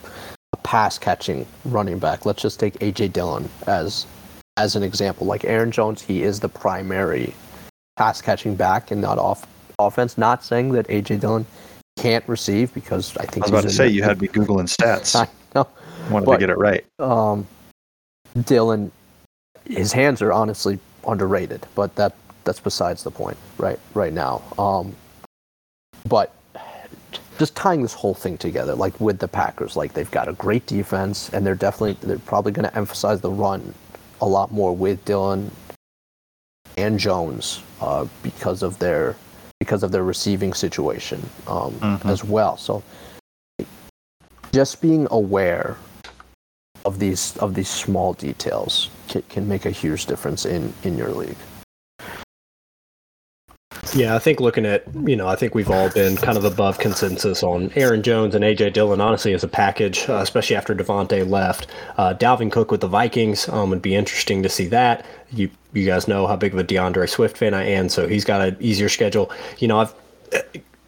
a 0.53 0.57
pass 0.59 0.99
catching 0.99 1.47
running 1.67 1.99
back. 1.99 2.25
Let's 2.25 2.41
just 2.41 2.59
take 2.59 2.79
AJ 2.79 3.13
Dillon 3.13 3.49
as 3.67 4.07
as 4.57 4.77
an 4.77 4.83
example. 4.83 5.27
Like 5.27 5.45
Aaron 5.45 5.71
Jones, 5.71 6.03
he 6.03 6.23
is 6.23 6.41
the 6.41 6.49
primary 6.49 7.35
pass 7.97 8.21
catching 8.21 8.55
back 8.55 8.91
and 8.91 9.01
not 9.01 9.19
off 9.19 9.47
offense. 9.79 10.17
Not 10.17 10.45
saying 10.45 10.73
that 10.73 10.87
AJ 10.89 11.21
Dillon 11.21 11.47
can't 11.97 12.27
receive 12.29 12.73
because 12.75 13.17
I 13.19 13.27
think 13.27 13.47
I 13.47 13.47
was 13.47 13.51
about 13.51 13.63
to 13.63 13.71
say 13.71 13.89
you 13.89 14.03
had 14.03 14.21
me 14.21 14.29
googling 14.29 14.73
stats. 14.73 15.15
I 15.21 15.29
know. 15.55 15.69
Wanted 16.11 16.27
but, 16.27 16.33
to 16.35 16.39
get 16.39 16.51
it 16.51 16.59
right. 16.59 16.85
Um, 16.99 17.47
Dillon, 18.45 18.91
his 19.65 19.93
hands 19.93 20.21
are 20.23 20.33
honestly 20.33 20.79
underrated, 21.07 21.67
but 21.75 21.95
that 21.97 22.15
that's 22.45 22.61
besides 22.61 23.03
the 23.03 23.11
point 23.11 23.37
right 23.59 23.79
right 23.95 24.13
now. 24.13 24.43
Um, 24.59 24.95
but 26.09 26.35
just 27.39 27.57
tying 27.57 27.83
this 27.83 27.95
whole 27.95 28.15
thing 28.15 28.39
together, 28.39 28.75
like 28.75 28.99
with 29.01 29.19
the 29.19 29.29
Packers, 29.29 29.77
like 29.77 29.93
they've 29.93 30.11
got 30.11 30.29
a 30.29 30.33
great 30.35 30.67
defense, 30.67 31.31
and 31.31 31.45
they're 31.45 31.55
definitely 31.55 31.97
they're 32.07 32.19
probably 32.21 32.53
going 32.53 32.69
to 32.69 32.77
emphasize 32.77 33.21
the 33.21 33.31
run 33.31 33.75
a 34.21 34.27
lot 34.27 34.53
more 34.53 34.75
with 34.75 35.05
Dillon 35.05 35.51
and 36.77 36.99
Jones 36.99 37.63
uh, 37.81 38.07
because 38.23 38.63
of 38.63 38.79
their 38.79 39.17
because 39.59 39.83
of 39.83 39.93
their 39.93 40.05
receiving 40.05 40.53
situation 40.53 41.23
um, 41.47 41.73
mm-hmm. 41.75 42.09
as 42.09 42.25
well. 42.25 42.57
So 42.57 42.83
just 44.53 44.81
being 44.81 45.09
aware 45.11 45.77
of 46.85 46.99
these 46.99 47.37
of 47.39 47.55
these 47.55 47.69
small 47.69 48.13
details 48.13 48.91
can, 49.09 49.23
can 49.23 49.49
make 49.49 49.67
a 49.67 49.71
huge 49.71 50.07
difference 50.07 50.45
in 50.45 50.73
in 50.85 50.97
your 50.97 51.11
league. 51.11 51.37
Yeah, 53.95 54.17
I 54.17 54.19
think 54.19 54.41
looking 54.41 54.67
at, 54.67 54.83
you 55.07 55.15
know, 55.15 55.29
I 55.29 55.37
think 55.37 55.55
we've 55.55 55.71
all 55.71 55.89
been 55.89 56.17
kind 56.17 56.37
of 56.37 56.45
above 56.45 56.79
consensus 56.79 57.45
on 57.45 57.71
Aaron 57.77 58.03
Jones 58.03 58.35
and 58.35 58.43
AJ 58.43 58.73
Dillon, 58.73 59.01
honestly, 59.01 59.33
as 59.35 59.45
a 59.45 59.49
package, 59.49 60.09
uh, 60.09 60.15
especially 60.17 60.57
after 60.57 60.75
Davante 60.75 61.29
left. 61.29 61.69
Uh, 61.97 62.13
Dalvin 62.13 62.51
Cook 62.51 62.73
with 62.73 62.81
the 62.81 62.89
Vikings 62.89 63.49
um, 63.49 63.71
would 63.71 63.83
be 63.83 63.95
interesting 63.95 64.43
to 64.43 64.49
see 64.49 64.67
that. 64.67 65.07
You 65.33 65.49
you 65.73 65.87
guys 65.87 66.09
know 66.09 66.27
how 66.27 66.35
big 66.35 66.53
of 66.53 66.59
a 66.59 66.65
DeAndre 66.65 67.09
Swift 67.09 67.37
fan 67.37 67.55
I 67.55 67.65
am, 67.65 67.89
so 67.89 68.09
he's 68.09 68.25
got 68.25 68.41
an 68.41 68.57
easier 68.59 68.89
schedule. 68.89 69.31
You 69.59 69.69
know, 69.69 69.79
I've 69.79 69.95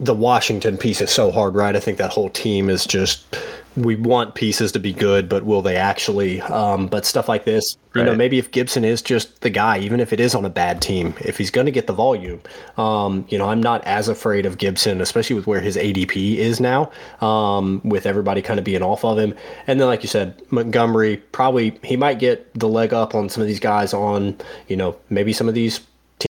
the 0.00 0.14
Washington 0.14 0.76
piece 0.76 1.00
is 1.00 1.10
so 1.10 1.30
hard, 1.30 1.54
right? 1.54 1.74
I 1.74 1.80
think 1.80 1.98
that 1.98 2.10
whole 2.10 2.28
team 2.28 2.68
is 2.68 2.86
just 2.86 3.36
we 3.76 3.94
want 3.96 4.34
pieces 4.34 4.72
to 4.72 4.78
be 4.78 4.92
good, 4.92 5.28
but 5.28 5.44
will 5.44 5.62
they 5.62 5.76
actually? 5.76 6.40
Um, 6.40 6.86
but 6.86 7.04
stuff 7.04 7.28
like 7.28 7.44
this, 7.44 7.76
you 7.94 8.00
right. 8.00 8.06
know, 8.06 8.14
maybe 8.14 8.38
if 8.38 8.50
Gibson 8.50 8.84
is 8.84 9.02
just 9.02 9.42
the 9.42 9.50
guy, 9.50 9.78
even 9.78 10.00
if 10.00 10.12
it 10.12 10.20
is 10.20 10.34
on 10.34 10.44
a 10.44 10.50
bad 10.50 10.80
team, 10.80 11.14
if 11.20 11.36
he's 11.36 11.50
going 11.50 11.66
to 11.66 11.70
get 11.70 11.86
the 11.86 11.92
volume, 11.92 12.40
um, 12.78 13.26
you 13.28 13.36
know, 13.36 13.48
I'm 13.48 13.62
not 13.62 13.84
as 13.84 14.08
afraid 14.08 14.46
of 14.46 14.58
Gibson, 14.58 15.00
especially 15.00 15.36
with 15.36 15.46
where 15.46 15.60
his 15.60 15.76
ADP 15.76 16.36
is 16.36 16.58
now, 16.58 16.90
um, 17.20 17.82
with 17.84 18.06
everybody 18.06 18.40
kind 18.40 18.58
of 18.58 18.64
being 18.64 18.82
off 18.82 19.04
of 19.04 19.18
him. 19.18 19.34
And 19.66 19.78
then, 19.78 19.88
like 19.88 20.02
you 20.02 20.08
said, 20.08 20.40
Montgomery 20.50 21.18
probably 21.32 21.78
he 21.82 21.96
might 21.96 22.18
get 22.18 22.52
the 22.58 22.68
leg 22.68 22.94
up 22.94 23.14
on 23.14 23.28
some 23.28 23.42
of 23.42 23.46
these 23.46 23.60
guys 23.60 23.92
on, 23.92 24.38
you 24.68 24.76
know, 24.76 24.96
maybe 25.10 25.32
some 25.32 25.48
of 25.48 25.54
these 25.54 25.80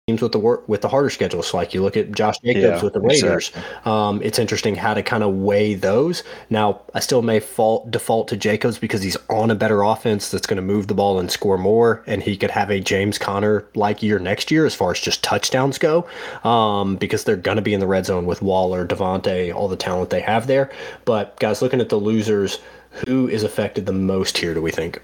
teams 0.08 0.22
with 0.22 0.32
the 0.32 0.38
work 0.38 0.66
with 0.68 0.80
the 0.80 0.88
harder 0.88 1.10
schedules. 1.10 1.48
So 1.48 1.58
like 1.58 1.74
you 1.74 1.82
look 1.82 1.96
at 1.96 2.12
Josh 2.12 2.38
Jacobs 2.38 2.62
yeah, 2.62 2.82
with 2.82 2.94
the 2.94 3.00
Raiders. 3.00 3.48
Exactly. 3.48 3.92
Um, 3.92 4.22
it's 4.22 4.38
interesting 4.38 4.74
how 4.74 4.94
to 4.94 5.02
kind 5.02 5.22
of 5.22 5.34
weigh 5.34 5.74
those. 5.74 6.22
Now 6.48 6.80
I 6.94 7.00
still 7.00 7.20
may 7.20 7.40
fault 7.40 7.90
default 7.90 8.28
to 8.28 8.36
Jacobs 8.36 8.78
because 8.78 9.02
he's 9.02 9.18
on 9.28 9.50
a 9.50 9.54
better 9.54 9.82
offense 9.82 10.30
that's 10.30 10.46
going 10.46 10.56
to 10.56 10.62
move 10.62 10.86
the 10.86 10.94
ball 10.94 11.20
and 11.20 11.30
score 11.30 11.58
more, 11.58 12.02
and 12.06 12.22
he 12.22 12.36
could 12.36 12.50
have 12.50 12.70
a 12.70 12.80
James 12.80 13.18
Conner 13.18 13.66
like 13.74 14.02
year 14.02 14.18
next 14.18 14.50
year 14.50 14.64
as 14.64 14.74
far 14.74 14.92
as 14.92 15.00
just 15.00 15.22
touchdowns 15.22 15.78
go, 15.78 16.06
um, 16.44 16.96
because 16.96 17.24
they're 17.24 17.36
going 17.36 17.56
to 17.56 17.62
be 17.62 17.74
in 17.74 17.80
the 17.80 17.86
red 17.86 18.06
zone 18.06 18.24
with 18.24 18.40
Waller, 18.40 18.86
Davante, 18.86 19.54
all 19.54 19.68
the 19.68 19.76
talent 19.76 20.10
they 20.10 20.20
have 20.20 20.46
there. 20.46 20.70
But 21.04 21.38
guys, 21.38 21.60
looking 21.60 21.80
at 21.80 21.90
the 21.90 21.96
losers, 21.96 22.60
who 23.06 23.28
is 23.28 23.42
affected 23.42 23.84
the 23.84 23.92
most 23.92 24.38
here? 24.38 24.54
Do 24.54 24.62
we 24.62 24.70
think? 24.70 25.02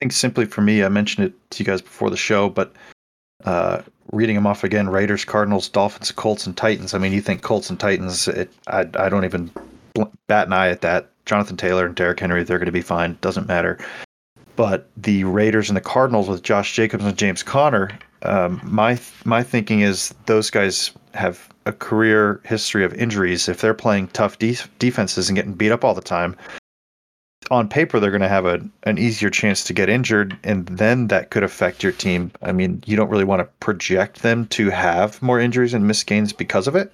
Think 0.00 0.12
simply 0.12 0.44
for 0.44 0.60
me, 0.60 0.84
I 0.84 0.88
mentioned 0.88 1.26
it 1.26 1.50
to 1.50 1.62
you 1.62 1.66
guys 1.66 1.82
before 1.82 2.10
the 2.10 2.16
show, 2.16 2.48
but 2.48 2.72
uh, 3.44 3.82
reading 4.12 4.36
them 4.36 4.46
off 4.46 4.64
again: 4.64 4.88
Raiders, 4.88 5.24
Cardinals, 5.24 5.68
Dolphins, 5.68 6.12
Colts, 6.12 6.46
and 6.46 6.56
Titans. 6.56 6.94
I 6.94 6.98
mean, 6.98 7.12
you 7.12 7.20
think 7.20 7.42
Colts 7.42 7.70
and 7.70 7.78
Titans? 7.78 8.28
It, 8.28 8.50
I 8.66 8.80
I 8.94 9.08
don't 9.08 9.24
even 9.24 9.50
bat 10.26 10.46
an 10.46 10.52
eye 10.52 10.68
at 10.68 10.80
that. 10.82 11.10
Jonathan 11.26 11.56
Taylor 11.56 11.84
and 11.86 11.94
Derrick 11.94 12.20
Henry, 12.20 12.42
they're 12.42 12.58
going 12.58 12.66
to 12.66 12.72
be 12.72 12.80
fine. 12.80 13.18
Doesn't 13.20 13.46
matter. 13.46 13.78
But 14.56 14.88
the 14.96 15.24
Raiders 15.24 15.68
and 15.68 15.76
the 15.76 15.82
Cardinals 15.82 16.28
with 16.28 16.42
Josh 16.42 16.72
Jacobs 16.74 17.04
and 17.04 17.16
James 17.16 17.42
Conner, 17.42 17.90
um, 18.22 18.60
my 18.64 18.98
my 19.24 19.42
thinking 19.42 19.80
is 19.80 20.14
those 20.26 20.50
guys 20.50 20.90
have 21.14 21.48
a 21.66 21.72
career 21.72 22.40
history 22.44 22.84
of 22.84 22.94
injuries. 22.94 23.48
If 23.48 23.60
they're 23.60 23.74
playing 23.74 24.08
tough 24.08 24.38
de- 24.38 24.56
defenses 24.78 25.28
and 25.28 25.36
getting 25.36 25.52
beat 25.52 25.70
up 25.70 25.84
all 25.84 25.94
the 25.94 26.00
time, 26.00 26.34
on 27.50 27.68
paper 27.68 27.98
they're 27.98 28.10
going 28.10 28.20
to 28.20 28.28
have 28.28 28.46
a 28.46 28.60
an 28.84 28.98
easier 28.98 29.30
chance 29.30 29.64
to 29.64 29.72
get 29.72 29.88
injured 29.88 30.36
and 30.44 30.66
then 30.66 31.08
that 31.08 31.30
could 31.30 31.42
affect 31.42 31.82
your 31.82 31.92
team. 31.92 32.30
I 32.42 32.52
mean, 32.52 32.82
you 32.86 32.96
don't 32.96 33.10
really 33.10 33.24
want 33.24 33.40
to 33.40 33.48
project 33.60 34.22
them 34.22 34.46
to 34.48 34.70
have 34.70 35.20
more 35.22 35.40
injuries 35.40 35.74
and 35.74 35.86
miss 35.86 36.04
games 36.04 36.32
because 36.32 36.66
of 36.66 36.76
it, 36.76 36.92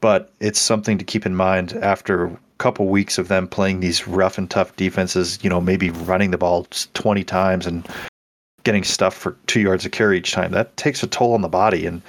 but 0.00 0.32
it's 0.40 0.58
something 0.58 0.98
to 0.98 1.04
keep 1.04 1.26
in 1.26 1.34
mind 1.34 1.74
after 1.74 2.26
a 2.26 2.38
couple 2.58 2.86
weeks 2.86 3.18
of 3.18 3.28
them 3.28 3.48
playing 3.48 3.80
these 3.80 4.06
rough 4.06 4.38
and 4.38 4.50
tough 4.50 4.74
defenses, 4.76 5.38
you 5.42 5.50
know, 5.50 5.60
maybe 5.60 5.90
running 5.90 6.30
the 6.30 6.38
ball 6.38 6.66
20 6.94 7.24
times 7.24 7.66
and 7.66 7.86
getting 8.64 8.84
stuff 8.84 9.14
for 9.14 9.36
2 9.46 9.60
yards 9.60 9.84
of 9.84 9.92
carry 9.92 10.18
each 10.18 10.32
time. 10.32 10.52
That 10.52 10.76
takes 10.76 11.02
a 11.02 11.06
toll 11.06 11.34
on 11.34 11.42
the 11.42 11.48
body 11.48 11.86
and 11.86 12.02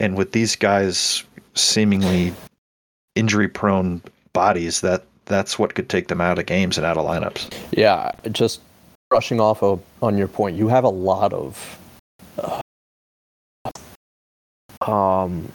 and 0.00 0.16
with 0.16 0.32
these 0.32 0.54
guys 0.54 1.24
seemingly 1.54 2.32
injury 3.16 3.48
prone 3.48 4.00
bodies 4.32 4.80
that 4.80 5.04
that's 5.28 5.58
what 5.58 5.74
could 5.74 5.88
take 5.88 6.08
them 6.08 6.20
out 6.20 6.38
of 6.38 6.46
games 6.46 6.76
and 6.76 6.86
out 6.86 6.96
of 6.96 7.06
lineups. 7.06 7.52
Yeah, 7.70 8.12
just 8.32 8.60
brushing 9.10 9.40
off 9.40 9.62
of, 9.62 9.80
on 10.02 10.18
your 10.18 10.28
point, 10.28 10.56
you 10.56 10.68
have 10.68 10.84
a 10.84 10.88
lot 10.88 11.32
of 11.32 11.78
uh, 12.38 12.60
um, 14.90 15.50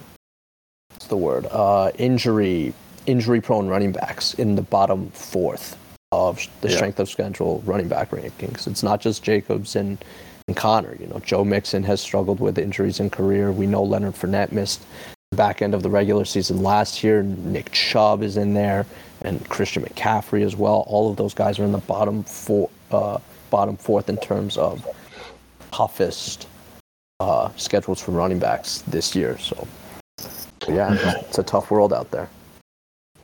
what's 0.89 1.07
the 1.07 1.17
word? 1.17 1.45
Uh, 1.51 1.91
injury 1.97 2.73
injury 3.05 3.41
prone 3.41 3.67
running 3.67 3.91
backs 3.91 4.33
in 4.35 4.55
the 4.55 4.61
bottom 4.61 5.09
fourth 5.11 5.77
of 6.13 6.47
the 6.61 6.69
yeah. 6.69 6.75
strength 6.75 6.99
of 6.99 7.09
schedule 7.09 7.61
running 7.65 7.87
back 7.87 8.11
rankings. 8.11 8.67
It's 8.67 8.83
not 8.83 9.01
just 9.01 9.23
Jacobs 9.23 9.75
and, 9.75 10.03
and 10.47 10.55
Conner. 10.55 10.95
You 10.99 11.07
know, 11.07 11.19
Joe 11.19 11.43
Mixon 11.43 11.83
has 11.83 11.99
struggled 11.99 12.39
with 12.39 12.57
injuries 12.57 12.99
in 12.99 13.09
career. 13.09 13.51
We 13.51 13.65
know 13.65 13.83
Leonard 13.83 14.13
Fournette 14.13 14.51
missed 14.53 14.85
the 15.31 15.37
back 15.37 15.61
end 15.61 15.73
of 15.73 15.83
the 15.83 15.89
regular 15.89 16.23
season 16.23 16.61
last 16.61 17.03
year. 17.03 17.23
Nick 17.23 17.71
Chubb 17.71 18.23
is 18.23 18.37
in 18.37 18.53
there 18.53 18.85
and 19.23 19.47
Christian 19.49 19.83
McCaffrey 19.83 20.43
as 20.43 20.55
well. 20.55 20.83
All 20.87 21.09
of 21.09 21.17
those 21.17 21.33
guys 21.33 21.59
are 21.59 21.63
in 21.63 21.71
the 21.71 21.77
bottom 21.79 22.23
four, 22.23 22.69
uh, 22.91 23.19
bottom 23.49 23.77
fourth 23.77 24.09
in 24.09 24.17
terms 24.17 24.57
of 24.57 24.85
toughest 25.71 26.47
uh, 27.19 27.49
schedules 27.55 28.01
for 28.01 28.11
running 28.11 28.39
backs 28.39 28.83
this 28.87 29.15
year. 29.15 29.37
So, 29.37 29.67
yeah, 30.67 31.19
it's 31.21 31.39
a 31.39 31.43
tough 31.43 31.71
world 31.71 31.93
out 31.93 32.11
there. 32.11 32.29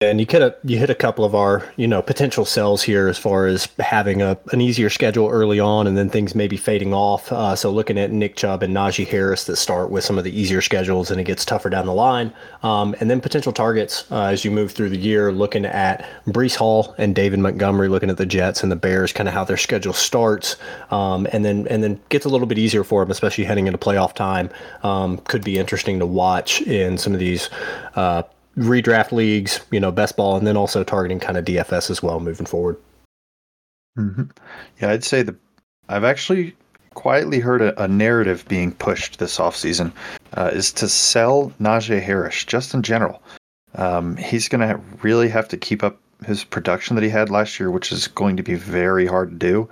And 0.01 0.21
you 0.21 0.25
could 0.25 0.55
you 0.63 0.77
hit 0.77 0.89
a 0.89 0.95
couple 0.95 1.25
of 1.25 1.35
our 1.35 1.69
you 1.75 1.85
know 1.85 2.01
potential 2.01 2.45
sells 2.45 2.81
here 2.81 3.09
as 3.09 3.17
far 3.17 3.47
as 3.47 3.67
having 3.79 4.21
a 4.21 4.37
an 4.53 4.61
easier 4.61 4.89
schedule 4.89 5.27
early 5.27 5.59
on, 5.59 5.87
and 5.87 5.97
then 5.97 6.09
things 6.09 6.33
maybe 6.33 6.55
fading 6.55 6.93
off. 6.93 7.29
Uh, 7.33 7.53
so 7.53 7.69
looking 7.69 7.99
at 7.99 8.09
Nick 8.09 8.37
Chubb 8.37 8.63
and 8.63 8.73
Najee 8.73 9.05
Harris 9.05 9.43
that 9.45 9.57
start 9.57 9.91
with 9.91 10.05
some 10.05 10.17
of 10.17 10.23
the 10.23 10.39
easier 10.39 10.61
schedules, 10.61 11.11
and 11.11 11.19
it 11.19 11.25
gets 11.25 11.43
tougher 11.43 11.69
down 11.69 11.85
the 11.85 11.93
line. 11.93 12.33
Um, 12.63 12.95
and 13.01 13.09
then 13.09 13.19
potential 13.19 13.51
targets 13.51 14.09
uh, 14.09 14.23
as 14.23 14.45
you 14.45 14.51
move 14.51 14.71
through 14.71 14.89
the 14.89 14.97
year, 14.97 15.33
looking 15.33 15.65
at 15.65 16.07
Breece 16.27 16.55
Hall 16.55 16.95
and 16.97 17.13
David 17.13 17.39
Montgomery, 17.39 17.89
looking 17.89 18.09
at 18.09 18.15
the 18.15 18.25
Jets 18.25 18.63
and 18.63 18.71
the 18.71 18.77
Bears, 18.77 19.11
kind 19.11 19.27
of 19.27 19.33
how 19.33 19.43
their 19.43 19.57
schedule 19.57 19.93
starts, 19.93 20.55
um, 20.91 21.27
and 21.33 21.43
then 21.43 21.67
and 21.67 21.83
then 21.83 21.99
gets 22.07 22.23
a 22.23 22.29
little 22.29 22.47
bit 22.47 22.57
easier 22.57 22.85
for 22.85 23.03
them, 23.03 23.11
especially 23.11 23.43
heading 23.43 23.67
into 23.67 23.77
playoff 23.77 24.13
time. 24.13 24.49
Um, 24.81 25.17
could 25.17 25.43
be 25.43 25.57
interesting 25.57 25.99
to 25.99 26.05
watch 26.05 26.61
in 26.61 26.97
some 26.97 27.13
of 27.13 27.19
these. 27.19 27.49
Uh, 27.95 28.23
redraft 28.57 29.11
leagues, 29.11 29.59
you 29.71 29.79
know, 29.79 29.91
best 29.91 30.17
ball, 30.17 30.37
and 30.37 30.45
then 30.45 30.57
also 30.57 30.83
targeting 30.83 31.19
kind 31.19 31.37
of 31.37 31.45
DFS 31.45 31.89
as 31.89 32.03
well 32.03 32.19
moving 32.19 32.45
forward. 32.45 32.77
Mm-hmm. 33.97 34.23
Yeah, 34.81 34.91
I'd 34.91 35.03
say 35.03 35.23
the 35.23 35.35
I've 35.87 36.03
actually 36.03 36.55
quietly 36.93 37.39
heard 37.39 37.61
a, 37.61 37.81
a 37.81 37.87
narrative 37.87 38.45
being 38.47 38.71
pushed 38.71 39.19
this 39.19 39.37
offseason 39.37 39.91
uh, 40.33 40.51
is 40.53 40.71
to 40.73 40.87
sell 40.87 41.51
Najee 41.59 42.01
Harris 42.01 42.43
just 42.43 42.73
in 42.73 42.83
general. 42.83 43.21
Um, 43.75 44.17
he's 44.17 44.49
going 44.49 44.67
to 44.67 44.79
really 45.01 45.29
have 45.29 45.47
to 45.49 45.57
keep 45.57 45.83
up 45.83 45.99
his 46.25 46.43
production 46.43 46.95
that 46.95 47.03
he 47.03 47.09
had 47.09 47.29
last 47.29 47.59
year, 47.59 47.71
which 47.71 47.91
is 47.91 48.07
going 48.07 48.37
to 48.37 48.43
be 48.43 48.55
very 48.55 49.05
hard 49.05 49.31
to 49.31 49.35
do. 49.35 49.69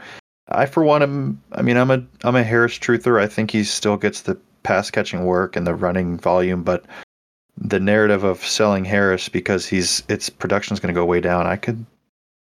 I, 0.49 0.65
for 0.65 0.83
one, 0.83 1.03
am. 1.03 1.41
I 1.51 1.61
mean, 1.61 1.77
I'm 1.77 1.91
a 1.91 2.05
I'm 2.23 2.35
a 2.35 2.43
Harris 2.43 2.79
truther. 2.79 3.21
I 3.21 3.27
think 3.27 3.51
he 3.51 3.63
still 3.63 3.97
gets 3.97 4.21
the 4.21 4.37
pass 4.63 4.89
catching 4.89 5.25
work 5.25 5.55
and 5.55 5.67
the 5.67 5.75
running 5.75 6.17
volume, 6.17 6.63
but 6.63 6.85
the 7.57 7.79
narrative 7.79 8.23
of 8.23 8.45
selling 8.45 8.85
Harris 8.85 9.29
because 9.29 9.65
he's 9.65 10.03
its 10.09 10.29
production 10.29 10.73
is 10.73 10.79
going 10.79 10.93
to 10.93 10.99
go 10.99 11.05
way 11.05 11.21
down. 11.21 11.47
I 11.47 11.55
could, 11.55 11.85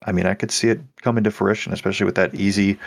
I 0.06 0.12
mean, 0.12 0.26
I 0.26 0.34
could 0.34 0.50
see 0.50 0.68
it 0.68 0.80
come 1.00 1.18
into 1.18 1.30
fruition, 1.30 1.72
especially 1.72 2.06
with 2.06 2.14
that 2.16 2.34
easy 2.34 2.78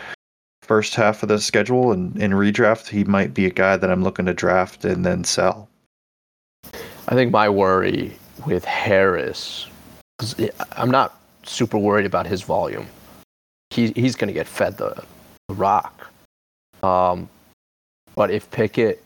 first 0.66 0.96
half 0.96 1.22
of 1.22 1.28
the 1.28 1.38
schedule 1.38 1.92
and 1.92 2.16
in 2.20 2.32
redraft, 2.32 2.88
he 2.88 3.04
might 3.04 3.32
be 3.32 3.46
a 3.46 3.50
guy 3.50 3.76
that 3.76 3.90
I'm 3.90 4.02
looking 4.02 4.26
to 4.26 4.34
draft 4.34 4.84
and 4.84 5.06
then 5.06 5.22
sell. 5.22 5.68
I 7.08 7.14
think 7.14 7.30
my 7.30 7.48
worry 7.48 8.16
with 8.46 8.64
Harris, 8.64 9.68
I'm 10.72 10.90
not 10.90 11.20
super 11.44 11.78
worried 11.78 12.06
about 12.06 12.26
his 12.26 12.42
volume. 12.42 12.86
He, 13.70 13.92
he's 13.92 14.16
going 14.16 14.28
to 14.28 14.34
get 14.34 14.48
fed 14.48 14.76
the, 14.76 15.04
the 15.48 15.54
rock. 15.54 16.08
Um, 16.82 17.28
but 18.16 18.32
if 18.32 18.50
Pickett 18.50 19.02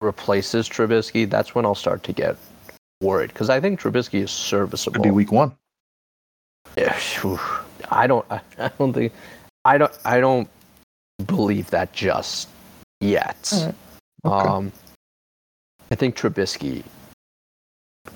replaces 0.00 0.68
Trubisky, 0.68 1.30
that's 1.30 1.54
when 1.54 1.64
I'll 1.64 1.74
start 1.76 2.02
to 2.04 2.12
get 2.12 2.36
worried 3.04 3.28
because 3.28 3.50
I 3.50 3.60
think 3.60 3.80
Trubisky 3.80 4.22
is 4.22 4.30
serviceable. 4.30 4.94
Could 4.94 5.02
be 5.02 5.10
week 5.10 5.32
one. 5.32 5.54
Yeah, 6.76 6.98
I 7.90 8.06
don't. 8.06 8.26
I 8.30 8.40
don't 8.78 8.92
think. 8.92 9.12
I 9.64 9.78
don't. 9.78 9.92
I 10.04 10.20
don't 10.20 10.48
believe 11.26 11.70
that 11.70 11.92
just 11.92 12.48
yet. 13.00 13.52
Right. 13.52 13.74
Okay. 14.24 14.48
Um, 14.48 14.72
I 15.90 15.94
think 15.94 16.16
Trubisky 16.16 16.82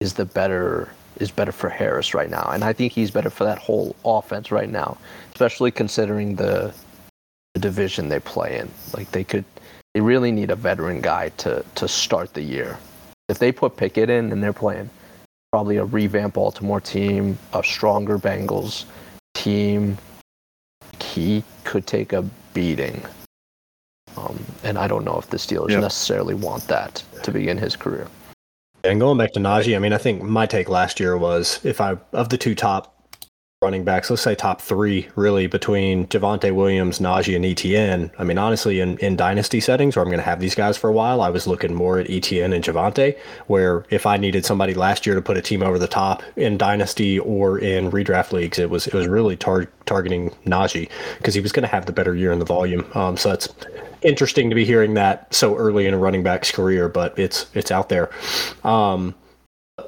is 0.00 0.14
the 0.14 0.24
better 0.24 0.88
is 1.18 1.30
better 1.30 1.52
for 1.52 1.68
Harris 1.68 2.14
right 2.14 2.30
now, 2.30 2.50
and 2.52 2.64
I 2.64 2.72
think 2.72 2.92
he's 2.92 3.10
better 3.10 3.30
for 3.30 3.44
that 3.44 3.58
whole 3.58 3.94
offense 4.04 4.50
right 4.50 4.70
now, 4.70 4.96
especially 5.32 5.70
considering 5.70 6.36
the, 6.36 6.72
the 7.54 7.60
division 7.60 8.08
they 8.08 8.20
play 8.20 8.58
in. 8.58 8.70
Like 8.94 9.10
they 9.10 9.24
could, 9.24 9.44
they 9.94 10.00
really 10.00 10.32
need 10.32 10.50
a 10.50 10.56
veteran 10.56 11.00
guy 11.00 11.30
to 11.38 11.64
to 11.76 11.88
start 11.88 12.34
the 12.34 12.42
year. 12.42 12.78
If 13.28 13.38
they 13.38 13.52
put 13.52 13.76
Pickett 13.76 14.08
in 14.08 14.32
and 14.32 14.42
they're 14.42 14.52
playing 14.52 14.88
probably 15.52 15.76
a 15.76 15.84
revamped 15.84 16.34
Baltimore 16.34 16.80
team, 16.80 17.38
a 17.52 17.62
stronger 17.62 18.18
Bengals 18.18 18.84
team, 19.34 19.98
he 21.00 21.42
could 21.64 21.86
take 21.86 22.12
a 22.12 22.22
beating. 22.54 23.02
Um, 24.16 24.44
and 24.64 24.78
I 24.78 24.88
don't 24.88 25.04
know 25.04 25.18
if 25.18 25.28
the 25.28 25.36
Steelers 25.36 25.70
yep. 25.70 25.80
necessarily 25.80 26.34
want 26.34 26.66
that 26.68 27.02
to 27.22 27.30
begin 27.30 27.58
his 27.58 27.76
career. 27.76 28.08
And 28.84 29.00
going 29.00 29.18
back 29.18 29.32
to 29.32 29.40
Najee, 29.40 29.76
I 29.76 29.78
mean, 29.78 29.92
I 29.92 29.98
think 29.98 30.22
my 30.22 30.46
take 30.46 30.68
last 30.68 30.98
year 30.98 31.16
was 31.18 31.64
if 31.64 31.80
I 31.80 31.96
of 32.12 32.28
the 32.30 32.38
two 32.38 32.54
top 32.54 32.97
running 33.60 33.82
backs, 33.82 34.08
let's 34.08 34.22
say 34.22 34.36
top 34.36 34.60
three, 34.60 35.08
really 35.16 35.48
between 35.48 36.06
Javonte 36.06 36.54
Williams, 36.54 37.00
Najee, 37.00 37.34
and 37.34 37.44
ETN. 37.44 38.08
I 38.16 38.22
mean, 38.22 38.38
honestly, 38.38 38.78
in, 38.78 38.96
in 38.98 39.16
dynasty 39.16 39.58
settings 39.58 39.96
where 39.96 40.04
I'm 40.04 40.08
going 40.08 40.20
to 40.20 40.24
have 40.24 40.38
these 40.38 40.54
guys 40.54 40.76
for 40.76 40.88
a 40.88 40.92
while, 40.92 41.20
I 41.20 41.30
was 41.30 41.48
looking 41.48 41.74
more 41.74 41.98
at 41.98 42.06
ETN 42.06 42.54
and 42.54 42.62
Javonte. 42.62 43.18
Where 43.48 43.84
if 43.90 44.06
I 44.06 44.16
needed 44.16 44.46
somebody 44.46 44.74
last 44.74 45.06
year 45.06 45.16
to 45.16 45.22
put 45.22 45.36
a 45.36 45.42
team 45.42 45.64
over 45.64 45.76
the 45.76 45.88
top 45.88 46.22
in 46.36 46.56
dynasty 46.56 47.18
or 47.18 47.58
in 47.58 47.90
redraft 47.90 48.30
leagues, 48.30 48.60
it 48.60 48.70
was 48.70 48.86
it 48.86 48.94
was 48.94 49.08
really 49.08 49.36
tar- 49.36 49.68
targeting 49.86 50.30
Najee 50.46 50.88
because 51.16 51.34
he 51.34 51.40
was 51.40 51.50
going 51.50 51.64
to 51.64 51.68
have 51.68 51.86
the 51.86 51.92
better 51.92 52.14
year 52.14 52.30
in 52.30 52.38
the 52.38 52.44
volume. 52.44 52.86
Um, 52.94 53.16
so 53.16 53.30
that's 53.30 53.48
interesting 54.02 54.50
to 54.50 54.54
be 54.54 54.64
hearing 54.64 54.94
that 54.94 55.34
so 55.34 55.56
early 55.56 55.86
in 55.86 55.94
a 55.94 55.98
running 55.98 56.22
back's 56.22 56.52
career, 56.52 56.88
but 56.88 57.18
it's 57.18 57.46
it's 57.54 57.72
out 57.72 57.88
there. 57.88 58.08
Um, 58.62 59.16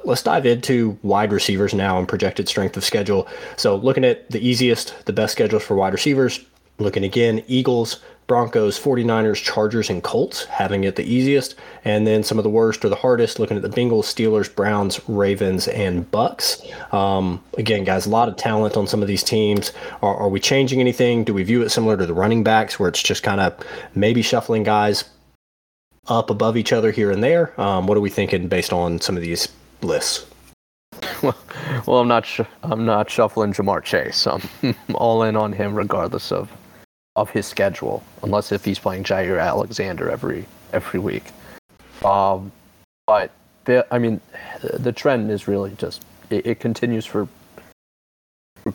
let's 0.03 0.23
dive 0.23 0.45
into 0.45 0.97
wide 1.03 1.31
receivers 1.31 1.73
now 1.73 1.97
and 1.97 2.07
projected 2.07 2.47
strength 2.47 2.77
of 2.77 2.83
schedule. 2.83 3.27
So, 3.57 3.75
looking 3.75 4.05
at 4.05 4.29
the 4.29 4.45
easiest, 4.45 5.05
the 5.05 5.13
best 5.13 5.33
schedules 5.33 5.63
for 5.63 5.75
wide 5.75 5.93
receivers, 5.93 6.43
looking 6.79 7.03
again, 7.03 7.43
Eagles, 7.47 8.01
Broncos, 8.27 8.79
49ers, 8.79 9.43
Chargers, 9.43 9.89
and 9.89 10.01
Colts 10.01 10.45
having 10.45 10.85
it 10.85 10.95
the 10.95 11.03
easiest. 11.03 11.55
And 11.83 12.07
then 12.07 12.23
some 12.23 12.37
of 12.37 12.43
the 12.43 12.49
worst 12.49 12.85
or 12.85 12.89
the 12.89 12.95
hardest, 12.95 13.39
looking 13.39 13.57
at 13.57 13.63
the 13.63 13.69
Bengals, 13.69 14.05
Steelers, 14.05 14.53
Browns, 14.53 15.01
Ravens, 15.09 15.67
and 15.67 16.09
Bucks. 16.11 16.61
Um, 16.93 17.43
again, 17.57 17.83
guys, 17.83 18.05
a 18.05 18.09
lot 18.09 18.29
of 18.29 18.37
talent 18.37 18.77
on 18.77 18.87
some 18.87 19.01
of 19.01 19.09
these 19.09 19.23
teams. 19.23 19.73
Are, 20.01 20.15
are 20.15 20.29
we 20.29 20.39
changing 20.39 20.79
anything? 20.79 21.25
Do 21.25 21.33
we 21.33 21.43
view 21.43 21.61
it 21.61 21.71
similar 21.71 21.97
to 21.97 22.05
the 22.05 22.13
running 22.13 22.41
backs 22.43 22.79
where 22.79 22.87
it's 22.87 23.03
just 23.03 23.21
kind 23.21 23.41
of 23.41 23.53
maybe 23.95 24.21
shuffling 24.21 24.63
guys 24.63 25.03
up 26.07 26.29
above 26.29 26.55
each 26.55 26.71
other 26.71 26.91
here 26.91 27.11
and 27.11 27.21
there? 27.21 27.59
Um, 27.59 27.85
what 27.85 27.97
are 27.97 28.01
we 28.01 28.09
thinking 28.09 28.47
based 28.47 28.71
on 28.71 29.01
some 29.01 29.17
of 29.17 29.23
these 29.23 29.49
lists? 29.83 30.25
Well, 31.21 31.37
well, 31.87 31.97
I'm 31.99 32.07
not. 32.07 32.25
Sh- 32.25 32.41
I'm 32.63 32.85
not 32.85 33.09
shuffling 33.09 33.53
Ja'Marr 33.53 33.83
Chase. 33.83 34.27
I'm 34.27 34.41
all 34.93 35.23
in 35.23 35.35
on 35.35 35.53
him, 35.53 35.75
regardless 35.75 36.31
of 36.31 36.51
of 37.15 37.29
his 37.29 37.45
schedule, 37.45 38.03
unless 38.23 38.51
if 38.51 38.63
he's 38.63 38.79
playing 38.79 39.03
Jaire 39.03 39.41
Alexander 39.41 40.09
every 40.09 40.45
every 40.73 40.99
week. 40.99 41.23
Um, 42.03 42.51
but 43.05 43.31
the, 43.65 43.85
I 43.91 43.99
mean, 43.99 44.21
the 44.61 44.91
trend 44.91 45.29
is 45.29 45.47
really 45.47 45.71
just 45.77 46.03
it, 46.29 46.45
it 46.45 46.59
continues 46.59 47.05
for, 47.05 47.27
for, 48.63 48.73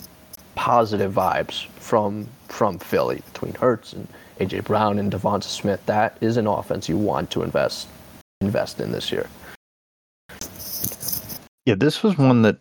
positive 0.55 1.13
vibes 1.13 1.67
from 1.77 2.27
from 2.49 2.79
Philly 2.79 3.23
between 3.33 3.55
Hurts 3.55 3.93
and 3.93 4.07
AJ 4.41 4.65
Brown 4.65 4.99
and 4.99 5.13
DeVonta 5.13 5.45
Smith. 5.45 5.85
That 5.87 6.17
is 6.21 6.37
an 6.37 6.47
offense 6.47 6.89
you 6.89 6.97
want 6.97 7.31
to 7.33 7.43
invest 7.43 7.89
invest 8.41 8.81
in 8.81 8.93
this 8.93 9.11
year. 9.11 9.29
Yeah, 11.67 11.75
this 11.75 12.05
was 12.05 12.17
one 12.17 12.43
that 12.43 12.59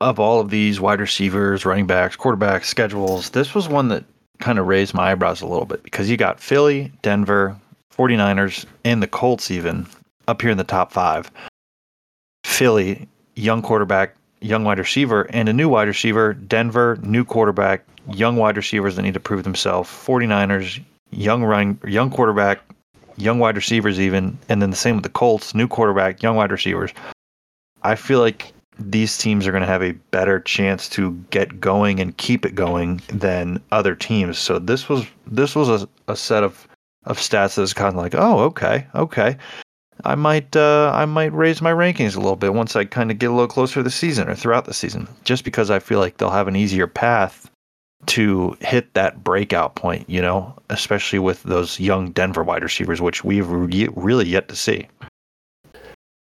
of 0.00 0.18
all 0.18 0.40
of 0.40 0.50
these 0.50 0.80
wide 0.80 1.00
receivers, 1.00 1.66
running 1.66 1.86
backs, 1.86 2.16
quarterbacks, 2.16 2.64
schedules, 2.64 3.30
this 3.30 3.54
was 3.54 3.68
one 3.68 3.88
that 3.88 4.04
kind 4.38 4.58
of 4.58 4.66
raised 4.66 4.94
my 4.94 5.10
eyebrows 5.10 5.42
a 5.42 5.46
little 5.46 5.66
bit 5.66 5.82
because 5.82 6.08
you 6.08 6.16
got 6.16 6.40
Philly, 6.40 6.92
Denver, 7.02 7.56
49ers, 7.94 8.64
and 8.84 9.02
the 9.02 9.08
Colts 9.08 9.50
even 9.50 9.86
up 10.28 10.40
here 10.40 10.50
in 10.50 10.58
the 10.58 10.64
top 10.64 10.92
five. 10.92 11.30
Philly, 12.44 13.08
young 13.34 13.62
quarterback, 13.62 14.14
young 14.40 14.64
wide 14.64 14.78
receiver, 14.78 15.22
and 15.30 15.48
a 15.48 15.52
new 15.52 15.68
wide 15.68 15.88
receiver. 15.88 16.32
Denver, 16.32 16.98
new 17.02 17.24
quarterback, 17.24 17.84
young 18.12 18.36
wide 18.36 18.56
receivers 18.56 18.96
that 18.96 19.02
need 19.02 19.14
to 19.14 19.20
prove 19.20 19.42
themselves. 19.42 19.90
49ers, 19.90 20.80
young 21.10 21.42
running, 21.42 21.78
young 21.86 22.10
quarterback, 22.10 22.60
young 23.16 23.40
wide 23.40 23.56
receivers 23.56 24.00
even, 24.00 24.38
and 24.48 24.62
then 24.62 24.70
the 24.70 24.76
same 24.76 24.94
with 24.94 25.02
the 25.02 25.10
Colts, 25.10 25.54
new 25.54 25.66
quarterback, 25.66 26.22
young 26.22 26.36
wide 26.36 26.52
receivers. 26.52 26.92
I 27.82 27.94
feel 27.94 28.20
like 28.20 28.52
these 28.78 29.18
teams 29.18 29.46
are 29.46 29.52
going 29.52 29.62
to 29.62 29.66
have 29.66 29.82
a 29.82 29.92
better 30.10 30.40
chance 30.40 30.88
to 30.90 31.12
get 31.30 31.60
going 31.60 32.00
and 32.00 32.16
keep 32.16 32.46
it 32.46 32.54
going 32.54 33.02
than 33.08 33.62
other 33.72 33.94
teams. 33.94 34.38
So 34.38 34.58
this 34.58 34.88
was 34.88 35.06
this 35.26 35.54
was 35.54 35.68
a, 35.68 35.88
a 36.08 36.16
set 36.16 36.42
of 36.42 36.66
of 37.04 37.18
stats 37.18 37.54
that 37.54 37.62
is 37.62 37.74
kind 37.74 37.90
of 37.90 37.96
like, 37.96 38.14
oh, 38.14 38.40
okay, 38.40 38.86
okay. 38.94 39.36
I 40.04 40.14
might 40.14 40.56
uh, 40.56 40.92
I 40.94 41.04
might 41.04 41.32
raise 41.32 41.60
my 41.60 41.72
rankings 41.72 42.16
a 42.16 42.20
little 42.20 42.36
bit 42.36 42.54
once 42.54 42.74
I 42.74 42.84
kind 42.84 43.10
of 43.10 43.18
get 43.18 43.30
a 43.30 43.34
little 43.34 43.48
closer 43.48 43.80
to 43.80 43.82
the 43.82 43.90
season 43.90 44.28
or 44.28 44.34
throughout 44.34 44.64
the 44.64 44.74
season, 44.74 45.08
just 45.24 45.44
because 45.44 45.70
I 45.70 45.78
feel 45.78 45.98
like 45.98 46.16
they'll 46.16 46.30
have 46.30 46.48
an 46.48 46.56
easier 46.56 46.86
path 46.86 47.50
to 48.06 48.56
hit 48.60 48.94
that 48.94 49.22
breakout 49.22 49.74
point. 49.74 50.08
You 50.08 50.22
know, 50.22 50.54
especially 50.70 51.18
with 51.18 51.42
those 51.42 51.78
young 51.78 52.12
Denver 52.12 52.42
wide 52.42 52.62
receivers, 52.62 53.02
which 53.02 53.24
we've 53.24 53.48
re- 53.48 53.88
really 53.94 54.26
yet 54.26 54.48
to 54.48 54.56
see. 54.56 54.88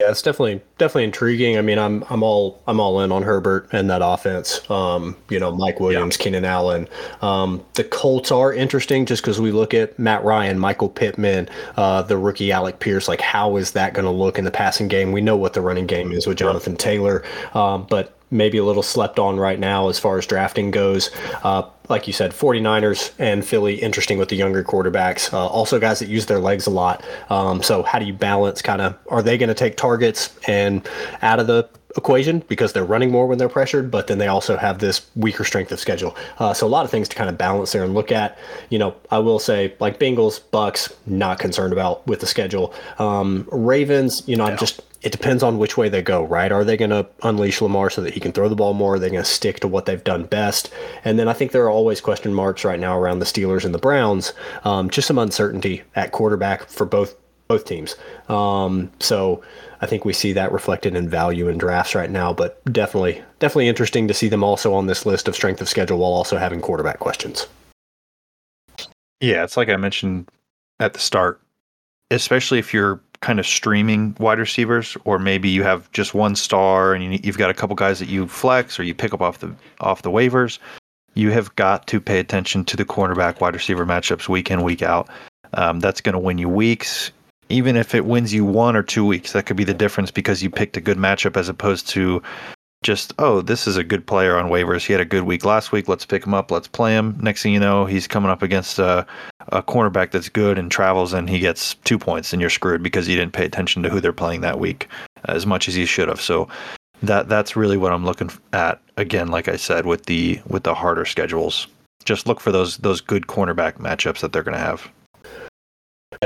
Yeah, 0.06 0.12
it's 0.12 0.22
definitely 0.22 0.60
definitely 0.78 1.02
intriguing. 1.02 1.58
I 1.58 1.62
mean, 1.62 1.80
I'm 1.80 2.04
I'm 2.10 2.22
all 2.22 2.62
I'm 2.68 2.78
all 2.78 3.00
in 3.00 3.10
on 3.10 3.24
Herbert 3.24 3.68
and 3.72 3.90
that 3.90 4.02
offense. 4.04 4.60
Um, 4.70 5.16
you 5.28 5.40
know, 5.40 5.50
Mike 5.50 5.80
Williams, 5.80 6.16
yeah. 6.16 6.22
Keenan 6.22 6.44
Allen. 6.44 6.86
Um, 7.22 7.64
the 7.74 7.82
Colts 7.82 8.30
are 8.30 8.52
interesting 8.52 9.04
just 9.04 9.20
because 9.20 9.40
we 9.40 9.50
look 9.50 9.74
at 9.74 9.98
Matt 9.98 10.22
Ryan, 10.22 10.60
Michael 10.60 10.90
Pittman, 10.90 11.48
uh, 11.76 12.02
the 12.02 12.16
rookie 12.16 12.52
Alec 12.52 12.78
Pierce. 12.78 13.08
Like, 13.08 13.20
how 13.20 13.56
is 13.56 13.72
that 13.72 13.94
going 13.94 14.04
to 14.04 14.10
look 14.12 14.38
in 14.38 14.44
the 14.44 14.50
passing 14.52 14.86
game? 14.86 15.10
We 15.10 15.20
know 15.20 15.36
what 15.36 15.54
the 15.54 15.60
running 15.60 15.86
game 15.88 16.12
is 16.12 16.24
with 16.24 16.38
Jonathan 16.38 16.76
Taylor, 16.76 17.24
um, 17.54 17.84
but 17.90 18.16
maybe 18.30 18.58
a 18.58 18.64
little 18.64 18.82
slept 18.84 19.18
on 19.18 19.38
right 19.38 19.58
now 19.58 19.88
as 19.88 19.98
far 19.98 20.18
as 20.18 20.26
drafting 20.26 20.70
goes. 20.70 21.10
Uh, 21.42 21.62
like 21.88 22.06
you 22.06 22.12
said, 22.12 22.32
49ers 22.32 23.12
and 23.18 23.44
Philly, 23.44 23.76
interesting 23.76 24.18
with 24.18 24.28
the 24.28 24.36
younger 24.36 24.62
quarterbacks. 24.64 25.32
Uh, 25.32 25.46
also, 25.46 25.78
guys 25.78 25.98
that 26.00 26.08
use 26.08 26.26
their 26.26 26.40
legs 26.40 26.66
a 26.66 26.70
lot. 26.70 27.04
Um, 27.30 27.62
so, 27.62 27.82
how 27.82 27.98
do 27.98 28.04
you 28.04 28.14
balance 28.14 28.62
kind 28.62 28.80
of 28.80 28.96
are 29.08 29.22
they 29.22 29.38
going 29.38 29.48
to 29.48 29.54
take 29.54 29.76
targets 29.76 30.36
and 30.48 30.86
out 31.22 31.40
of 31.40 31.46
the 31.46 31.68
equation 31.96 32.40
because 32.48 32.72
they're 32.72 32.84
running 32.84 33.10
more 33.10 33.26
when 33.26 33.38
they're 33.38 33.48
pressured, 33.48 33.90
but 33.90 34.06
then 34.06 34.18
they 34.18 34.26
also 34.26 34.56
have 34.56 34.78
this 34.78 35.06
weaker 35.16 35.44
strength 35.44 35.72
of 35.72 35.80
schedule. 35.80 36.16
Uh, 36.38 36.52
so 36.52 36.66
a 36.66 36.68
lot 36.68 36.84
of 36.84 36.90
things 36.90 37.08
to 37.08 37.16
kind 37.16 37.30
of 37.30 37.38
balance 37.38 37.72
there 37.72 37.84
and 37.84 37.94
look 37.94 38.12
at. 38.12 38.38
You 38.70 38.78
know, 38.78 38.94
I 39.10 39.18
will 39.18 39.38
say 39.38 39.74
like 39.80 39.98
Bengals, 39.98 40.40
Bucks, 40.50 40.92
not 41.06 41.38
concerned 41.38 41.72
about 41.72 42.06
with 42.06 42.20
the 42.20 42.26
schedule. 42.26 42.74
Um, 42.98 43.48
Ravens, 43.50 44.26
you 44.26 44.36
know, 44.36 44.44
I'm 44.44 44.58
just 44.58 44.82
it 45.06 45.12
depends 45.12 45.44
on 45.44 45.58
which 45.58 45.76
way 45.76 45.88
they 45.88 46.02
go, 46.02 46.24
right? 46.24 46.50
Are 46.50 46.64
they 46.64 46.76
going 46.76 46.90
to 46.90 47.06
unleash 47.22 47.62
Lamar 47.62 47.90
so 47.90 48.02
that 48.02 48.12
he 48.12 48.18
can 48.18 48.32
throw 48.32 48.48
the 48.48 48.56
ball 48.56 48.74
more? 48.74 48.94
Are 48.94 48.98
they 48.98 49.08
going 49.08 49.22
to 49.22 49.24
stick 49.24 49.60
to 49.60 49.68
what 49.68 49.86
they've 49.86 50.02
done 50.02 50.24
best? 50.24 50.68
And 51.04 51.16
then 51.16 51.28
I 51.28 51.32
think 51.32 51.52
there 51.52 51.62
are 51.62 51.70
always 51.70 52.00
question 52.00 52.34
marks 52.34 52.64
right 52.64 52.80
now 52.80 52.98
around 52.98 53.20
the 53.20 53.24
Steelers 53.24 53.64
and 53.64 53.72
the 53.72 53.78
Browns. 53.78 54.32
Um, 54.64 54.90
just 54.90 55.06
some 55.06 55.16
uncertainty 55.16 55.84
at 55.94 56.10
quarterback 56.10 56.68
for 56.68 56.84
both 56.84 57.14
both 57.46 57.66
teams. 57.66 57.94
Um, 58.28 58.90
so 58.98 59.44
I 59.80 59.86
think 59.86 60.04
we 60.04 60.12
see 60.12 60.32
that 60.32 60.50
reflected 60.50 60.96
in 60.96 61.08
value 61.08 61.46
in 61.46 61.56
drafts 61.56 61.94
right 61.94 62.10
now. 62.10 62.32
But 62.32 62.60
definitely, 62.72 63.22
definitely 63.38 63.68
interesting 63.68 64.08
to 64.08 64.14
see 64.14 64.28
them 64.28 64.42
also 64.42 64.74
on 64.74 64.88
this 64.88 65.06
list 65.06 65.28
of 65.28 65.36
strength 65.36 65.60
of 65.60 65.68
schedule 65.68 65.98
while 65.98 66.10
also 66.10 66.36
having 66.36 66.60
quarterback 66.60 66.98
questions. 66.98 67.46
Yeah, 69.20 69.44
it's 69.44 69.56
like 69.56 69.68
I 69.68 69.76
mentioned 69.76 70.28
at 70.80 70.94
the 70.94 70.98
start, 70.98 71.40
especially 72.10 72.58
if 72.58 72.74
you're 72.74 73.00
kind 73.20 73.38
of 73.38 73.46
streaming 73.46 74.16
wide 74.18 74.38
receivers, 74.38 74.96
or 75.04 75.18
maybe 75.18 75.48
you 75.48 75.62
have 75.62 75.90
just 75.92 76.14
one 76.14 76.36
star 76.36 76.94
and 76.94 77.14
you, 77.14 77.20
have 77.24 77.38
got 77.38 77.50
a 77.50 77.54
couple 77.54 77.74
guys 77.76 77.98
that 77.98 78.08
you 78.08 78.26
flex 78.26 78.78
or 78.78 78.82
you 78.82 78.94
pick 78.94 79.14
up 79.14 79.20
off 79.20 79.38
the 79.38 79.54
off 79.80 80.02
the 80.02 80.10
waivers. 80.10 80.58
you 81.14 81.30
have 81.30 81.54
got 81.56 81.86
to 81.86 82.00
pay 82.00 82.18
attention 82.18 82.64
to 82.64 82.76
the 82.76 82.84
cornerback 82.84 83.40
wide 83.40 83.54
receiver 83.54 83.86
matchups 83.86 84.28
week 84.28 84.50
in, 84.50 84.62
week 84.62 84.82
out. 84.82 85.08
Um, 85.54 85.80
that's 85.80 86.00
going 86.00 86.12
to 86.12 86.18
win 86.18 86.38
you 86.38 86.48
weeks. 86.48 87.10
Even 87.48 87.76
if 87.76 87.94
it 87.94 88.04
wins 88.04 88.34
you 88.34 88.44
one 88.44 88.76
or 88.76 88.82
two 88.82 89.06
weeks, 89.06 89.32
that 89.32 89.46
could 89.46 89.56
be 89.56 89.64
the 89.64 89.74
difference 89.74 90.10
because 90.10 90.42
you 90.42 90.50
picked 90.50 90.76
a 90.76 90.80
good 90.80 90.98
matchup 90.98 91.36
as 91.36 91.48
opposed 91.48 91.88
to 91.88 92.22
just, 92.86 93.12
oh, 93.18 93.42
this 93.42 93.66
is 93.66 93.76
a 93.76 93.84
good 93.84 94.06
player 94.06 94.36
on 94.36 94.48
waivers. 94.48 94.86
He 94.86 94.92
had 94.92 95.02
a 95.02 95.04
good 95.04 95.24
week 95.24 95.44
last 95.44 95.72
week. 95.72 95.88
Let's 95.88 96.06
pick 96.06 96.24
him 96.24 96.32
up. 96.32 96.52
Let's 96.52 96.68
play 96.68 96.92
him. 96.92 97.18
Next 97.20 97.42
thing 97.42 97.52
you 97.52 97.58
know, 97.58 97.84
he's 97.84 98.06
coming 98.06 98.30
up 98.30 98.42
against 98.42 98.78
a, 98.78 99.04
a 99.48 99.62
cornerback 99.62 100.12
that's 100.12 100.28
good 100.28 100.56
and 100.56 100.70
travels, 100.70 101.12
and 101.12 101.28
he 101.28 101.40
gets 101.40 101.74
two 101.84 101.98
points, 101.98 102.32
and 102.32 102.40
you're 102.40 102.48
screwed 102.48 102.84
because 102.84 103.08
you 103.08 103.16
didn't 103.16 103.32
pay 103.32 103.44
attention 103.44 103.82
to 103.82 103.90
who 103.90 104.00
they're 104.00 104.12
playing 104.12 104.40
that 104.42 104.60
week 104.60 104.88
as 105.24 105.44
much 105.44 105.66
as 105.68 105.76
you 105.76 105.84
should 105.84 106.08
have. 106.08 106.20
So 106.20 106.48
that 107.02 107.28
that's 107.28 107.56
really 107.56 107.76
what 107.76 107.92
I'm 107.92 108.04
looking 108.04 108.30
at. 108.52 108.80
Again, 108.96 109.28
like 109.28 109.48
I 109.48 109.56
said, 109.56 109.84
with 109.84 110.06
the 110.06 110.40
with 110.46 110.62
the 110.62 110.74
harder 110.74 111.04
schedules, 111.04 111.66
just 112.04 112.26
look 112.28 112.40
for 112.40 112.52
those 112.52 112.78
those 112.78 113.00
good 113.00 113.26
cornerback 113.26 113.74
matchups 113.74 114.20
that 114.20 114.32
they're 114.32 114.44
going 114.44 114.56
to 114.56 114.60
have. 114.60 114.88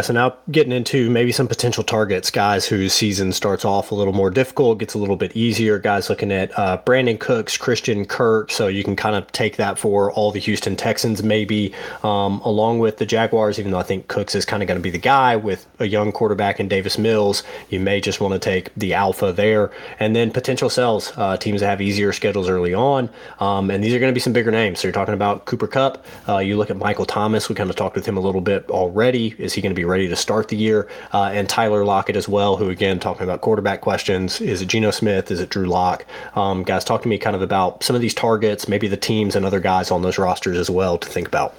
So 0.00 0.12
now 0.12 0.36
getting 0.50 0.72
into 0.72 1.10
maybe 1.10 1.32
some 1.32 1.48
potential 1.48 1.82
targets, 1.82 2.30
guys 2.30 2.64
whose 2.64 2.92
season 2.92 3.32
starts 3.32 3.64
off 3.64 3.90
a 3.90 3.94
little 3.94 4.12
more 4.12 4.30
difficult, 4.30 4.78
gets 4.78 4.94
a 4.94 4.98
little 4.98 5.16
bit 5.16 5.36
easier. 5.36 5.80
Guys 5.80 6.08
looking 6.08 6.30
at 6.30 6.56
uh, 6.56 6.80
Brandin 6.86 7.18
Cooks, 7.18 7.56
Christian 7.56 8.04
Kirk, 8.04 8.52
so 8.52 8.68
you 8.68 8.84
can 8.84 8.94
kind 8.94 9.16
of 9.16 9.30
take 9.32 9.56
that 9.56 9.80
for 9.80 10.12
all 10.12 10.30
the 10.30 10.38
Houston 10.38 10.76
Texans, 10.76 11.24
maybe 11.24 11.74
um, 12.04 12.40
along 12.42 12.78
with 12.78 12.98
the 12.98 13.04
Jaguars. 13.04 13.58
Even 13.58 13.72
though 13.72 13.80
I 13.80 13.82
think 13.82 14.06
Cooks 14.06 14.36
is 14.36 14.44
kind 14.44 14.62
of 14.62 14.68
going 14.68 14.78
to 14.78 14.82
be 14.82 14.90
the 14.90 14.98
guy 14.98 15.34
with 15.34 15.66
a 15.80 15.86
young 15.86 16.12
quarterback 16.12 16.60
in 16.60 16.68
Davis 16.68 16.96
Mills, 16.96 17.42
you 17.68 17.80
may 17.80 18.00
just 18.00 18.20
want 18.20 18.32
to 18.32 18.38
take 18.38 18.72
the 18.76 18.94
alpha 18.94 19.32
there, 19.32 19.72
and 19.98 20.14
then 20.14 20.30
potential 20.30 20.70
sells 20.70 21.12
uh, 21.16 21.36
teams 21.36 21.60
that 21.62 21.66
have 21.66 21.80
easier 21.80 22.12
schedules 22.12 22.48
early 22.48 22.74
on, 22.74 23.10
um, 23.40 23.70
and 23.70 23.82
these 23.82 23.92
are 23.92 23.98
going 23.98 24.12
to 24.12 24.14
be 24.14 24.20
some 24.20 24.32
bigger 24.32 24.52
names. 24.52 24.78
So 24.78 24.86
you're 24.86 24.92
talking 24.92 25.14
about 25.14 25.46
Cooper 25.46 25.66
Kupp. 25.66 26.06
Uh, 26.28 26.38
you 26.38 26.56
look 26.56 26.70
at 26.70 26.76
Michael 26.76 27.06
Thomas. 27.06 27.48
We 27.48 27.56
kind 27.56 27.68
of 27.70 27.74
talked 27.74 27.96
with 27.96 28.06
him 28.06 28.16
a 28.16 28.20
little 28.20 28.40
bit 28.40 28.70
already. 28.70 29.34
Is 29.36 29.52
he 29.52 29.60
going 29.60 29.70
to 29.70 29.74
be 29.74 29.79
be 29.80 29.84
ready 29.84 30.08
to 30.08 30.16
start 30.16 30.48
the 30.48 30.56
year. 30.56 30.88
Uh, 31.12 31.30
and 31.32 31.48
Tyler 31.48 31.84
Lockett 31.84 32.16
as 32.16 32.28
well, 32.28 32.56
who 32.56 32.68
again 32.68 33.00
talking 33.00 33.24
about 33.24 33.40
quarterback 33.40 33.80
questions. 33.80 34.40
Is 34.40 34.60
it 34.60 34.66
Geno 34.66 34.90
Smith? 34.90 35.30
Is 35.30 35.40
it 35.40 35.48
Drew 35.48 35.66
Lock? 35.66 36.04
Um, 36.34 36.62
guys, 36.62 36.84
talk 36.84 37.02
to 37.02 37.08
me 37.08 37.18
kind 37.18 37.34
of 37.34 37.42
about 37.42 37.82
some 37.82 37.96
of 37.96 38.02
these 38.02 38.14
targets, 38.14 38.68
maybe 38.68 38.88
the 38.88 38.96
teams 38.96 39.34
and 39.34 39.46
other 39.46 39.60
guys 39.60 39.90
on 39.90 40.02
those 40.02 40.18
rosters 40.18 40.58
as 40.58 40.68
well 40.68 40.98
to 40.98 41.08
think 41.08 41.26
about. 41.26 41.54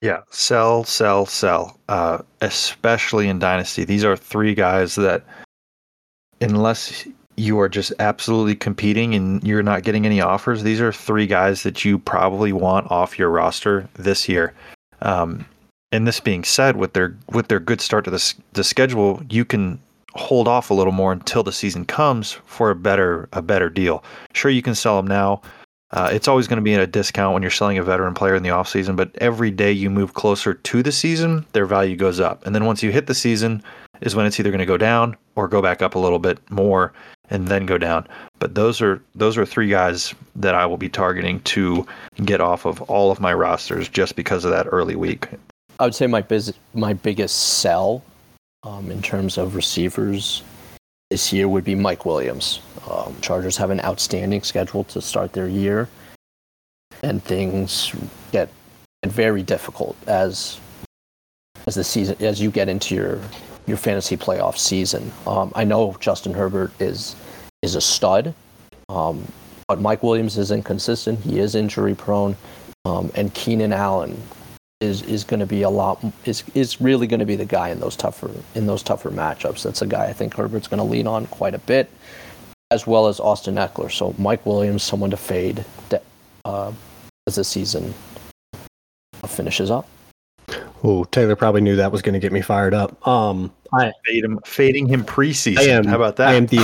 Yeah, 0.00 0.20
sell, 0.30 0.84
sell, 0.84 1.24
sell. 1.26 1.78
Uh, 1.88 2.18
especially 2.42 3.26
in 3.26 3.38
Dynasty, 3.38 3.84
these 3.84 4.04
are 4.04 4.16
three 4.16 4.54
guys 4.54 4.96
that, 4.96 5.24
unless 6.42 7.08
you 7.36 7.58
are 7.58 7.68
just 7.70 7.92
absolutely 7.98 8.54
competing 8.54 9.14
and 9.14 9.42
you're 9.42 9.62
not 9.62 9.82
getting 9.82 10.04
any 10.04 10.20
offers, 10.20 10.62
these 10.62 10.80
are 10.80 10.92
three 10.92 11.26
guys 11.26 11.62
that 11.62 11.84
you 11.84 11.98
probably 11.98 12.52
want 12.52 12.90
off 12.90 13.18
your 13.18 13.30
roster 13.30 13.88
this 13.94 14.28
year. 14.28 14.52
Um, 15.04 15.46
and 15.92 16.06
this 16.08 16.18
being 16.18 16.42
said, 16.42 16.76
with 16.76 16.92
their 16.94 17.16
with 17.32 17.48
their 17.48 17.60
good 17.60 17.80
start 17.80 18.04
to 18.06 18.10
the 18.10 18.34
the 18.54 18.64
schedule, 18.64 19.22
you 19.30 19.44
can 19.44 19.78
hold 20.14 20.48
off 20.48 20.70
a 20.70 20.74
little 20.74 20.92
more 20.92 21.12
until 21.12 21.42
the 21.42 21.52
season 21.52 21.84
comes 21.84 22.32
for 22.46 22.70
a 22.70 22.74
better 22.74 23.28
a 23.32 23.42
better 23.42 23.70
deal. 23.70 24.02
Sure, 24.32 24.50
you 24.50 24.62
can 24.62 24.74
sell 24.74 24.96
them 24.96 25.06
now. 25.06 25.40
Uh, 25.92 26.10
it's 26.12 26.26
always 26.26 26.48
going 26.48 26.56
to 26.56 26.62
be 26.62 26.74
at 26.74 26.80
a 26.80 26.88
discount 26.88 27.34
when 27.34 27.42
you're 27.42 27.52
selling 27.52 27.78
a 27.78 27.82
veteran 27.84 28.14
player 28.14 28.34
in 28.34 28.42
the 28.42 28.48
offseason, 28.48 28.96
but 28.96 29.14
every 29.18 29.52
day 29.52 29.70
you 29.70 29.88
move 29.88 30.14
closer 30.14 30.52
to 30.52 30.82
the 30.82 30.90
season, 30.90 31.46
their 31.52 31.66
value 31.66 31.94
goes 31.94 32.18
up. 32.18 32.44
And 32.44 32.52
then 32.52 32.64
once 32.64 32.82
you 32.82 32.90
hit 32.90 33.06
the 33.06 33.14
season, 33.14 33.62
is 34.00 34.16
when 34.16 34.26
it's 34.26 34.38
either 34.40 34.50
going 34.50 34.58
to 34.58 34.66
go 34.66 34.76
down 34.76 35.16
or 35.36 35.46
go 35.46 35.62
back 35.62 35.82
up 35.82 35.94
a 35.94 35.98
little 35.98 36.18
bit 36.18 36.38
more 36.50 36.92
and 37.30 37.48
then 37.48 37.66
go 37.66 37.78
down. 37.78 38.06
But 38.38 38.54
those 38.54 38.80
are 38.80 39.00
those 39.14 39.38
are 39.38 39.46
three 39.46 39.68
guys 39.68 40.14
that 40.36 40.54
I 40.54 40.66
will 40.66 40.76
be 40.76 40.88
targeting 40.88 41.40
to 41.40 41.86
get 42.24 42.40
off 42.40 42.64
of 42.64 42.82
all 42.82 43.10
of 43.10 43.20
my 43.20 43.32
rosters 43.32 43.88
just 43.88 44.16
because 44.16 44.44
of 44.44 44.50
that 44.50 44.66
early 44.70 44.96
week. 44.96 45.28
I 45.80 45.84
would 45.84 45.94
say 45.94 46.06
my 46.06 46.20
biz- 46.20 46.54
my 46.74 46.92
biggest 46.92 47.58
sell 47.58 48.02
um, 48.62 48.90
in 48.90 49.02
terms 49.02 49.38
of 49.38 49.54
receivers 49.54 50.42
this 51.10 51.32
year 51.32 51.48
would 51.48 51.64
be 51.64 51.74
Mike 51.74 52.04
Williams. 52.04 52.60
Um, 52.90 53.16
Chargers 53.20 53.56
have 53.56 53.70
an 53.70 53.80
outstanding 53.80 54.42
schedule 54.42 54.84
to 54.84 55.00
start 55.00 55.32
their 55.32 55.48
year, 55.48 55.88
and 57.02 57.22
things 57.22 57.94
get 58.32 58.48
very 59.06 59.42
difficult 59.42 59.96
as 60.06 60.60
as 61.66 61.74
the 61.74 61.84
season 61.84 62.16
as 62.20 62.40
you 62.40 62.50
get 62.50 62.68
into 62.68 62.94
your 62.94 63.20
your 63.66 63.76
fantasy 63.76 64.16
playoff 64.16 64.58
season. 64.58 65.12
Um, 65.26 65.52
I 65.54 65.64
know 65.64 65.96
Justin 66.00 66.34
Herbert 66.34 66.72
is 66.80 67.16
is 67.62 67.74
a 67.74 67.80
stud, 67.80 68.34
um, 68.88 69.26
but 69.68 69.80
Mike 69.80 70.02
Williams 70.02 70.36
is 70.36 70.50
inconsistent. 70.50 71.20
He 71.20 71.38
is 71.38 71.54
injury 71.54 71.94
prone, 71.94 72.36
um, 72.84 73.10
and 73.14 73.32
Keenan 73.34 73.72
Allen 73.72 74.20
is 74.80 75.02
is 75.02 75.24
going 75.24 75.40
to 75.40 75.46
be 75.46 75.62
a 75.62 75.70
lot 75.70 76.04
is 76.24 76.44
is 76.54 76.80
really 76.80 77.06
going 77.06 77.20
to 77.20 77.26
be 77.26 77.36
the 77.36 77.44
guy 77.44 77.70
in 77.70 77.80
those 77.80 77.96
tougher 77.96 78.30
in 78.54 78.66
those 78.66 78.82
tougher 78.82 79.10
matchups. 79.10 79.62
That's 79.62 79.82
a 79.82 79.86
guy 79.86 80.06
I 80.06 80.12
think 80.12 80.34
Herbert's 80.34 80.68
going 80.68 80.78
to 80.78 80.84
lean 80.84 81.06
on 81.06 81.26
quite 81.26 81.54
a 81.54 81.58
bit, 81.58 81.90
as 82.70 82.86
well 82.86 83.06
as 83.06 83.20
Austin 83.20 83.54
Ekeler. 83.54 83.90
So 83.90 84.14
Mike 84.18 84.44
Williams, 84.44 84.82
someone 84.82 85.10
to 85.10 85.16
fade 85.16 85.64
uh, 86.44 86.72
as 87.26 87.36
the 87.36 87.44
season 87.44 87.94
finishes 89.26 89.70
up. 89.70 89.88
Oh, 90.86 91.04
Taylor 91.04 91.34
probably 91.34 91.62
knew 91.62 91.76
that 91.76 91.90
was 91.90 92.02
going 92.02 92.12
to 92.12 92.18
get 92.18 92.30
me 92.30 92.42
fired 92.42 92.74
up. 92.74 93.08
Um, 93.08 93.50
I 93.72 93.90
Fade 94.04 94.22
him, 94.22 94.38
fading 94.44 94.86
him 94.86 95.02
preseason. 95.02 95.58
I 95.58 95.62
am, 95.62 95.84
How 95.84 95.96
about 95.96 96.16
that? 96.16 96.28
I 96.28 96.34
am 96.34 96.44
the 96.44 96.56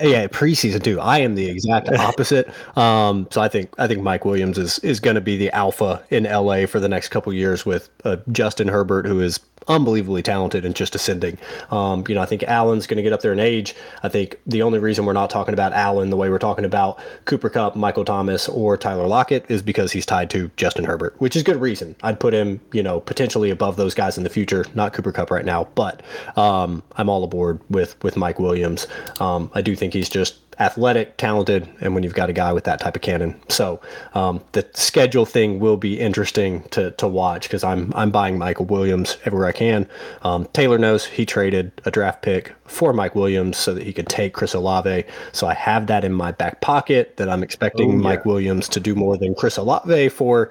yeah 0.00 0.26
preseason 0.26 0.82
too. 0.82 1.00
I 1.00 1.18
am 1.18 1.36
the 1.36 1.48
exact 1.48 1.88
opposite. 1.98 2.48
Um, 2.76 3.28
so 3.30 3.40
I 3.40 3.46
think 3.46 3.70
I 3.78 3.86
think 3.86 4.02
Mike 4.02 4.24
Williams 4.24 4.58
is 4.58 4.80
is 4.80 4.98
going 4.98 5.14
to 5.14 5.20
be 5.20 5.36
the 5.36 5.50
alpha 5.52 6.02
in 6.10 6.24
LA 6.24 6.66
for 6.66 6.80
the 6.80 6.88
next 6.88 7.10
couple 7.10 7.32
years 7.32 7.64
with 7.64 7.88
uh, 8.04 8.16
Justin 8.32 8.66
Herbert, 8.66 9.06
who 9.06 9.20
is 9.20 9.38
unbelievably 9.68 10.22
talented 10.22 10.64
and 10.64 10.74
just 10.74 10.94
ascending. 10.94 11.38
Um, 11.70 12.04
you 12.08 12.14
know, 12.14 12.22
I 12.22 12.26
think 12.26 12.42
Allen's 12.44 12.86
going 12.86 12.96
to 12.96 13.02
get 13.02 13.12
up 13.12 13.20
there 13.20 13.32
in 13.32 13.40
age. 13.40 13.74
I 14.02 14.08
think 14.08 14.38
the 14.46 14.62
only 14.62 14.78
reason 14.78 15.04
we're 15.04 15.12
not 15.12 15.30
talking 15.30 15.54
about 15.54 15.72
Allen 15.72 16.10
the 16.10 16.16
way 16.16 16.30
we're 16.30 16.38
talking 16.38 16.64
about 16.64 16.98
Cooper 17.24 17.50
Kupp, 17.50 17.76
Michael 17.76 18.04
Thomas, 18.04 18.48
or 18.48 18.76
Tyler 18.76 19.06
Lockett 19.06 19.44
is 19.48 19.62
because 19.62 19.92
he's 19.92 20.06
tied 20.06 20.30
to 20.30 20.50
Justin 20.56 20.84
Herbert, 20.84 21.14
which 21.18 21.36
is 21.36 21.42
good 21.42 21.60
reason. 21.60 21.94
I'd 22.02 22.20
put 22.20 22.34
him, 22.34 22.60
you 22.72 22.82
know, 22.82 23.00
potentially 23.00 23.50
above 23.50 23.76
those 23.76 23.94
guys 23.94 24.16
in 24.16 24.24
the 24.24 24.30
future. 24.30 24.64
Not 24.74 24.92
Cooper 24.92 25.12
Kupp 25.12 25.30
right 25.30 25.44
now, 25.44 25.68
but 25.74 26.02
um, 26.36 26.82
I'm 26.96 27.08
all 27.08 27.24
aboard 27.24 27.60
with 27.70 28.02
with 28.02 28.16
Mike 28.16 28.38
Williams. 28.38 28.86
Um, 29.20 29.50
I 29.54 29.62
do 29.62 29.76
think 29.76 29.92
he's 29.92 30.08
just 30.08 30.38
athletic, 30.60 31.16
talented, 31.16 31.68
and 31.80 31.94
when 31.94 32.02
you've 32.02 32.14
got 32.14 32.28
a 32.28 32.32
guy 32.32 32.52
with 32.52 32.64
that 32.64 32.80
type 32.80 32.96
of 32.96 33.02
cannon. 33.02 33.40
So 33.48 33.80
um, 34.14 34.42
the 34.52 34.66
schedule 34.74 35.24
thing 35.24 35.60
will 35.60 35.76
be 35.76 35.98
interesting 36.00 36.62
to, 36.70 36.90
to 36.92 37.06
watch 37.06 37.42
because 37.42 37.64
I'm 37.64 37.92
I'm 37.94 38.10
buying 38.10 38.38
Michael 38.38 38.66
Williams 38.66 39.16
everywhere 39.24 39.48
I 39.48 39.52
can. 39.52 39.88
Um, 40.22 40.48
Taylor 40.52 40.78
knows 40.78 41.04
he 41.04 41.24
traded 41.24 41.72
a 41.84 41.90
draft 41.90 42.22
pick 42.22 42.54
for 42.68 42.92
Mike 42.92 43.14
Williams 43.14 43.56
so 43.56 43.74
that 43.74 43.82
he 43.82 43.92
could 43.92 44.08
take 44.08 44.32
Chris 44.32 44.54
Olave. 44.54 45.04
So 45.32 45.46
I 45.46 45.54
have 45.54 45.86
that 45.88 46.04
in 46.04 46.12
my 46.12 46.32
back 46.32 46.60
pocket 46.60 47.16
that 47.16 47.28
I'm 47.28 47.42
expecting 47.42 47.90
oh, 47.90 47.94
yeah. 47.94 47.98
Mike 47.98 48.24
Williams 48.24 48.68
to 48.70 48.80
do 48.80 48.94
more 48.94 49.16
than 49.16 49.34
Chris 49.34 49.56
Olave 49.56 50.10
for 50.10 50.50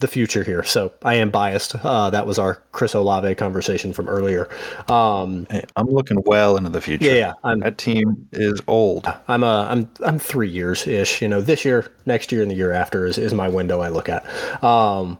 the 0.00 0.08
future 0.08 0.42
here. 0.42 0.62
So 0.62 0.92
I 1.04 1.14
am 1.14 1.30
biased. 1.30 1.74
Uh, 1.76 2.10
that 2.10 2.26
was 2.26 2.38
our 2.38 2.62
Chris 2.72 2.94
Olave 2.94 3.34
conversation 3.36 3.92
from 3.92 4.08
earlier. 4.08 4.48
Um, 4.88 5.46
hey, 5.50 5.64
I'm 5.76 5.88
looking 5.88 6.22
well 6.24 6.56
into 6.56 6.70
the 6.70 6.80
future. 6.80 7.04
Yeah, 7.04 7.34
I'm, 7.44 7.60
that 7.60 7.78
team 7.78 8.28
is 8.32 8.60
old. 8.66 9.12
I'm 9.28 9.42
a, 9.42 9.66
I'm 9.70 9.88
I'm 10.04 10.18
three 10.18 10.48
years 10.48 10.86
ish. 10.86 11.22
You 11.22 11.28
know, 11.28 11.40
this 11.40 11.64
year, 11.64 11.90
next 12.06 12.32
year, 12.32 12.42
and 12.42 12.50
the 12.50 12.54
year 12.54 12.72
after 12.72 13.06
is, 13.06 13.18
is 13.18 13.34
my 13.34 13.48
window 13.48 13.80
I 13.80 13.88
look 13.88 14.08
at. 14.08 14.24
Um, 14.62 15.18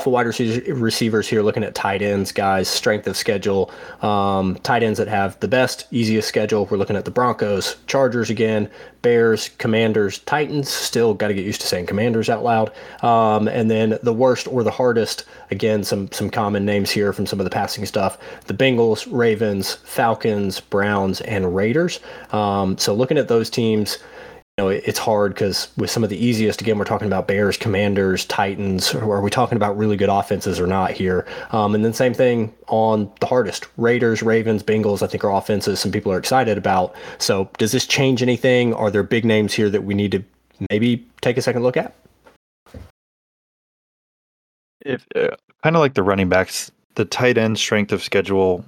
for 0.00 0.10
wide 0.10 0.26
receivers 0.26 1.28
here, 1.28 1.42
looking 1.42 1.62
at 1.62 1.74
tight 1.74 2.02
ends, 2.02 2.32
guys, 2.32 2.68
strength 2.68 3.06
of 3.06 3.16
schedule. 3.16 3.70
Um, 4.02 4.56
tight 4.62 4.82
ends 4.82 4.98
that 4.98 5.08
have 5.08 5.38
the 5.40 5.48
best, 5.48 5.86
easiest 5.90 6.28
schedule. 6.28 6.66
We're 6.66 6.78
looking 6.78 6.96
at 6.96 7.04
the 7.04 7.10
Broncos, 7.10 7.76
Chargers 7.86 8.30
again, 8.30 8.68
Bears, 9.02 9.50
Commanders, 9.58 10.18
Titans. 10.20 10.68
Still 10.68 11.14
got 11.14 11.28
to 11.28 11.34
get 11.34 11.44
used 11.44 11.60
to 11.60 11.66
saying 11.66 11.86
Commanders 11.86 12.28
out 12.28 12.42
loud. 12.42 12.72
Um, 13.02 13.48
and 13.48 13.70
then 13.70 13.98
the 14.02 14.12
worst 14.12 14.48
or 14.48 14.62
the 14.62 14.70
hardest. 14.70 15.24
Again, 15.50 15.84
some 15.84 16.10
some 16.12 16.30
common 16.30 16.64
names 16.64 16.90
here 16.90 17.12
from 17.12 17.26
some 17.26 17.40
of 17.40 17.44
the 17.44 17.50
passing 17.50 17.86
stuff. 17.86 18.18
The 18.46 18.54
Bengals, 18.54 19.06
Ravens, 19.10 19.74
Falcons, 19.84 20.60
Browns, 20.60 21.20
and 21.22 21.54
Raiders. 21.54 22.00
Um, 22.32 22.78
so 22.78 22.94
looking 22.94 23.18
at 23.18 23.28
those 23.28 23.50
teams 23.50 23.98
know, 24.60 24.68
it's 24.68 24.98
hard 24.98 25.34
because 25.34 25.68
with 25.76 25.90
some 25.90 26.04
of 26.04 26.10
the 26.10 26.24
easiest, 26.24 26.60
again, 26.60 26.78
we're 26.78 26.84
talking 26.84 27.06
about 27.06 27.26
Bears, 27.26 27.56
Commanders, 27.56 28.24
Titans. 28.26 28.94
Are 28.94 29.20
we 29.20 29.30
talking 29.30 29.56
about 29.56 29.76
really 29.76 29.96
good 29.96 30.08
offenses 30.08 30.60
or 30.60 30.66
not 30.66 30.90
here? 30.92 31.26
Um, 31.50 31.74
and 31.74 31.84
then 31.84 31.92
same 31.92 32.14
thing 32.14 32.54
on 32.68 33.10
the 33.20 33.26
hardest 33.26 33.66
Raiders, 33.76 34.22
Ravens, 34.22 34.62
Bengals. 34.62 35.02
I 35.02 35.06
think 35.06 35.24
are 35.24 35.32
offenses 35.32 35.80
some 35.80 35.92
people 35.92 36.12
are 36.12 36.18
excited 36.18 36.58
about. 36.58 36.94
So 37.18 37.50
does 37.58 37.72
this 37.72 37.86
change 37.86 38.22
anything? 38.22 38.74
Are 38.74 38.90
there 38.90 39.02
big 39.02 39.24
names 39.24 39.54
here 39.54 39.70
that 39.70 39.84
we 39.84 39.94
need 39.94 40.12
to 40.12 40.22
maybe 40.70 41.06
take 41.20 41.36
a 41.36 41.42
second 41.42 41.62
look 41.62 41.76
at? 41.76 41.94
If 44.82 45.06
uh, 45.14 45.36
kind 45.62 45.76
of 45.76 45.80
like 45.80 45.94
the 45.94 46.02
running 46.02 46.28
backs, 46.28 46.70
the 46.94 47.04
tight 47.04 47.38
end 47.38 47.58
strength 47.58 47.92
of 47.92 48.02
schedule 48.02 48.64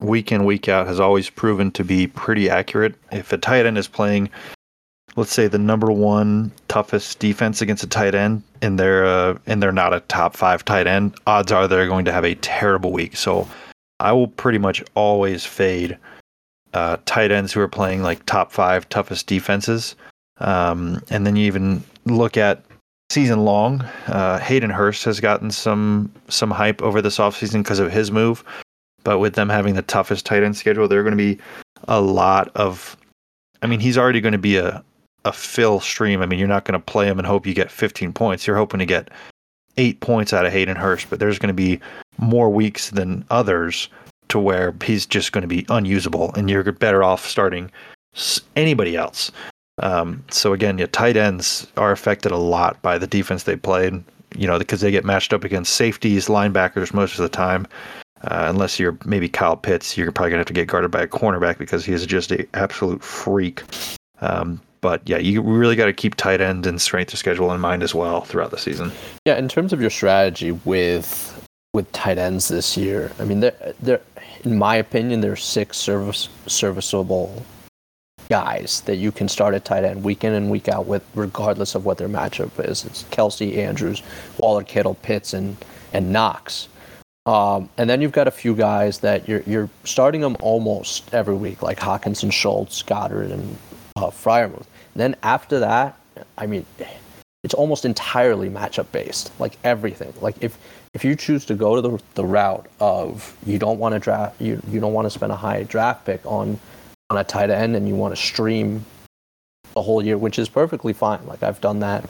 week 0.00 0.32
in 0.32 0.44
week 0.44 0.68
out 0.68 0.86
has 0.86 1.00
always 1.00 1.30
proven 1.30 1.70
to 1.72 1.84
be 1.84 2.06
pretty 2.06 2.50
accurate. 2.50 2.94
If 3.12 3.32
a 3.32 3.38
tight 3.38 3.66
end 3.66 3.78
is 3.78 3.88
playing 3.88 4.30
let's 5.16 5.32
say 5.32 5.46
the 5.46 5.58
number 5.58 5.90
one 5.90 6.50
toughest 6.68 7.18
defense 7.18 7.62
against 7.62 7.84
a 7.84 7.86
tight 7.86 8.14
end, 8.14 8.42
and 8.62 8.78
they're 8.78 9.04
uh, 9.04 9.38
and 9.46 9.62
they're 9.62 9.72
not 9.72 9.94
a 9.94 10.00
top 10.00 10.36
five 10.36 10.64
tight 10.64 10.86
end, 10.86 11.14
odds 11.26 11.52
are 11.52 11.68
they're 11.68 11.86
going 11.86 12.04
to 12.04 12.12
have 12.12 12.24
a 12.24 12.34
terrible 12.36 12.92
week. 12.92 13.16
So 13.16 13.48
I 14.00 14.12
will 14.12 14.28
pretty 14.28 14.58
much 14.58 14.82
always 14.94 15.44
fade 15.44 15.98
uh, 16.72 16.96
tight 17.06 17.30
ends 17.30 17.52
who 17.52 17.60
are 17.60 17.68
playing 17.68 18.02
like 18.02 18.26
top 18.26 18.52
five 18.52 18.88
toughest 18.88 19.26
defenses. 19.26 19.96
Um, 20.38 21.00
and 21.10 21.26
then 21.26 21.36
you 21.36 21.46
even 21.46 21.84
look 22.04 22.36
at 22.36 22.64
season 23.10 23.44
long. 23.44 23.82
Uh, 24.06 24.38
Hayden 24.38 24.70
Hurst 24.70 25.04
has 25.04 25.20
gotten 25.20 25.50
some 25.50 26.12
some 26.28 26.50
hype 26.50 26.82
over 26.82 27.00
this 27.00 27.18
offseason 27.18 27.62
because 27.62 27.78
of 27.78 27.92
his 27.92 28.10
move. 28.10 28.44
But 29.04 29.18
with 29.18 29.34
them 29.34 29.50
having 29.50 29.74
the 29.74 29.82
toughest 29.82 30.26
tight 30.26 30.42
end 30.42 30.56
schedule, 30.56 30.88
they're 30.88 31.02
going 31.02 31.12
to 31.12 31.16
be 31.16 31.38
a 31.86 32.00
lot 32.00 32.50
of. 32.56 32.96
I 33.62 33.66
mean, 33.66 33.80
he's 33.80 33.96
already 33.96 34.20
going 34.20 34.32
to 34.32 34.38
be 34.38 34.56
a 34.56 34.82
a 35.24 35.32
fill 35.32 35.80
stream. 35.80 36.22
I 36.22 36.26
mean, 36.26 36.38
you're 36.38 36.48
not 36.48 36.64
going 36.64 36.78
to 36.78 36.84
play 36.84 37.06
him 37.06 37.18
and 37.18 37.26
hope 37.26 37.46
you 37.46 37.54
get 37.54 37.70
15 37.70 38.12
points. 38.12 38.46
You're 38.46 38.56
hoping 38.56 38.78
to 38.78 38.86
get 38.86 39.10
eight 39.76 40.00
points 40.00 40.32
out 40.32 40.46
of 40.46 40.52
Hayden 40.52 40.76
Hurst, 40.76 41.10
but 41.10 41.18
there's 41.18 41.38
going 41.38 41.48
to 41.48 41.54
be 41.54 41.80
more 42.18 42.50
weeks 42.50 42.90
than 42.90 43.24
others 43.30 43.88
to 44.28 44.38
where 44.38 44.74
he's 44.82 45.06
just 45.06 45.32
going 45.32 45.42
to 45.42 45.48
be 45.48 45.66
unusable, 45.68 46.32
and 46.34 46.48
you're 46.48 46.72
better 46.72 47.02
off 47.02 47.26
starting 47.26 47.70
anybody 48.56 48.96
else. 48.96 49.30
Um, 49.82 50.24
so 50.30 50.52
again, 50.52 50.78
your 50.78 50.86
tight 50.86 51.16
ends 51.16 51.66
are 51.76 51.92
affected 51.92 52.32
a 52.32 52.36
lot 52.36 52.80
by 52.82 52.96
the 52.98 53.06
defense 53.06 53.42
they 53.42 53.56
played. 53.56 54.02
You 54.36 54.48
know, 54.48 54.58
because 54.58 54.80
they 54.80 54.90
get 54.90 55.04
matched 55.04 55.32
up 55.32 55.44
against 55.44 55.76
safeties, 55.76 56.26
linebackers 56.26 56.92
most 56.92 57.12
of 57.12 57.22
the 57.22 57.28
time. 57.28 57.68
Uh, 58.22 58.46
unless 58.48 58.80
you're 58.80 58.98
maybe 59.04 59.28
Kyle 59.28 59.56
Pitts, 59.56 59.96
you're 59.96 60.10
probably 60.10 60.30
gonna 60.30 60.40
have 60.40 60.46
to 60.46 60.52
get 60.52 60.66
guarded 60.66 60.90
by 60.90 61.02
a 61.02 61.06
cornerback 61.06 61.58
because 61.58 61.84
he 61.84 61.92
is 61.92 62.04
just 62.06 62.32
an 62.32 62.46
absolute 62.54 63.04
freak. 63.04 63.62
Um, 64.20 64.60
but 64.84 65.00
yeah, 65.08 65.16
you 65.16 65.40
really 65.40 65.76
got 65.76 65.86
to 65.86 65.94
keep 65.94 66.14
tight 66.14 66.42
end 66.42 66.66
and 66.66 66.78
strength 66.78 67.10
of 67.14 67.18
schedule 67.18 67.50
in 67.52 67.58
mind 67.58 67.82
as 67.82 67.94
well 67.94 68.20
throughout 68.20 68.50
the 68.50 68.58
season. 68.58 68.92
Yeah, 69.24 69.38
in 69.38 69.48
terms 69.48 69.72
of 69.72 69.80
your 69.80 69.88
strategy 69.88 70.52
with 70.52 71.48
with 71.72 71.90
tight 71.92 72.18
ends 72.18 72.48
this 72.48 72.76
year, 72.76 73.10
I 73.18 73.24
mean, 73.24 73.40
there, 73.40 73.74
there, 73.80 74.02
in 74.44 74.58
my 74.58 74.76
opinion, 74.76 75.22
there 75.22 75.32
are 75.32 75.36
six 75.36 75.78
service 75.78 76.28
serviceable 76.46 77.42
guys 78.28 78.82
that 78.82 78.96
you 78.96 79.10
can 79.10 79.26
start 79.26 79.54
at 79.54 79.64
tight 79.64 79.84
end 79.84 80.04
week 80.04 80.22
in 80.22 80.34
and 80.34 80.50
week 80.50 80.68
out 80.68 80.84
with, 80.84 81.02
regardless 81.14 81.74
of 81.74 81.86
what 81.86 81.96
their 81.96 82.10
matchup 82.10 82.52
is. 82.68 82.84
It's 82.84 83.04
Kelce, 83.04 83.56
Andrews, 83.56 84.02
Waller, 84.36 84.64
Kittle, 84.64 84.96
Pitts, 84.96 85.32
and 85.32 85.56
and 85.94 86.12
Knox. 86.12 86.68
Um, 87.24 87.70
and 87.78 87.88
then 87.88 88.02
you've 88.02 88.12
got 88.12 88.28
a 88.28 88.30
few 88.30 88.54
guys 88.54 88.98
that 88.98 89.26
you're 89.26 89.42
you're 89.46 89.70
starting 89.84 90.20
them 90.20 90.36
almost 90.40 91.14
every 91.14 91.36
week, 91.36 91.62
like 91.62 91.78
Hockenson, 91.78 92.30
Schultz, 92.30 92.82
Goedert, 92.82 93.32
and 93.32 93.56
uh, 93.96 94.10
Freiermuth. 94.10 94.66
Then 94.94 95.16
after 95.22 95.60
that, 95.60 95.98
I 96.38 96.46
mean, 96.46 96.64
it's 97.42 97.54
almost 97.54 97.84
entirely 97.84 98.48
matchup 98.48 98.86
based, 98.92 99.32
like 99.38 99.58
everything. 99.64 100.12
Like 100.20 100.36
if 100.40 100.58
if 100.94 101.04
you 101.04 101.16
choose 101.16 101.44
to 101.46 101.54
go 101.54 101.74
to 101.74 101.82
the, 101.82 102.02
the 102.14 102.24
route 102.24 102.66
of 102.80 103.36
you 103.44 103.58
don't 103.58 103.78
want 103.78 103.94
to 103.94 103.98
draft, 103.98 104.40
you 104.40 104.60
you 104.68 104.80
don't 104.80 104.92
want 104.92 105.06
to 105.06 105.10
spend 105.10 105.32
a 105.32 105.36
high 105.36 105.64
draft 105.64 106.06
pick 106.06 106.24
on 106.24 106.58
on 107.10 107.18
a 107.18 107.24
tight 107.24 107.50
end, 107.50 107.76
and 107.76 107.86
you 107.88 107.94
want 107.94 108.14
to 108.14 108.20
stream 108.20 108.84
the 109.74 109.82
whole 109.82 110.02
year, 110.02 110.16
which 110.16 110.38
is 110.38 110.48
perfectly 110.48 110.92
fine. 110.92 111.26
Like 111.26 111.42
I've 111.42 111.60
done 111.60 111.80
that, 111.80 112.08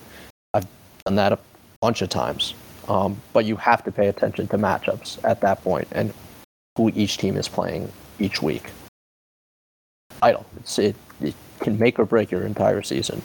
I've 0.52 0.66
done 1.04 1.16
that 1.16 1.32
a 1.32 1.38
bunch 1.80 2.02
of 2.02 2.10
times. 2.10 2.54
Um, 2.88 3.20
but 3.32 3.46
you 3.46 3.56
have 3.56 3.82
to 3.84 3.92
pay 3.92 4.08
attention 4.08 4.46
to 4.48 4.58
matchups 4.58 5.18
at 5.24 5.40
that 5.40 5.62
point 5.62 5.88
and 5.92 6.12
who 6.76 6.90
each 6.94 7.16
team 7.18 7.36
is 7.36 7.48
playing 7.48 7.90
each 8.18 8.42
week. 8.42 8.70
Idle. 10.20 10.44
It's, 10.58 10.78
it, 10.78 10.96
it 11.20 11.34
can 11.64 11.78
make 11.78 11.98
or 11.98 12.04
break 12.04 12.30
your 12.30 12.42
entire 12.42 12.82
season. 12.82 13.22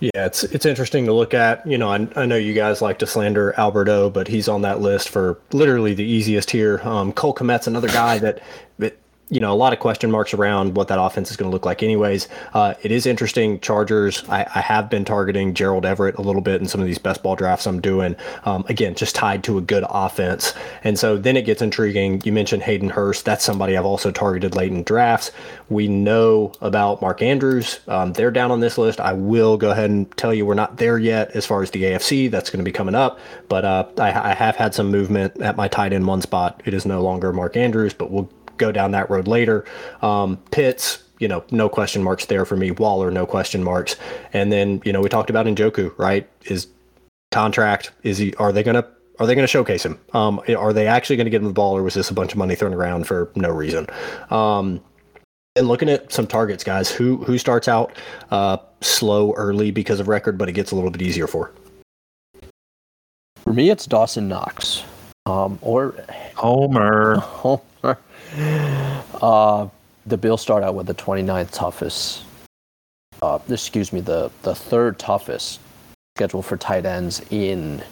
Yeah, 0.00 0.24
it's 0.24 0.44
it's 0.44 0.64
interesting 0.64 1.04
to 1.04 1.12
look 1.12 1.34
at. 1.34 1.66
You 1.66 1.76
know, 1.76 1.90
I, 1.90 2.08
I 2.16 2.24
know 2.24 2.36
you 2.36 2.54
guys 2.54 2.80
like 2.80 2.98
to 3.00 3.06
slander 3.06 3.52
Albert 3.58 3.90
O, 3.90 4.08
but 4.08 4.28
he's 4.28 4.48
on 4.48 4.62
that 4.62 4.80
list 4.80 5.10
for 5.10 5.38
literally 5.52 5.92
the 5.92 6.04
easiest 6.04 6.50
here. 6.50 6.80
Um, 6.84 7.12
Cole 7.12 7.34
Kmet's 7.34 7.66
another 7.66 7.88
guy 7.88 8.18
that, 8.18 8.42
that 8.78 8.98
you 9.30 9.38
know, 9.38 9.52
a 9.52 9.54
lot 9.54 9.72
of 9.72 9.78
question 9.78 10.10
marks 10.10 10.34
around 10.34 10.74
what 10.74 10.88
that 10.88 11.00
offense 11.00 11.30
is 11.30 11.36
going 11.36 11.48
to 11.48 11.54
look 11.54 11.64
like, 11.64 11.82
anyways. 11.82 12.28
Uh, 12.52 12.74
it 12.82 12.90
is 12.90 13.06
interesting. 13.06 13.60
Chargers, 13.60 14.28
I, 14.28 14.44
I, 14.54 14.60
have 14.60 14.90
been 14.90 15.04
targeting 15.04 15.54
Gerald 15.54 15.86
Everett 15.86 16.16
a 16.16 16.20
little 16.20 16.42
bit 16.42 16.60
in 16.60 16.66
some 16.66 16.80
of 16.80 16.86
these 16.88 16.98
best 16.98 17.22
ball 17.22 17.36
drafts 17.36 17.66
I'm 17.66 17.80
doing. 17.80 18.16
Um, 18.44 18.64
again, 18.68 18.94
just 18.96 19.14
tied 19.14 19.44
to 19.44 19.56
a 19.56 19.60
good 19.60 19.84
offense. 19.88 20.52
And 20.82 20.98
so 20.98 21.16
then 21.16 21.36
it 21.36 21.42
gets 21.42 21.62
intriguing. 21.62 22.20
You 22.24 22.32
mentioned 22.32 22.64
Hayden 22.64 22.88
Hurst. 22.88 23.24
That's 23.24 23.44
somebody 23.44 23.76
I've 23.76 23.86
also 23.86 24.10
targeted 24.10 24.56
late 24.56 24.72
in 24.72 24.82
drafts. 24.82 25.30
We 25.68 25.86
know 25.86 26.52
about 26.60 27.00
Mark 27.00 27.22
Andrews. 27.22 27.78
Um, 27.86 28.12
they're 28.12 28.32
down 28.32 28.50
on 28.50 28.58
this 28.58 28.78
list. 28.78 29.00
I 29.00 29.12
will 29.12 29.56
go 29.56 29.70
ahead 29.70 29.90
and 29.90 30.10
tell 30.16 30.34
you 30.34 30.44
we're 30.44 30.54
not 30.54 30.78
there 30.78 30.98
yet 30.98 31.30
as 31.36 31.46
far 31.46 31.62
as 31.62 31.70
the 31.70 31.84
AFC. 31.84 32.28
That's 32.28 32.50
going 32.50 32.58
to 32.58 32.68
be 32.68 32.72
coming 32.72 32.96
up. 32.96 33.20
But 33.48 33.64
uh, 33.64 33.86
I, 33.98 34.32
I 34.32 34.34
have 34.34 34.56
had 34.56 34.74
some 34.74 34.90
movement 34.90 35.40
at 35.40 35.56
my 35.56 35.68
tight 35.68 35.92
end 35.92 36.08
one 36.08 36.20
spot. 36.20 36.60
It 36.64 36.74
is 36.74 36.84
no 36.84 37.00
longer 37.00 37.32
Mark 37.32 37.56
Andrews, 37.56 37.94
but 37.94 38.10
we'll 38.10 38.28
go 38.60 38.70
down 38.70 38.92
that 38.92 39.10
road 39.10 39.26
later. 39.26 39.64
Um, 40.02 40.36
Pitts, 40.52 41.02
you 41.18 41.26
know, 41.26 41.42
no 41.50 41.68
question 41.68 42.02
marks 42.04 42.26
there 42.26 42.44
for 42.44 42.56
me. 42.56 42.70
Waller, 42.70 43.10
no 43.10 43.26
question 43.26 43.64
marks. 43.64 43.96
And 44.32 44.52
then, 44.52 44.80
you 44.84 44.92
know, 44.92 45.00
we 45.00 45.08
talked 45.08 45.30
about 45.30 45.46
Njoku, 45.46 45.92
right? 45.98 46.28
Is 46.44 46.68
contract, 47.32 47.90
is 48.02 48.18
he, 48.18 48.34
are 48.34 48.52
they 48.52 48.62
going 48.62 48.76
to, 48.76 48.86
are 49.18 49.26
they 49.26 49.34
going 49.34 49.42
to 49.42 49.50
showcase 49.50 49.84
him? 49.84 49.98
Um, 50.14 50.40
are 50.56 50.72
they 50.72 50.86
actually 50.86 51.16
going 51.16 51.26
to 51.26 51.30
get 51.30 51.42
him 51.42 51.48
the 51.48 51.52
ball 51.52 51.76
or 51.76 51.82
was 51.82 51.94
this 51.94 52.10
a 52.10 52.14
bunch 52.14 52.32
of 52.32 52.38
money 52.38 52.54
thrown 52.54 52.72
around 52.72 53.06
for 53.06 53.30
no 53.34 53.50
reason? 53.50 53.86
Um, 54.30 54.80
and 55.56 55.68
looking 55.68 55.90
at 55.90 56.10
some 56.12 56.26
targets, 56.26 56.64
guys, 56.64 56.90
who, 56.90 57.18
who 57.24 57.36
starts 57.36 57.68
out, 57.68 57.92
uh, 58.30 58.56
slow 58.80 59.34
early 59.34 59.70
because 59.70 60.00
of 60.00 60.08
record, 60.08 60.38
but 60.38 60.48
it 60.48 60.52
gets 60.52 60.70
a 60.70 60.74
little 60.74 60.90
bit 60.90 61.02
easier 61.02 61.26
for? 61.26 61.52
For 63.36 63.52
me, 63.52 63.68
it's 63.68 63.84
Dawson 63.84 64.28
Knox. 64.28 64.84
Um, 65.26 65.58
or 65.60 65.94
Homer. 66.36 67.22
Uh, 68.32 69.68
the 70.06 70.16
Bills 70.16 70.40
start 70.40 70.62
out 70.62 70.74
with 70.74 70.86
the 70.86 70.94
29th 70.94 71.50
toughest, 71.50 72.24
uh, 73.22 73.38
excuse 73.48 73.92
me, 73.92 74.00
the, 74.00 74.30
the 74.42 74.54
third 74.54 74.98
toughest 74.98 75.60
schedule 76.16 76.42
for 76.42 76.56
tight 76.56 76.86
ends 76.86 77.22
in 77.30 77.82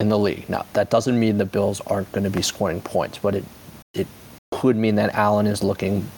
in 0.00 0.08
the 0.08 0.18
league. 0.18 0.48
Now, 0.48 0.64
that 0.74 0.90
doesn't 0.90 1.18
mean 1.18 1.38
the 1.38 1.44
Bills 1.44 1.80
aren't 1.82 2.10
going 2.12 2.24
to 2.24 2.30
be 2.30 2.42
scoring 2.42 2.80
points, 2.80 3.18
but 3.18 3.34
it 3.34 3.44
it 3.94 4.06
could 4.52 4.76
mean 4.76 4.94
that 4.96 5.14
Allen 5.14 5.46
is 5.46 5.62
looking 5.62 6.08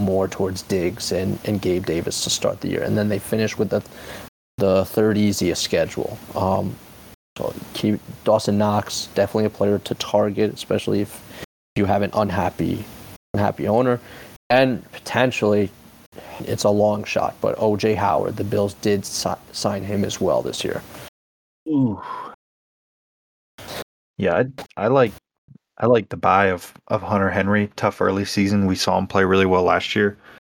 more 0.00 0.26
towards 0.26 0.62
Diggs 0.62 1.12
and, 1.12 1.38
and 1.44 1.60
Gabe 1.60 1.84
Davis 1.86 2.24
to 2.24 2.30
start 2.30 2.60
the 2.60 2.68
year. 2.68 2.82
And 2.82 2.96
then 2.98 3.08
they 3.08 3.18
finish 3.18 3.56
with 3.56 3.70
the 3.70 3.82
the 4.58 4.84
third 4.84 5.16
easiest 5.16 5.62
schedule. 5.62 6.18
Um, 6.34 6.76
so 7.38 7.54
keep 7.74 8.00
Dawson 8.24 8.58
Knox, 8.58 9.08
definitely 9.14 9.46
a 9.46 9.50
player 9.50 9.78
to 9.78 9.94
target, 9.94 10.52
especially 10.52 11.00
if 11.00 11.22
you 11.76 11.86
have 11.86 12.02
an 12.02 12.10
unhappy 12.12 12.84
happy 13.34 13.68
owner. 13.68 14.00
And 14.50 14.90
potentially, 14.92 15.70
it's 16.40 16.64
a 16.64 16.70
long 16.70 17.04
shot, 17.04 17.34
but 17.40 17.56
OJ 17.56 17.96
Howard, 17.96 18.36
the 18.36 18.44
Bills 18.44 18.74
did 18.74 19.04
si- 19.06 19.30
sign 19.52 19.82
him 19.82 20.04
as 20.04 20.20
well 20.20 20.42
this 20.42 20.62
year. 20.64 20.82
Ooh. 21.68 22.00
Yeah, 24.18 24.42
I, 24.76 24.84
I 24.84 24.86
like 24.88 25.12
I 25.78 25.86
like 25.86 26.10
the 26.10 26.16
buy 26.16 26.46
of 26.46 26.72
of 26.88 27.02
Hunter 27.02 27.30
Henry. 27.30 27.70
Tough 27.76 28.00
early 28.00 28.24
season. 28.24 28.66
We 28.66 28.76
saw 28.76 28.98
him 28.98 29.06
play 29.06 29.24
really 29.24 29.46
well 29.46 29.62
last 29.62 29.96
year, 29.96 30.16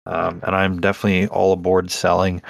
um, 0.06 0.40
and 0.42 0.56
I'm 0.56 0.80
definitely 0.80 1.28
all 1.28 1.52
aboard 1.52 1.90
selling 1.90 2.40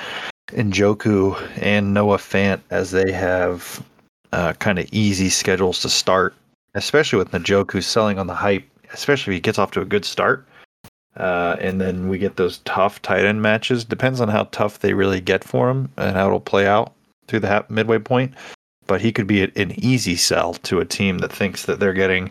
Njoku 0.51 1.37
and 1.61 1.93
Noah 1.93 2.18
Fant 2.18 2.61
as 2.70 2.93
they 2.93 3.11
have 3.12 3.85
uh, 4.33 4.53
kind 4.55 4.79
of 4.79 4.89
easy 4.93 5.29
schedules 5.29 5.81
to 5.81 5.89
start, 5.89 6.35
especially 6.75 7.18
with 7.18 7.33
Njoku 7.33 7.83
selling 7.83 8.18
on 8.18 8.27
the 8.27 8.35
hype 8.35 8.64
especially 8.93 9.34
if 9.34 9.36
he 9.36 9.40
gets 9.40 9.59
off 9.59 9.70
to 9.72 9.80
a 9.80 9.86
good 9.86 10.05
start. 10.05 10.47
Uh, 11.16 11.57
and 11.61 11.80
then 11.80 12.09
we 12.09 12.18
get 12.18 12.36
those 12.36 12.59
tough 12.59 13.03
tight 13.03 13.24
end 13.24 13.43
matches. 13.43 13.84
Depends 13.84 14.20
on 14.20 14.28
how 14.28 14.45
tough 14.45 14.78
they 14.78 14.95
really 14.95 15.20
get 15.20 15.45
for 15.45 15.68
him 15.68 15.90
and 15.97 16.16
how 16.16 16.26
it'll 16.26 16.40
play 16.40 16.66
out 16.66 16.93
through 17.26 17.40
the 17.40 17.64
midway 17.68 17.99
point. 17.99 18.34
But 18.86 19.01
he 19.01 19.12
could 19.12 19.26
be 19.26 19.43
an 19.43 19.72
easy 19.78 20.16
sell 20.16 20.55
to 20.55 20.80
a 20.80 20.84
team 20.84 21.18
that 21.18 21.32
thinks 21.32 21.66
that 21.66 21.80
they're 21.80 21.93
getting 21.93 22.30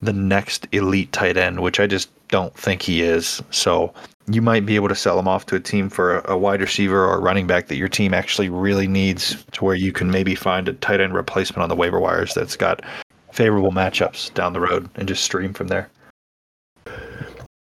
the 0.00 0.12
next 0.12 0.66
elite 0.72 1.12
tight 1.12 1.36
end, 1.36 1.60
which 1.60 1.78
I 1.78 1.86
just 1.86 2.08
don't 2.28 2.54
think 2.54 2.82
he 2.82 3.02
is. 3.02 3.42
So 3.50 3.92
you 4.28 4.40
might 4.40 4.64
be 4.64 4.76
able 4.76 4.88
to 4.88 4.94
sell 4.94 5.18
him 5.18 5.28
off 5.28 5.46
to 5.46 5.56
a 5.56 5.60
team 5.60 5.90
for 5.90 6.18
a, 6.18 6.32
a 6.32 6.38
wide 6.38 6.60
receiver 6.60 7.04
or 7.04 7.16
a 7.16 7.20
running 7.20 7.46
back 7.46 7.66
that 7.66 7.76
your 7.76 7.88
team 7.88 8.14
actually 8.14 8.48
really 8.48 8.86
needs, 8.86 9.44
to 9.52 9.64
where 9.64 9.74
you 9.74 9.92
can 9.92 10.10
maybe 10.10 10.34
find 10.34 10.68
a 10.68 10.72
tight 10.74 11.00
end 11.00 11.14
replacement 11.14 11.62
on 11.62 11.68
the 11.68 11.76
waiver 11.76 12.00
wires 12.00 12.32
that's 12.32 12.56
got 12.56 12.82
favorable 13.32 13.72
matchups 13.72 14.32
down 14.34 14.52
the 14.52 14.60
road 14.60 14.88
and 14.94 15.08
just 15.08 15.24
stream 15.24 15.52
from 15.52 15.68
there. 15.68 15.88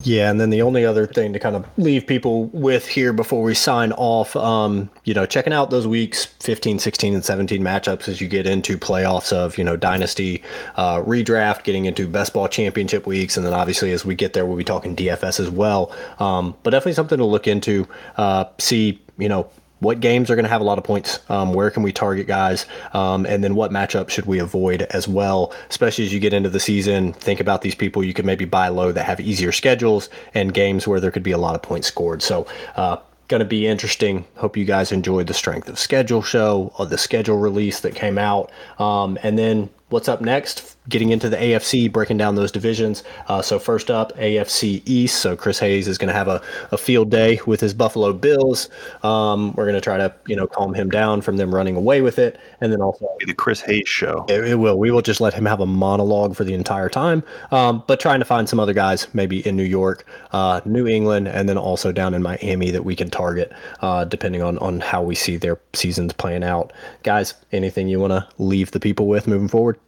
Yeah, 0.05 0.31
and 0.31 0.41
then 0.41 0.51
the 0.51 0.63
only 0.63 0.85
other 0.87 1.09
thing 1.09 1.33
to 1.33 1.41
kind 1.41 1.57
of 1.57 1.67
leave 1.77 2.07
people 2.07 2.45
with 2.47 2.87
here 2.87 3.13
before 3.13 3.43
we 3.43 3.53
sign 3.53 3.91
off, 3.93 4.37
um, 4.37 4.89
you 5.03 5.13
know, 5.13 5.27
checking 5.27 5.53
out 5.53 5.71
those 5.71 5.89
weeks 5.89 6.25
15, 6.25 6.79
16, 6.79 7.15
and 7.15 7.25
17 7.25 7.61
matchups 7.61 8.07
as 8.07 8.21
you 8.21 8.29
get 8.29 8.47
into 8.47 8.79
playoffs 8.79 9.33
of, 9.33 9.59
you 9.59 9.65
know, 9.65 9.77
Dynasty, 9.77 10.41
uh, 10.77 11.03
redraft, 11.03 11.65
getting 11.65 11.87
into 11.87 12.07
best 12.07 12.33
ball 12.33 12.47
championship 12.47 13.09
weeks. 13.09 13.37
And 13.37 13.45
then 13.45 13.53
obviously 13.53 13.91
as 13.91 14.05
we 14.05 14.15
get 14.15 14.35
there, 14.35 14.47
we'll 14.47 14.57
be 14.57 14.63
talking 14.63 14.95
DFS 14.95 15.41
as 15.41 15.51
well. 15.51 15.93
Um, 16.21 16.55
but 16.63 16.71
definitely 16.71 16.93
something 16.93 17.19
to 17.19 17.27
look 17.27 17.49
into, 17.49 17.89
uh, 18.19 18.45
see, 18.59 19.03
you 19.19 19.29
know, 19.29 19.51
what 19.81 20.01
games 20.01 20.31
are 20.31 20.35
going 20.35 20.45
to 20.45 20.51
have 20.51 20.61
a 20.61 20.65
lot 20.65 20.79
of 20.79 20.85
points? 20.85 21.21
Um, 21.29 21.53
where 21.53 21.71
can 21.71 21.83
we 21.83 21.93
target 21.93 22.27
guys? 22.27 22.67
Um, 22.93 23.27
and 23.27 23.43
then 23.45 23.55
what 23.55 23.71
matchup 23.71 24.09
should 24.09 24.27
we 24.27 24.39
avoid 24.39 24.83
as 24.83 25.07
well? 25.07 25.55
Especially 25.71 26.05
as 26.05 26.13
you 26.13 26.21
get 26.21 26.33
into 26.33 26.49
the 26.49 26.61
season, 26.61 27.13
think 27.13 27.41
about 27.41 27.63
these 27.63 27.75
people 27.75 28.03
you 28.03 28.15
could 28.15 28.25
maybe 28.25 28.45
buy 28.45 28.69
low 28.69 28.93
that 28.93 29.05
have 29.05 29.21
easier 29.21 29.53
schedules 29.53 30.11
and 30.35 30.53
games 30.53 30.87
where 30.87 31.01
there 31.01 31.11
could 31.11 31.23
be 31.23 31.33
a 31.33 31.39
lot 31.39 31.55
of 31.55 31.63
points 31.63 31.87
scored. 31.87 32.23
So, 32.23 32.47
uh, 32.77 32.97
going 33.29 33.41
to 33.41 33.47
be 33.47 33.67
interesting. 33.67 34.25
Hope 34.37 34.57
you 34.57 34.65
guys 34.65 34.91
enjoyed 34.91 35.27
the 35.27 35.35
strength 35.35 35.69
of 35.69 35.79
schedule 35.79 36.23
show 36.23 36.73
or 36.79 36.87
the 36.87 36.99
schedule 36.99 37.37
release 37.37 37.81
that 37.81 37.95
came 37.95 38.19
out. 38.19 38.51
Um, 38.79 39.19
and 39.23 39.39
then 39.39 39.69
what's 39.91 40.09
up 40.09 40.23
next? 40.23 40.78
Getting 40.89 41.11
into 41.11 41.29
the 41.29 41.37
AFC, 41.37 41.93
breaking 41.93 42.17
down 42.17 42.35
those 42.35 42.51
divisions. 42.51 43.05
Uh, 43.27 43.43
so 43.43 43.59
first 43.59 43.91
up, 43.91 44.17
AFC 44.17 44.83
East. 44.87 45.21
So 45.21 45.37
Chris 45.37 45.59
Hayes 45.59 45.87
is 45.87 45.99
going 45.99 46.09
to 46.09 46.15
have 46.15 46.29
a, 46.29 46.41
a 46.73 46.79
field 46.79 47.11
day 47.11 47.41
with 47.47 47.61
his 47.61 47.75
Buffalo 47.75 48.13
Bills. 48.13 48.71
Um, 49.03 49.53
we're 49.55 49.65
going 49.65 49.75
to 49.75 49.81
try 49.81 49.97
to 49.97 50.15
you 50.27 50.37
know 50.37 50.47
calm 50.47 50.75
him 50.75 50.89
down 50.91 51.21
from 51.21 51.37
them 51.37 51.55
running 51.55 51.77
away 51.77 52.01
with 52.01 52.19
it, 52.19 52.39
and 52.61 52.73
then 52.73 52.81
also 52.81 53.07
the 53.27 53.35
Chris 53.35 53.61
Hayes 53.63 53.89
show. 53.89 54.25
It, 54.29 54.45
it 54.45 54.55
will. 54.57 54.79
We 54.79 54.91
will 54.91 55.03
just 55.03 55.21
let 55.21 55.35
him 55.35 55.45
have 55.47 55.61
a 55.61 55.67
monologue 55.67 56.37
for 56.37 56.45
the 56.45 56.55
entire 56.55 56.89
time, 56.89 57.23
um, 57.51 57.83
but 57.87 58.01
trying 58.01 58.21
to 58.21 58.25
find 58.25 58.49
some 58.49 58.61
other 58.61 58.73
guys 58.73 59.07
maybe 59.15 59.47
in 59.47 59.57
New 59.57 59.65
York, 59.65 60.07
uh, 60.33 60.61
New 60.65 60.87
England, 60.87 61.29
and 61.29 61.49
then 61.49 61.59
also 61.59 61.93
down 61.93 62.15
in 62.15 62.23
Miami 62.23 62.71
that 62.71 62.85
we 62.85 62.97
can 62.97 63.11
target 63.11 63.53
uh, 63.81 64.05
depending 64.05 64.43
on 64.43 64.59
on 64.59 64.81
how 64.81 65.03
we 65.03 65.15
see 65.15 65.37
their 65.37 65.61
seasons 65.73 66.13
playing 66.13 66.45
out. 66.45 66.73
Guys, 67.03 67.35
anything 67.53 67.89
you 67.89 68.01
want 68.01 68.13
to 68.13 68.27
leave 68.39 68.71
the 68.71 68.81
people 68.81 69.07
with 69.07 69.27
moving 69.27 69.49
forward? 69.49 69.79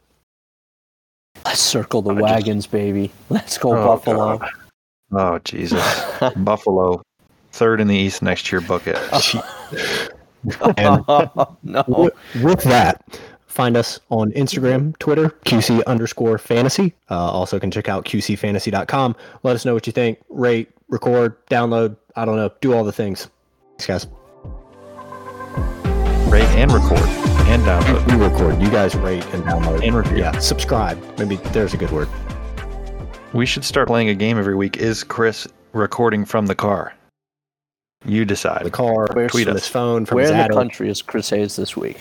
Let's 1.45 1.59
circle 1.59 2.01
the 2.01 2.13
I 2.13 2.21
wagons, 2.21 2.65
just... 2.65 2.71
baby. 2.71 3.11
Let's 3.29 3.57
go 3.57 3.71
oh, 3.75 3.85
Buffalo. 3.85 4.37
God. 4.37 4.49
Oh 5.13 5.39
Jesus, 5.39 6.05
Buffalo, 6.37 7.01
third 7.51 7.81
in 7.81 7.87
the 7.87 7.95
East 7.95 8.21
next 8.21 8.51
year. 8.51 8.61
Book 8.61 8.83
it. 8.85 8.97
and 10.77 11.03
no. 11.63 11.83
With, 11.87 12.13
with 12.43 12.63
that, 12.63 13.19
find 13.47 13.75
us 13.75 13.99
on 14.09 14.31
Instagram, 14.31 14.97
Twitter, 14.99 15.29
QC 15.45 15.83
underscore 15.85 16.37
fantasy. 16.37 16.93
Uh, 17.09 17.15
also 17.31 17.59
can 17.59 17.71
check 17.71 17.89
out 17.89 18.05
QCfantasy.com. 18.05 19.15
Let 19.43 19.55
us 19.55 19.65
know 19.65 19.73
what 19.73 19.87
you 19.87 19.93
think. 19.93 20.19
Rate, 20.29 20.69
record, 20.87 21.45
download. 21.47 21.97
I 22.15 22.25
don't 22.25 22.37
know. 22.37 22.51
Do 22.61 22.73
all 22.73 22.83
the 22.83 22.91
things. 22.91 23.27
Thanks, 23.77 23.87
guys. 23.87 24.07
Rate 26.31 26.43
and 26.55 26.71
record 26.71 27.30
and 27.51 27.63
download. 27.63 28.07
We 28.07 28.23
record. 28.23 28.61
You 28.61 28.69
guys 28.69 28.95
rate 28.95 29.25
and 29.33 29.43
download. 29.43 29.85
And 29.85 29.93
review. 29.93 30.17
Yeah, 30.17 30.37
subscribe. 30.39 30.97
Maybe 31.19 31.35
there's 31.51 31.73
a 31.73 31.77
good 31.77 31.91
word. 31.91 32.07
We 33.33 33.45
should 33.45 33.65
start 33.65 33.87
playing 33.87 34.07
a 34.09 34.15
game 34.15 34.37
every 34.37 34.55
week. 34.55 34.77
Is 34.77 35.03
Chris 35.03 35.47
recording 35.73 36.23
from 36.23 36.45
the 36.45 36.55
car? 36.55 36.93
You 38.05 38.25
decide. 38.25 38.65
The 38.65 38.71
car, 38.71 39.07
Where's 39.13 39.31
tweet 39.31 39.47
us. 39.47 39.53
his 39.53 39.67
phone 39.67 40.05
from 40.05 40.15
Where 40.15 40.23
his 40.23 40.31
in 40.31 40.37
the 40.37 40.53
country 40.53 40.89
is 40.89 41.01
Chris 41.01 41.29
Hayes 41.29 41.55
this 41.55 41.75
week? 41.75 41.99